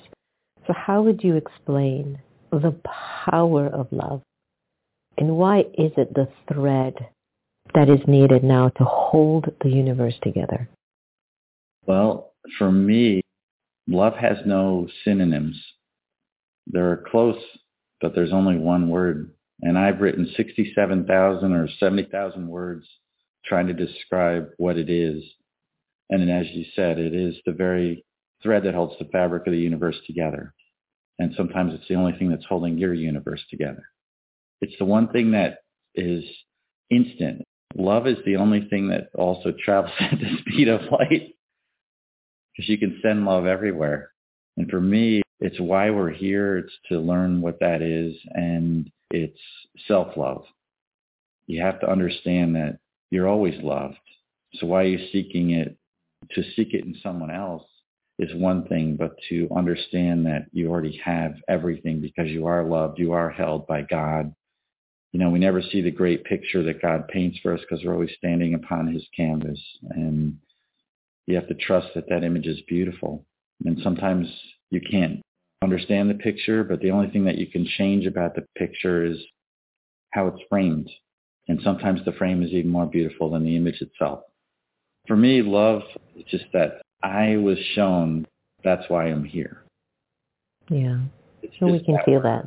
So 0.67 0.73
how 0.73 1.03
would 1.03 1.23
you 1.23 1.37
explain 1.37 2.19
the 2.51 2.75
power 3.31 3.69
of 3.69 3.87
love? 3.93 4.23
And 5.17 5.37
why 5.37 5.61
is 5.61 5.93
it 5.97 6.15
the 6.15 6.27
thread 6.53 6.95
that 7.75 7.89
is 7.89 8.01
needed 8.09 8.43
now 8.43 8.71
to 8.71 8.83
hold 8.83 9.55
the 9.63 9.71
universe 9.71 10.15
together? 10.21 10.69
Well, 11.87 12.33
for 12.59 12.73
me, 12.73 13.21
love 13.87 14.15
has 14.17 14.39
no 14.45 14.89
synonyms 15.05 15.63
they're 16.67 17.05
close, 17.09 17.41
but 18.01 18.17
there's 18.17 18.33
only 18.33 18.57
one 18.57 18.89
word. 18.89 19.31
And 19.61 19.79
I've 19.79 20.01
written 20.01 20.29
67,000 20.37 21.53
or 21.53 21.69
70,000 21.79 22.49
words 22.49 22.85
trying 23.45 23.67
to 23.67 23.73
describe 23.73 24.49
what 24.57 24.77
it 24.77 24.91
is. 24.91 25.23
And 26.11 26.31
as 26.31 26.47
you 26.51 26.65
said, 26.75 26.99
it 26.99 27.15
is 27.15 27.37
the 27.47 27.53
very 27.53 28.05
thread 28.43 28.65
that 28.65 28.75
holds 28.75 28.95
the 28.99 29.07
fabric 29.07 29.47
of 29.47 29.53
the 29.53 29.59
universe 29.59 29.97
together. 30.07 30.55
And 31.19 31.35
sometimes 31.37 31.75
it's 31.75 31.89
the 31.89 31.95
only 31.95 32.13
thing 32.13 32.31
that's 32.31 32.45
holding 32.49 32.79
your 32.79 32.95
universe 32.95 33.43
together. 33.51 33.85
It's 34.61 34.77
the 34.79 34.85
one 34.85 35.09
thing 35.09 35.33
that 35.33 35.59
is 35.95 36.25
instant. 36.91 37.43
Love 37.75 38.07
is 38.07 38.19
the 38.25 38.37
only 38.37 38.67
thing 38.69 38.89
that 38.89 39.09
also 39.15 39.53
travels 39.65 39.93
at 40.01 40.19
the 40.19 40.37
speed 40.41 40.69
of 40.69 40.81
light 40.91 41.35
because 42.53 42.69
you 42.69 42.79
can 42.79 43.01
send 43.03 43.25
love 43.25 43.47
everywhere. 43.47 44.13
And 44.57 44.69
for 44.71 44.81
me, 44.81 45.23
it's 45.41 45.59
why 45.59 45.91
we're 45.91 46.11
here. 46.11 46.59
It's 46.59 46.73
to 46.89 47.01
learn 47.01 47.41
what 47.41 47.61
that 47.61 47.83
is. 47.83 48.15
And 48.33 48.91
it's 49.11 49.39
self-love. 49.89 50.45
You 51.47 51.63
have 51.63 51.81
to 51.81 51.91
understand 51.91 52.55
that 52.57 52.79
you're 53.13 53.29
always 53.29 53.63
loved. 53.63 53.99
So 54.55 54.67
why 54.67 54.81
are 54.81 54.87
you 54.87 55.07
seeking 55.13 55.51
it? 55.51 55.77
To 56.31 56.43
seek 56.57 56.73
it 56.73 56.85
in 56.85 56.97
someone 57.03 57.31
else 57.31 57.65
is 58.19 58.35
one 58.35 58.67
thing, 58.69 58.97
but 58.97 59.15
to 59.29 59.49
understand 59.55 60.25
that 60.27 60.47
you 60.53 60.71
already 60.71 60.99
have 61.05 61.35
everything 61.47 62.01
because 62.01 62.29
you 62.31 62.47
are 62.47 62.65
loved, 62.65 62.99
you 62.99 63.13
are 63.13 63.29
held 63.29 63.67
by 63.67 63.83
God. 63.83 64.35
You 65.13 65.21
know, 65.21 65.29
we 65.29 65.39
never 65.39 65.61
see 65.61 65.83
the 65.83 65.91
great 65.91 66.25
picture 66.25 66.63
that 66.63 66.81
God 66.81 67.07
paints 67.09 67.39
for 67.43 67.53
us 67.53 67.61
because 67.61 67.85
we're 67.85 67.93
always 67.93 68.15
standing 68.17 68.55
upon 68.55 68.91
his 68.91 69.07
canvas. 69.15 69.61
And 69.91 70.39
you 71.27 71.35
have 71.35 71.49
to 71.49 71.55
trust 71.55 71.89
that 71.95 72.09
that 72.09 72.25
image 72.25 72.47
is 72.47 72.63
beautiful. 72.67 73.27
And 73.67 73.79
sometimes 73.83 74.27
you 74.71 74.81
can't 74.81 75.21
understand 75.63 76.09
the 76.09 76.15
picture, 76.15 76.65
but 76.65 76.81
the 76.81 76.91
only 76.91 77.11
thing 77.11 77.25
that 77.27 77.37
you 77.37 77.47
can 77.47 77.67
change 77.77 78.07
about 78.07 78.35
the 78.35 78.47
picture 78.57 79.05
is 79.05 79.19
how 80.13 80.29
it's 80.29 80.43
framed. 80.49 80.89
And 81.49 81.61
sometimes 81.65 82.01
the 82.05 82.13
frame 82.13 82.43
is 82.43 82.51
even 82.51 82.71
more 82.71 82.87
beautiful 82.87 83.31
than 83.31 83.45
the 83.45 83.57
image 83.57 83.81
itself. 83.81 84.21
For 85.07 85.17
me, 85.17 85.43
love 85.43 85.83
is 86.17 86.25
just 86.31 86.45
that 86.53 86.83
I 87.03 87.37
was 87.37 87.59
shown 87.75 88.27
that's 88.63 88.89
why 88.89 89.07
I'm 89.07 89.25
here. 89.25 89.63
Yeah. 90.71 90.99
It's 91.43 91.55
so 91.59 91.67
we 91.67 91.85
can 91.85 91.95
that 91.95 92.05
feel 92.05 92.23
that. 92.23 92.47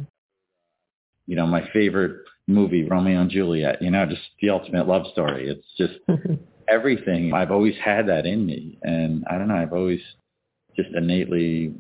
You 1.28 1.36
know, 1.36 1.48
my 1.48 1.68
favorite 1.74 2.22
movie, 2.48 2.84
Romeo 2.84 3.22
and 3.22 3.30
Juliet, 3.30 3.82
you 3.82 3.92
know, 3.92 4.06
just 4.06 4.22
the 4.42 4.50
ultimate 4.50 4.88
love 4.88 5.08
story. 5.12 5.50
It's 5.50 5.68
just 5.78 6.00
everything. 6.70 7.34
I've 7.34 7.52
always 7.52 7.76
had 7.84 8.08
that 8.08 8.26
in 8.26 8.46
me. 8.46 8.78
And 8.84 9.26
I 9.30 9.38
don't 9.38 9.48
know, 9.48 9.56
I've 9.56 9.74
always 9.74 10.02
just 10.76 10.90
innately 10.96 11.74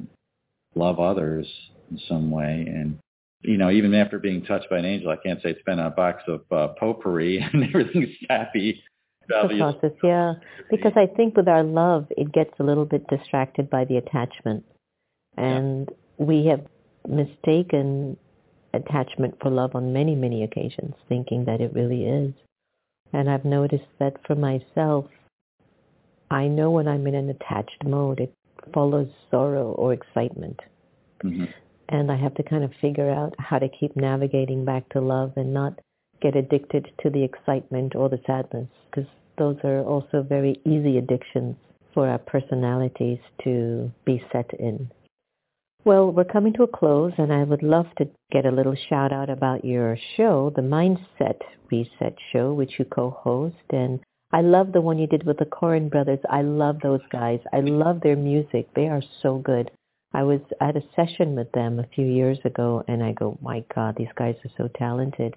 love 0.73 0.99
others 0.99 1.47
in 1.91 1.99
some 2.07 2.31
way. 2.31 2.65
And, 2.67 2.99
you 3.47 3.57
know, 3.57 3.69
even 3.69 3.93
after 3.93 4.19
being 4.19 4.43
touched 4.43 4.69
by 4.69 4.79
an 4.79 4.85
angel, 4.85 5.09
I 5.09 5.17
can't 5.17 5.41
say 5.41 5.49
it's 5.51 5.61
been 5.63 5.79
a 5.79 5.89
box 5.89 6.23
of 6.27 6.41
uh, 6.51 6.73
potpourri 6.79 7.39
and 7.53 7.63
everything's 7.63 8.15
happy. 8.29 8.83
The 9.27 9.55
process, 9.57 9.97
yeah. 10.03 10.33
Because 10.69 10.93
I 10.95 11.07
think 11.07 11.35
with 11.35 11.47
our 11.47 11.63
love, 11.63 12.05
it 12.11 12.31
gets 12.31 12.51
a 12.59 12.63
little 12.63 12.85
bit 12.85 13.07
distracted 13.07 13.69
by 13.69 13.85
the 13.85 13.97
attachment. 13.97 14.63
And 15.35 15.89
yeah. 15.89 16.25
we 16.25 16.45
have 16.45 16.61
mistaken 17.07 18.17
attachment 18.73 19.35
for 19.41 19.49
love 19.49 19.75
on 19.75 19.93
many, 19.93 20.15
many 20.15 20.43
occasions, 20.43 20.93
thinking 21.09 21.45
that 21.45 21.59
it 21.59 21.73
really 21.73 22.05
is. 22.05 22.33
And 23.13 23.29
I've 23.29 23.45
noticed 23.45 23.85
that 23.99 24.17
for 24.27 24.35
myself, 24.35 25.05
I 26.29 26.47
know 26.47 26.71
when 26.71 26.87
I'm 26.87 27.07
in 27.07 27.15
an 27.15 27.29
attached 27.29 27.83
mode, 27.83 28.19
it 28.19 28.33
follows 28.73 29.07
sorrow 29.31 29.71
or 29.71 29.93
excitement. 29.93 30.59
Mm-hmm. 31.23 31.45
And 31.89 32.11
I 32.11 32.15
have 32.15 32.33
to 32.35 32.43
kind 32.43 32.63
of 32.63 32.71
figure 32.81 33.09
out 33.09 33.33
how 33.39 33.59
to 33.59 33.69
keep 33.69 33.95
navigating 33.95 34.65
back 34.65 34.89
to 34.89 35.01
love 35.01 35.33
and 35.35 35.53
not 35.53 35.79
get 36.21 36.35
addicted 36.35 36.87
to 37.01 37.09
the 37.09 37.23
excitement 37.23 37.95
or 37.95 38.09
the 38.09 38.19
sadness 38.25 38.67
because 38.89 39.09
those 39.37 39.57
are 39.63 39.81
also 39.81 40.23
very 40.23 40.59
easy 40.65 40.97
addictions 40.97 41.55
for 41.93 42.07
our 42.07 42.17
personalities 42.17 43.19
to 43.43 43.91
be 44.05 44.23
set 44.31 44.49
in. 44.59 44.89
Well, 45.85 46.11
we're 46.11 46.23
coming 46.23 46.53
to 46.53 46.63
a 46.63 46.67
close 46.67 47.13
and 47.17 47.31
I 47.31 47.43
would 47.43 47.61
love 47.61 47.85
to 47.97 48.09
get 48.31 48.45
a 48.45 48.51
little 48.51 48.75
shout 48.89 49.13
out 49.13 49.29
about 49.29 49.63
your 49.63 49.97
show, 50.17 50.51
the 50.55 50.63
Mindset 50.63 51.39
Reset 51.69 52.15
Show, 52.31 52.53
which 52.53 52.79
you 52.79 52.85
co-host. 52.85 53.55
And 53.69 53.99
I 54.33 54.41
love 54.41 54.71
the 54.71 54.81
one 54.81 54.97
you 54.97 55.05
did 55.05 55.25
with 55.25 55.37
the 55.37 55.45
Coen 55.45 55.91
brothers. 55.91 56.19
I 56.29 56.41
love 56.41 56.79
those 56.81 57.01
guys. 57.11 57.39
I 57.53 57.59
love 57.59 58.01
their 58.01 58.15
music. 58.15 58.67
They 58.75 58.87
are 58.87 59.03
so 59.21 59.37
good. 59.37 59.69
I 60.15 60.23
was 60.23 60.39
at 60.61 60.77
a 60.77 60.81
session 60.95 61.35
with 61.35 61.51
them 61.51 61.77
a 61.77 61.87
few 61.93 62.05
years 62.05 62.37
ago 62.45 62.85
and 62.87 63.03
I 63.03 63.11
go, 63.11 63.37
my 63.41 63.65
God, 63.75 63.95
these 63.97 64.07
guys 64.15 64.35
are 64.45 64.51
so 64.57 64.69
talented. 64.77 65.35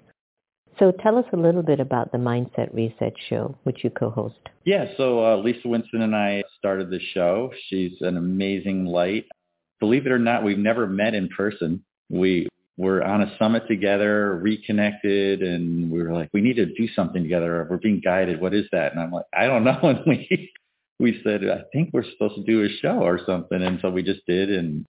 So 0.79 0.93
tell 1.03 1.17
us 1.17 1.25
a 1.33 1.35
little 1.35 1.63
bit 1.63 1.81
about 1.81 2.13
the 2.13 2.17
Mindset 2.17 2.73
Reset 2.73 3.11
show, 3.27 3.57
which 3.63 3.83
you 3.83 3.89
co-host. 3.89 4.39
Yeah, 4.63 4.85
so 4.95 5.25
uh, 5.25 5.35
Lisa 5.35 5.67
Winston 5.67 6.01
and 6.01 6.15
I 6.15 6.43
started 6.57 6.89
the 6.89 7.01
show. 7.13 7.51
She's 7.67 7.91
an 7.99 8.15
amazing 8.15 8.85
light. 8.85 9.25
Believe 9.81 10.05
it 10.05 10.13
or 10.13 10.19
not, 10.19 10.45
we've 10.45 10.57
never 10.57 10.87
met 10.87 11.13
in 11.13 11.27
person. 11.27 11.83
We 12.09 12.47
we're 12.77 13.01
on 13.01 13.21
a 13.21 13.35
summit 13.37 13.63
together, 13.67 14.39
reconnected, 14.41 15.41
and 15.41 15.91
we 15.91 16.01
were 16.01 16.13
like, 16.13 16.29
we 16.31 16.39
need 16.39 16.55
to 16.55 16.65
do 16.65 16.87
something 16.95 17.21
together. 17.21 17.67
We're 17.69 17.75
being 17.75 17.99
guided. 17.99 18.39
What 18.39 18.53
is 18.53 18.63
that? 18.71 18.93
And 18.93 19.01
I'm 19.01 19.11
like, 19.11 19.25
I 19.37 19.47
don't 19.47 19.65
know. 19.65 19.77
And 19.83 19.99
we 20.07 20.49
we 20.99 21.21
said, 21.23 21.41
I 21.49 21.61
think 21.71 21.91
we're 21.93 22.09
supposed 22.11 22.35
to 22.35 22.43
do 22.43 22.63
a 22.63 22.69
show 22.81 22.99
or 23.01 23.19
something. 23.25 23.61
And 23.61 23.79
so 23.81 23.89
we 23.89 24.03
just 24.03 24.25
did, 24.27 24.51
and 24.51 24.85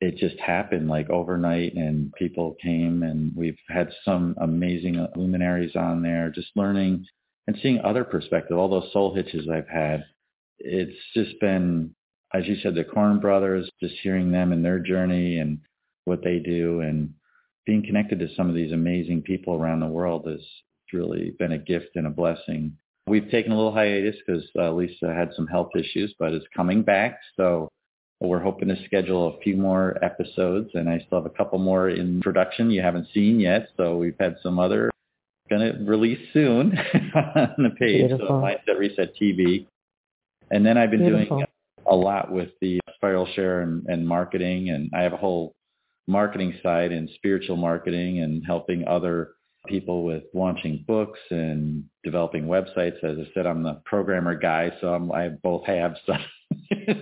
it 0.00 0.16
just 0.16 0.38
happened 0.38 0.88
like 0.88 1.08
overnight. 1.10 1.74
And 1.74 2.12
people 2.14 2.56
came, 2.62 3.02
and 3.02 3.32
we've 3.34 3.58
had 3.68 3.90
some 4.04 4.36
amazing 4.40 5.06
luminaries 5.16 5.76
on 5.76 6.02
there, 6.02 6.30
just 6.30 6.50
learning 6.56 7.06
and 7.46 7.56
seeing 7.62 7.80
other 7.80 8.04
perspective. 8.04 8.58
All 8.58 8.68
those 8.68 8.92
soul 8.92 9.14
hitches 9.14 9.48
I've 9.48 9.68
had, 9.68 10.04
it's 10.58 10.96
just 11.14 11.40
been, 11.40 11.94
as 12.34 12.46
you 12.46 12.56
said, 12.62 12.74
the 12.74 12.84
Coen 12.84 13.20
Brothers, 13.20 13.68
just 13.80 13.94
hearing 14.02 14.30
them 14.30 14.52
and 14.52 14.64
their 14.64 14.78
journey 14.78 15.38
and 15.38 15.58
what 16.04 16.22
they 16.22 16.38
do 16.38 16.80
and 16.80 17.14
being 17.66 17.84
connected 17.84 18.18
to 18.18 18.34
some 18.36 18.48
of 18.48 18.54
these 18.54 18.72
amazing 18.72 19.22
people 19.22 19.54
around 19.54 19.80
the 19.80 19.86
world 19.86 20.26
has 20.26 20.40
really 20.92 21.34
been 21.38 21.52
a 21.52 21.58
gift 21.58 21.90
and 21.94 22.06
a 22.06 22.10
blessing. 22.10 22.76
We've 23.06 23.28
taken 23.30 23.52
a 23.52 23.56
little 23.56 23.72
hiatus 23.72 24.16
because 24.24 24.44
uh, 24.58 24.72
Lisa 24.72 25.12
had 25.12 25.30
some 25.34 25.46
health 25.46 25.70
issues, 25.74 26.14
but 26.18 26.32
it's 26.32 26.46
coming 26.54 26.82
back. 26.82 27.18
So 27.36 27.68
we're 28.20 28.40
hoping 28.40 28.68
to 28.68 28.76
schedule 28.84 29.34
a 29.34 29.40
few 29.40 29.56
more 29.56 29.96
episodes, 30.04 30.70
and 30.74 30.88
I 30.88 30.98
still 31.06 31.22
have 31.22 31.26
a 31.26 31.34
couple 31.36 31.58
more 31.58 31.88
in 31.88 32.20
production 32.20 32.70
you 32.70 32.82
haven't 32.82 33.08
seen 33.14 33.40
yet. 33.40 33.68
So 33.76 33.96
we've 33.96 34.16
had 34.20 34.36
some 34.42 34.58
other 34.58 34.90
going 35.48 35.72
to 35.72 35.84
release 35.84 36.20
soon 36.32 36.78
on 37.14 37.54
the 37.58 37.70
page. 37.78 38.08
Beautiful. 38.08 38.26
So 38.28 38.32
Mindset 38.34 38.78
Reset 38.78 39.12
TV. 39.20 39.66
And 40.50 40.64
then 40.64 40.78
I've 40.78 40.90
been 40.90 41.00
Beautiful. 41.00 41.38
doing 41.38 41.46
a 41.86 41.94
lot 41.94 42.30
with 42.30 42.50
the 42.60 42.80
spiral 42.94 43.26
share 43.34 43.62
and, 43.62 43.84
and 43.86 44.06
marketing, 44.06 44.70
and 44.70 44.90
I 44.94 45.02
have 45.02 45.12
a 45.12 45.16
whole 45.16 45.54
marketing 46.06 46.58
side 46.62 46.92
and 46.92 47.08
spiritual 47.16 47.56
marketing 47.56 48.20
and 48.20 48.44
helping 48.46 48.86
other 48.86 49.32
people 49.66 50.04
with 50.04 50.24
launching 50.34 50.84
books 50.86 51.18
and 51.30 51.84
developing 52.04 52.44
websites. 52.44 53.02
As 53.04 53.18
I 53.18 53.28
said, 53.34 53.46
I'm 53.46 53.62
the 53.62 53.80
programmer 53.84 54.34
guy, 54.34 54.72
so 54.80 54.94
I'm, 54.94 55.12
I 55.12 55.28
both 55.28 55.66
have 55.66 55.96
stuff. 56.02 56.20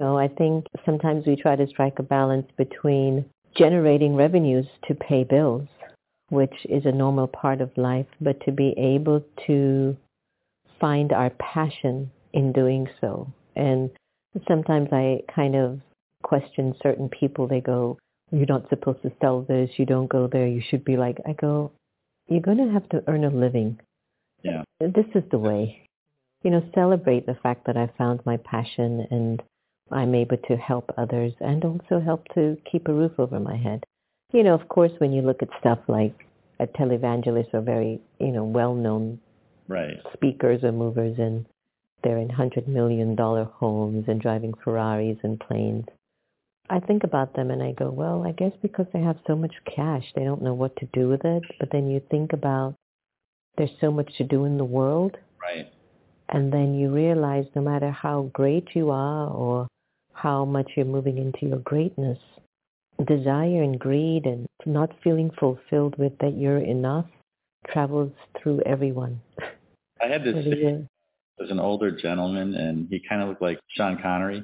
so 0.00 0.16
I 0.18 0.28
think 0.28 0.66
sometimes 0.84 1.26
we 1.26 1.36
try 1.36 1.56
to 1.56 1.66
strike 1.68 1.98
a 1.98 2.02
balance 2.02 2.46
between 2.56 3.24
generating 3.56 4.14
revenues 4.14 4.66
to 4.86 4.94
pay 4.94 5.24
bills, 5.24 5.66
which 6.28 6.54
is 6.68 6.84
a 6.86 6.92
normal 6.92 7.26
part 7.26 7.60
of 7.60 7.70
life, 7.76 8.06
but 8.20 8.40
to 8.44 8.52
be 8.52 8.74
able 8.76 9.24
to 9.46 9.96
find 10.80 11.12
our 11.12 11.30
passion 11.30 12.10
in 12.32 12.52
doing 12.52 12.86
so. 13.00 13.32
And 13.56 13.90
sometimes 14.46 14.88
I 14.92 15.20
kind 15.34 15.56
of 15.56 15.80
question 16.22 16.74
certain 16.82 17.08
people. 17.08 17.46
They 17.46 17.60
go, 17.60 17.98
you're 18.30 18.46
not 18.46 18.68
supposed 18.68 19.02
to 19.02 19.12
sell 19.20 19.42
this. 19.42 19.70
You 19.76 19.86
don't 19.86 20.08
go 20.08 20.28
there. 20.30 20.46
You 20.46 20.62
should 20.68 20.84
be 20.84 20.96
like, 20.96 21.18
I 21.26 21.32
go, 21.32 21.72
you're 22.28 22.40
going 22.40 22.58
to 22.58 22.72
have 22.72 22.88
to 22.90 23.02
earn 23.06 23.24
a 23.24 23.30
living. 23.30 23.78
Yeah. 24.42 24.62
This 24.80 25.06
is 25.14 25.22
the 25.30 25.38
way. 25.38 25.88
You 26.42 26.50
know, 26.50 26.62
celebrate 26.74 27.26
the 27.26 27.38
fact 27.42 27.66
that 27.66 27.76
I 27.76 27.90
found 27.98 28.20
my 28.24 28.36
passion 28.38 29.06
and 29.10 29.42
I'm 29.90 30.14
able 30.14 30.36
to 30.48 30.56
help 30.56 30.92
others 30.98 31.32
and 31.40 31.64
also 31.64 32.00
help 32.04 32.26
to 32.34 32.56
keep 32.70 32.88
a 32.88 32.92
roof 32.92 33.12
over 33.18 33.40
my 33.40 33.56
head. 33.56 33.84
You 34.32 34.42
know, 34.42 34.54
of 34.54 34.68
course, 34.68 34.92
when 34.98 35.12
you 35.12 35.22
look 35.22 35.42
at 35.42 35.48
stuff 35.60 35.78
like 35.88 36.14
a 36.58 36.66
televangelist 36.66 37.54
or 37.54 37.60
very, 37.60 38.00
you 38.18 38.32
know, 38.32 38.44
well-known 38.44 39.20
right. 39.68 39.98
speakers 40.12 40.64
or 40.64 40.72
movers 40.72 41.16
and 41.18 41.46
they're 42.02 42.18
in 42.18 42.28
hundred 42.28 42.68
million 42.68 43.14
dollar 43.14 43.44
homes 43.44 44.04
and 44.08 44.20
driving 44.20 44.54
Ferraris 44.62 45.18
and 45.22 45.40
planes. 45.40 45.86
I 46.68 46.80
think 46.80 47.04
about 47.04 47.34
them 47.34 47.50
and 47.50 47.62
I 47.62 47.72
go, 47.72 47.90
well, 47.90 48.24
I 48.26 48.32
guess 48.32 48.52
because 48.60 48.86
they 48.92 49.00
have 49.00 49.18
so 49.26 49.36
much 49.36 49.54
cash, 49.74 50.04
they 50.14 50.24
don't 50.24 50.42
know 50.42 50.54
what 50.54 50.76
to 50.76 50.88
do 50.92 51.08
with 51.08 51.24
it. 51.24 51.42
But 51.58 51.70
then 51.70 51.88
you 51.88 52.00
think 52.10 52.32
about 52.32 52.74
there's 53.56 53.70
so 53.80 53.90
much 53.90 54.10
to 54.18 54.24
do 54.24 54.44
in 54.44 54.58
the 54.58 54.64
world. 54.64 55.16
Right. 55.40 55.72
And 56.28 56.52
then 56.52 56.74
you 56.74 56.92
realize 56.92 57.46
no 57.54 57.62
matter 57.62 57.90
how 57.90 58.30
great 58.32 58.68
you 58.74 58.90
are 58.90 59.28
or 59.28 59.68
how 60.12 60.44
much 60.44 60.72
you're 60.76 60.86
moving 60.86 61.18
into 61.18 61.46
your 61.46 61.58
greatness, 61.58 62.18
desire 63.06 63.62
and 63.62 63.78
greed 63.78 64.26
and 64.26 64.46
not 64.64 64.90
feeling 65.04 65.30
fulfilled 65.38 65.96
with 65.98 66.18
that 66.18 66.36
you're 66.36 66.58
enough 66.58 67.06
travels 67.68 68.12
through 68.42 68.60
everyone. 68.62 69.20
I 70.02 70.06
had 70.06 70.24
this, 70.24 70.34
there's 71.38 71.50
an 71.50 71.60
older 71.60 71.90
gentleman 71.90 72.54
and 72.54 72.88
he 72.90 73.00
kind 73.08 73.22
of 73.22 73.28
looked 73.28 73.42
like 73.42 73.60
Sean 73.76 74.00
Connery. 74.02 74.42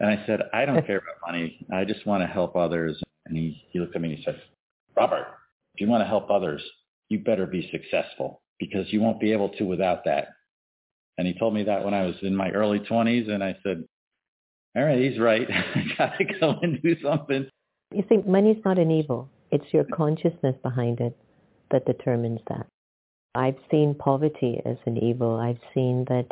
And 0.00 0.10
I 0.10 0.24
said, 0.26 0.40
I 0.52 0.64
don't 0.64 0.86
care 0.86 0.98
about 0.98 1.26
money. 1.26 1.66
I 1.72 1.84
just 1.84 2.06
want 2.06 2.22
to 2.22 2.26
help 2.26 2.54
others. 2.56 3.00
And 3.26 3.36
he, 3.36 3.62
he 3.70 3.80
looked 3.80 3.96
at 3.96 4.02
me 4.02 4.10
and 4.10 4.18
he 4.18 4.24
said, 4.24 4.40
Robert, 4.96 5.26
if 5.74 5.80
you 5.80 5.88
want 5.88 6.02
to 6.02 6.08
help 6.08 6.30
others, 6.30 6.62
you 7.08 7.20
better 7.20 7.46
be 7.46 7.70
successful 7.72 8.42
because 8.58 8.92
you 8.92 9.00
won't 9.00 9.20
be 9.20 9.32
able 9.32 9.50
to 9.50 9.64
without 9.64 10.04
that. 10.04 10.28
And 11.18 11.26
he 11.26 11.38
told 11.38 11.54
me 11.54 11.64
that 11.64 11.84
when 11.84 11.94
I 11.94 12.04
was 12.04 12.14
in 12.22 12.36
my 12.36 12.50
early 12.50 12.80
20s. 12.80 13.30
And 13.30 13.42
I 13.42 13.56
said, 13.62 13.84
all 14.76 14.84
right, 14.84 15.00
he's 15.00 15.18
right. 15.18 15.48
I 15.50 15.84
got 15.96 16.18
to 16.18 16.24
go 16.24 16.58
and 16.62 16.80
do 16.82 16.96
something. 17.02 17.48
You 17.94 18.04
see, 18.08 18.18
money's 18.26 18.62
not 18.64 18.78
an 18.78 18.90
evil. 18.90 19.30
It's 19.50 19.72
your 19.72 19.84
consciousness 19.84 20.56
behind 20.62 21.00
it 21.00 21.16
that 21.70 21.86
determines 21.86 22.40
that. 22.48 22.66
I've 23.34 23.56
seen 23.70 23.94
poverty 23.94 24.60
as 24.64 24.76
an 24.86 24.96
evil. 24.98 25.36
I've 25.36 25.60
seen 25.74 26.04
that 26.08 26.26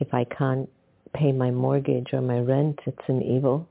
if 0.00 0.12
I 0.12 0.24
can't 0.24 0.68
pay 1.14 1.32
my 1.32 1.50
mortgage 1.50 2.08
or 2.12 2.20
my 2.20 2.38
rent, 2.38 2.78
it's 2.86 3.08
an 3.08 3.22
evil 3.22 3.68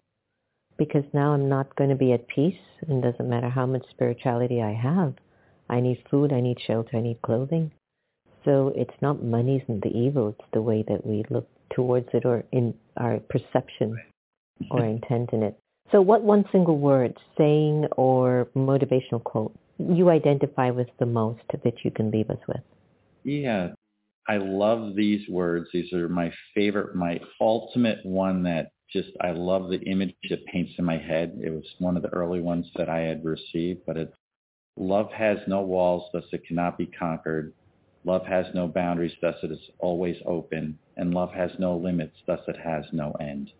because 0.77 1.03
now 1.13 1.33
I'm 1.33 1.47
not 1.47 1.75
going 1.75 1.89
to 1.89 1.95
be 1.95 2.13
at 2.13 2.27
peace 2.27 2.55
and 2.87 3.03
doesn't 3.03 3.29
matter 3.29 3.49
how 3.49 3.65
much 3.65 3.83
spirituality 3.91 4.61
I 4.61 4.73
have. 4.73 5.13
I 5.69 5.79
need 5.79 6.03
food, 6.09 6.33
I 6.33 6.41
need 6.41 6.57
shelter, 6.65 6.97
I 6.97 7.01
need 7.01 7.21
clothing. 7.21 7.71
So 8.43 8.73
it's 8.75 9.01
not 9.01 9.23
money 9.23 9.61
isn't 9.63 9.83
the 9.83 9.95
evil, 9.95 10.29
it's 10.29 10.49
the 10.53 10.61
way 10.61 10.83
that 10.87 11.05
we 11.05 11.23
look 11.29 11.47
towards 11.75 12.09
it 12.13 12.25
or 12.25 12.43
in 12.51 12.73
our 12.97 13.19
perception 13.29 13.97
or 14.69 14.83
intent 14.83 15.29
in 15.33 15.43
it. 15.43 15.57
So 15.91 16.01
what 16.01 16.23
one 16.23 16.45
single 16.51 16.77
word, 16.77 17.17
saying 17.37 17.85
or 17.97 18.47
motivational 18.55 19.23
quote 19.23 19.53
you 19.89 20.09
identify 20.09 20.69
with 20.69 20.87
the 20.99 21.05
most 21.05 21.41
that 21.63 21.73
you 21.83 21.91
can 21.91 22.11
leave 22.11 22.29
us 22.29 22.37
with? 22.47 22.61
Yeah, 23.23 23.69
I 24.27 24.37
love 24.37 24.95
these 24.95 25.27
words. 25.29 25.67
These 25.73 25.91
are 25.93 26.07
my 26.07 26.31
favorite, 26.53 26.95
my 26.95 27.19
ultimate 27.39 27.99
one 28.05 28.43
that 28.43 28.71
just, 28.91 29.09
I 29.21 29.31
love 29.31 29.69
the 29.69 29.81
image 29.81 30.13
it 30.21 30.45
paints 30.45 30.73
in 30.77 30.85
my 30.85 30.97
head. 30.97 31.39
It 31.41 31.51
was 31.51 31.65
one 31.79 31.97
of 31.97 32.03
the 32.03 32.09
early 32.09 32.41
ones 32.41 32.67
that 32.75 32.89
I 32.89 32.99
had 32.99 33.25
received, 33.25 33.81
but 33.85 33.97
it's, 33.97 34.13
love 34.77 35.11
has 35.11 35.37
no 35.47 35.61
walls, 35.61 36.09
thus 36.13 36.25
it 36.31 36.45
cannot 36.45 36.77
be 36.77 36.85
conquered. 36.85 37.53
Love 38.03 38.25
has 38.25 38.45
no 38.53 38.67
boundaries, 38.67 39.13
thus 39.21 39.35
it 39.43 39.51
is 39.51 39.69
always 39.79 40.17
open. 40.25 40.77
And 40.97 41.13
love 41.13 41.31
has 41.33 41.51
no 41.59 41.77
limits, 41.77 42.15
thus 42.27 42.41
it 42.47 42.57
has 42.57 42.85
no 42.91 43.11
end. 43.19 43.51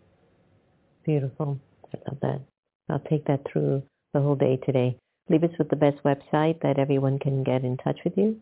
Beautiful. 1.04 1.58
I 1.92 1.98
love 2.08 2.18
that. 2.22 2.40
I'll 2.88 2.98
take 3.00 3.26
that 3.26 3.40
through 3.50 3.82
the 4.12 4.20
whole 4.20 4.36
day 4.36 4.58
today. 4.64 4.96
Leave 5.28 5.44
us 5.44 5.56
with 5.58 5.70
the 5.70 5.76
best 5.76 6.02
website 6.04 6.60
that 6.62 6.78
everyone 6.78 7.18
can 7.18 7.42
get 7.42 7.64
in 7.64 7.76
touch 7.76 7.98
with 8.04 8.16
you. 8.16 8.40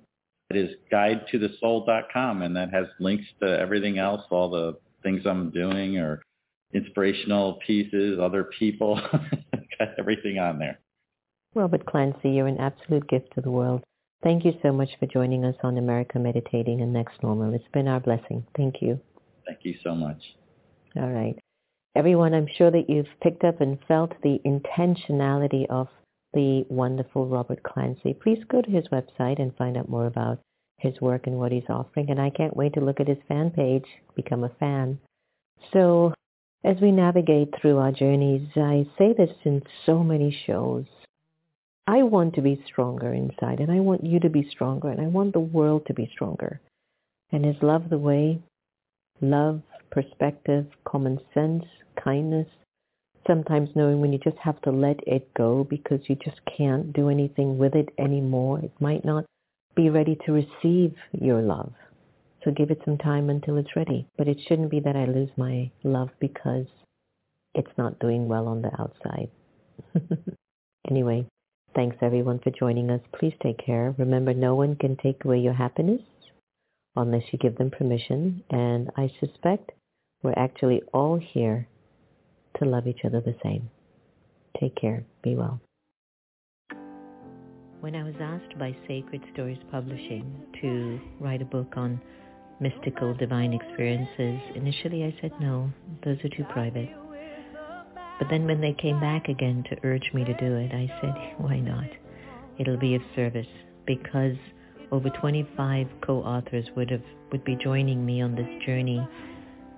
It 0.50 0.56
is 0.56 0.70
guidetothesoul.com, 0.92 2.42
and 2.42 2.56
that 2.56 2.72
has 2.72 2.86
links 2.98 3.24
to 3.40 3.58
everything 3.58 3.98
else, 3.98 4.22
all 4.30 4.50
the 4.50 4.78
things 5.02 5.22
I'm 5.24 5.50
doing 5.50 5.98
or 5.98 6.22
inspirational 6.74 7.58
pieces, 7.66 8.18
other 8.20 8.50
people. 8.58 9.00
Got 9.78 9.88
everything 9.98 10.38
on 10.38 10.58
there. 10.58 10.80
Robert 11.54 11.86
Clancy, 11.86 12.30
you're 12.30 12.46
an 12.46 12.58
absolute 12.58 13.08
gift 13.08 13.32
to 13.34 13.40
the 13.40 13.50
world. 13.50 13.82
Thank 14.22 14.44
you 14.44 14.52
so 14.62 14.72
much 14.72 14.90
for 14.98 15.06
joining 15.06 15.44
us 15.44 15.56
on 15.62 15.78
America 15.78 16.18
Meditating 16.18 16.82
and 16.82 16.92
Next 16.92 17.22
Normal. 17.22 17.54
It's 17.54 17.64
been 17.72 17.88
our 17.88 18.00
blessing. 18.00 18.44
Thank 18.56 18.82
you. 18.82 19.00
Thank 19.46 19.60
you 19.62 19.74
so 19.82 19.94
much. 19.94 20.20
All 20.96 21.10
right. 21.10 21.36
Everyone, 21.96 22.34
I'm 22.34 22.46
sure 22.56 22.70
that 22.70 22.88
you've 22.88 23.06
picked 23.22 23.44
up 23.44 23.60
and 23.60 23.78
felt 23.88 24.12
the 24.22 24.38
intentionality 24.44 25.66
of 25.70 25.88
the 26.32 26.64
wonderful 26.68 27.26
Robert 27.26 27.62
Clancy. 27.62 28.14
Please 28.14 28.42
go 28.48 28.62
to 28.62 28.70
his 28.70 28.86
website 28.88 29.40
and 29.40 29.54
find 29.56 29.76
out 29.76 29.88
more 29.88 30.06
about 30.06 30.38
his 30.78 31.00
work 31.00 31.26
and 31.26 31.38
what 31.38 31.52
he's 31.52 31.68
offering. 31.68 32.10
And 32.10 32.20
I 32.20 32.30
can't 32.30 32.56
wait 32.56 32.74
to 32.74 32.80
look 32.80 33.00
at 33.00 33.08
his 33.08 33.18
fan 33.28 33.50
page, 33.50 33.84
become 34.16 34.44
a 34.44 34.52
fan. 34.60 34.98
So 35.72 36.14
as 36.64 36.76
we 36.80 36.92
navigate 36.92 37.54
through 37.60 37.78
our 37.78 37.92
journeys, 37.92 38.48
I 38.56 38.86
say 38.98 39.12
this 39.12 39.30
in 39.44 39.62
so 39.86 40.02
many 40.02 40.36
shows. 40.46 40.84
I 41.86 42.02
want 42.02 42.34
to 42.34 42.42
be 42.42 42.62
stronger 42.66 43.12
inside 43.12 43.60
and 43.60 43.70
I 43.72 43.80
want 43.80 44.04
you 44.04 44.20
to 44.20 44.30
be 44.30 44.48
stronger 44.50 44.88
and 44.88 45.00
I 45.00 45.06
want 45.06 45.32
the 45.32 45.40
world 45.40 45.86
to 45.86 45.94
be 45.94 46.08
stronger. 46.12 46.60
And 47.32 47.44
is 47.44 47.56
love 47.62 47.90
the 47.90 47.98
way? 47.98 48.40
Love, 49.20 49.62
perspective, 49.90 50.66
common 50.84 51.18
sense, 51.34 51.64
kindness, 52.02 52.46
sometimes 53.26 53.70
knowing 53.74 54.00
when 54.00 54.12
you 54.12 54.18
just 54.18 54.38
have 54.38 54.60
to 54.62 54.70
let 54.70 54.98
it 55.06 55.32
go 55.34 55.64
because 55.64 56.00
you 56.08 56.16
just 56.16 56.40
can't 56.56 56.92
do 56.92 57.08
anything 57.08 57.58
with 57.58 57.74
it 57.74 57.88
anymore. 57.98 58.60
It 58.60 58.72
might 58.80 59.04
not 59.04 59.24
be 59.76 59.90
ready 59.90 60.18
to 60.26 60.32
receive 60.32 60.94
your 61.12 61.42
love. 61.42 61.72
So 62.44 62.50
give 62.50 62.70
it 62.70 62.80
some 62.84 62.98
time 62.98 63.28
until 63.28 63.56
it's 63.58 63.76
ready. 63.76 64.06
But 64.16 64.28
it 64.28 64.38
shouldn't 64.46 64.70
be 64.70 64.80
that 64.80 64.96
I 64.96 65.04
lose 65.04 65.30
my 65.36 65.70
love 65.84 66.10
because 66.20 66.66
it's 67.54 67.76
not 67.76 67.98
doing 67.98 68.28
well 68.28 68.48
on 68.48 68.62
the 68.62 68.70
outside. 68.80 69.30
anyway, 70.90 71.26
thanks 71.74 71.96
everyone 72.00 72.38
for 72.38 72.50
joining 72.50 72.90
us. 72.90 73.00
Please 73.18 73.34
take 73.42 73.64
care. 73.64 73.94
Remember, 73.98 74.32
no 74.32 74.54
one 74.54 74.76
can 74.76 74.96
take 74.96 75.24
away 75.24 75.38
your 75.38 75.54
happiness 75.54 76.00
unless 76.96 77.24
you 77.32 77.38
give 77.38 77.56
them 77.56 77.70
permission. 77.70 78.42
And 78.50 78.90
I 78.96 79.10
suspect 79.20 79.72
we're 80.22 80.34
actually 80.36 80.82
all 80.92 81.18
here 81.18 81.66
to 82.58 82.64
love 82.64 82.86
each 82.86 83.00
other 83.04 83.20
the 83.20 83.34
same. 83.42 83.70
Take 84.58 84.76
care. 84.76 85.04
Be 85.22 85.34
well. 85.34 85.60
When 87.80 87.94
I 87.94 88.02
was 88.02 88.14
asked 88.20 88.58
by 88.58 88.76
Sacred 88.86 89.22
Stories 89.32 89.58
Publishing 89.70 90.30
to 90.60 91.00
write 91.18 91.40
a 91.40 91.46
book 91.46 91.72
on 91.76 92.00
mystical 92.60 93.14
divine 93.14 93.54
experiences, 93.54 94.38
initially 94.54 95.04
I 95.04 95.16
said 95.20 95.32
no, 95.40 95.70
those 96.04 96.18
are 96.22 96.28
too 96.28 96.44
private. 96.52 96.90
But 98.18 98.28
then 98.28 98.44
when 98.44 98.60
they 98.60 98.74
came 98.74 99.00
back 99.00 99.28
again 99.28 99.64
to 99.70 99.76
urge 99.82 100.10
me 100.12 100.24
to 100.24 100.34
do 100.34 100.56
it, 100.56 100.72
I 100.72 100.92
said, 101.00 101.14
why 101.38 101.58
not? 101.58 101.88
It'll 102.58 102.76
be 102.76 102.94
of 102.94 103.02
service 103.16 103.46
because 103.86 104.36
over 104.92 105.08
25 105.08 105.86
co-authors 106.02 106.66
would 106.76 106.90
have 106.90 107.02
would 107.32 107.44
be 107.44 107.56
joining 107.56 108.04
me 108.04 108.20
on 108.20 108.34
this 108.34 108.66
journey 108.66 109.08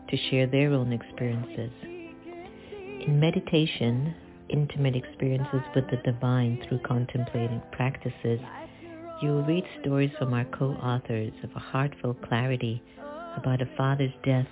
to 0.08 0.16
share 0.30 0.46
their 0.46 0.72
own 0.72 0.92
experiences 0.92 1.70
meditation, 3.08 4.14
intimate 4.48 4.96
experiences 4.96 5.60
with 5.74 5.84
the 5.90 5.96
divine 5.98 6.62
through 6.68 6.80
contemplating 6.80 7.62
practices, 7.72 8.40
you 9.22 9.30
will 9.30 9.44
read 9.44 9.64
stories 9.80 10.10
from 10.18 10.34
our 10.34 10.44
co-authors 10.46 11.32
of 11.42 11.50
a 11.54 11.58
heartfelt 11.58 12.20
clarity 12.22 12.82
about 13.36 13.62
a 13.62 13.68
father's 13.76 14.12
death 14.24 14.46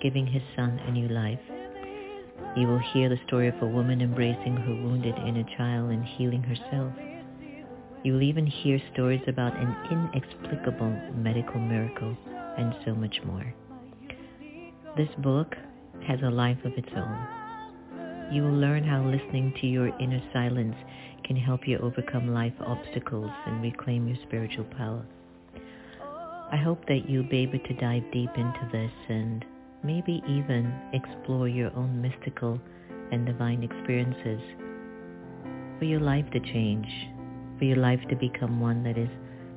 giving 0.00 0.26
his 0.26 0.42
son 0.56 0.80
a 0.86 0.90
new 0.90 1.08
life. 1.08 1.38
You 2.56 2.66
will 2.66 2.80
hear 2.92 3.08
the 3.08 3.18
story 3.26 3.48
of 3.48 3.60
a 3.62 3.66
woman 3.66 4.00
embracing 4.00 4.56
her 4.56 4.74
wounded 4.74 5.14
inner 5.26 5.44
child 5.56 5.90
and 5.90 6.04
healing 6.04 6.42
herself. 6.42 6.92
You'll 8.02 8.22
even 8.22 8.46
hear 8.46 8.80
stories 8.92 9.22
about 9.26 9.56
an 9.56 9.74
inexplicable 9.90 10.90
medical 11.16 11.60
miracle 11.60 12.16
and 12.58 12.74
so 12.84 12.94
much 12.94 13.18
more. 13.24 13.54
This 14.96 15.08
book 15.18 15.56
has 16.06 16.20
a 16.22 16.30
life 16.30 16.58
of 16.64 16.72
its 16.76 16.90
own. 16.94 17.43
You 18.32 18.42
will 18.42 18.58
learn 18.58 18.84
how 18.84 19.02
listening 19.04 19.54
to 19.60 19.66
your 19.66 19.88
inner 19.98 20.22
silence 20.32 20.76
can 21.24 21.36
help 21.36 21.66
you 21.66 21.78
overcome 21.78 22.32
life 22.34 22.54
obstacles 22.60 23.30
and 23.46 23.62
reclaim 23.62 24.08
your 24.08 24.18
spiritual 24.26 24.64
power. 24.76 25.04
I 26.52 26.56
hope 26.56 26.84
that 26.86 27.08
you'll 27.08 27.28
be 27.28 27.38
able 27.38 27.58
to 27.58 27.74
dive 27.74 28.04
deep 28.12 28.30
into 28.36 28.68
this 28.72 28.92
and 29.08 29.44
maybe 29.82 30.22
even 30.28 30.72
explore 30.92 31.48
your 31.48 31.74
own 31.76 32.00
mystical 32.00 32.60
and 33.12 33.26
divine 33.26 33.62
experiences 33.62 34.40
for 35.78 35.84
your 35.84 36.00
life 36.00 36.24
to 36.32 36.40
change 36.40 36.88
for 37.58 37.64
your 37.64 37.76
life 37.76 38.00
to 38.08 38.16
become 38.16 38.60
one 38.60 38.82
that 38.82 38.98
is 38.98 39.08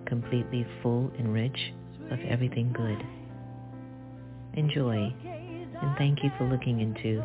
completely 0.05 0.65
full 0.81 1.11
and 1.17 1.33
rich 1.33 1.73
of 2.11 2.19
everything 2.29 2.71
good. 2.73 3.03
Enjoy, 4.53 5.13
and 5.23 5.97
thank 5.97 6.23
you 6.23 6.31
for 6.37 6.45
looking 6.45 6.79
into 6.79 7.23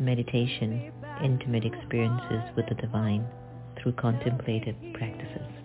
meditation, 0.00 0.92
intimate 1.22 1.64
experiences 1.64 2.42
with 2.56 2.66
the 2.68 2.74
divine 2.76 3.26
through 3.80 3.92
contemplative 3.92 4.76
practices. 4.94 5.59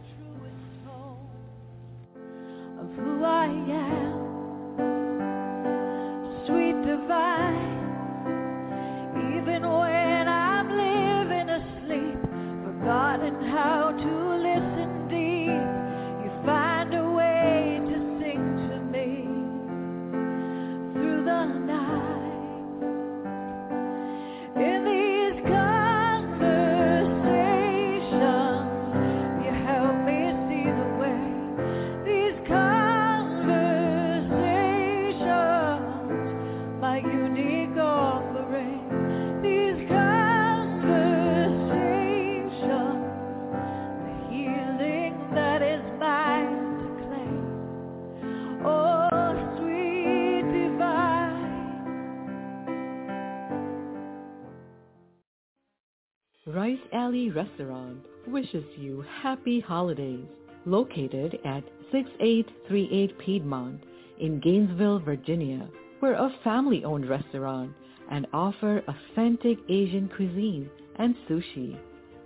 Restaurant 57.29 57.99
wishes 58.27 58.63
you 58.77 59.03
happy 59.21 59.59
holidays. 59.59 60.25
Located 60.65 61.39
at 61.45 61.63
6838 61.91 63.19
Piedmont 63.19 63.83
in 64.19 64.39
Gainesville, 64.39 64.99
Virginia. 64.99 65.67
We're 66.01 66.13
a 66.13 66.33
family-owned 66.43 67.07
restaurant 67.07 67.71
and 68.11 68.27
offer 68.33 68.83
authentic 68.87 69.57
Asian 69.69 70.09
cuisine 70.15 70.69
and 70.97 71.15
sushi. 71.29 71.77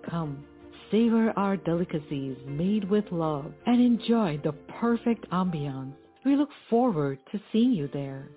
Come, 0.09 0.43
savor 0.91 1.33
our 1.35 1.57
delicacies 1.57 2.37
made 2.47 2.89
with 2.89 3.05
love 3.11 3.51
and 3.65 3.81
enjoy 3.81 4.39
the 4.43 4.53
perfect 4.79 5.29
ambiance. 5.31 5.93
We 6.25 6.35
look 6.35 6.49
forward 6.69 7.19
to 7.31 7.39
seeing 7.51 7.71
you 7.71 7.89
there. 7.93 8.29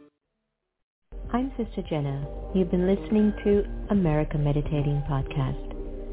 I'm 1.32 1.50
Sister 1.56 1.82
Jenna. 1.88 2.26
You've 2.54 2.70
been 2.70 2.86
listening 2.86 3.32
to 3.44 3.64
America 3.90 4.36
Meditating 4.36 5.02
Podcast. 5.08 5.71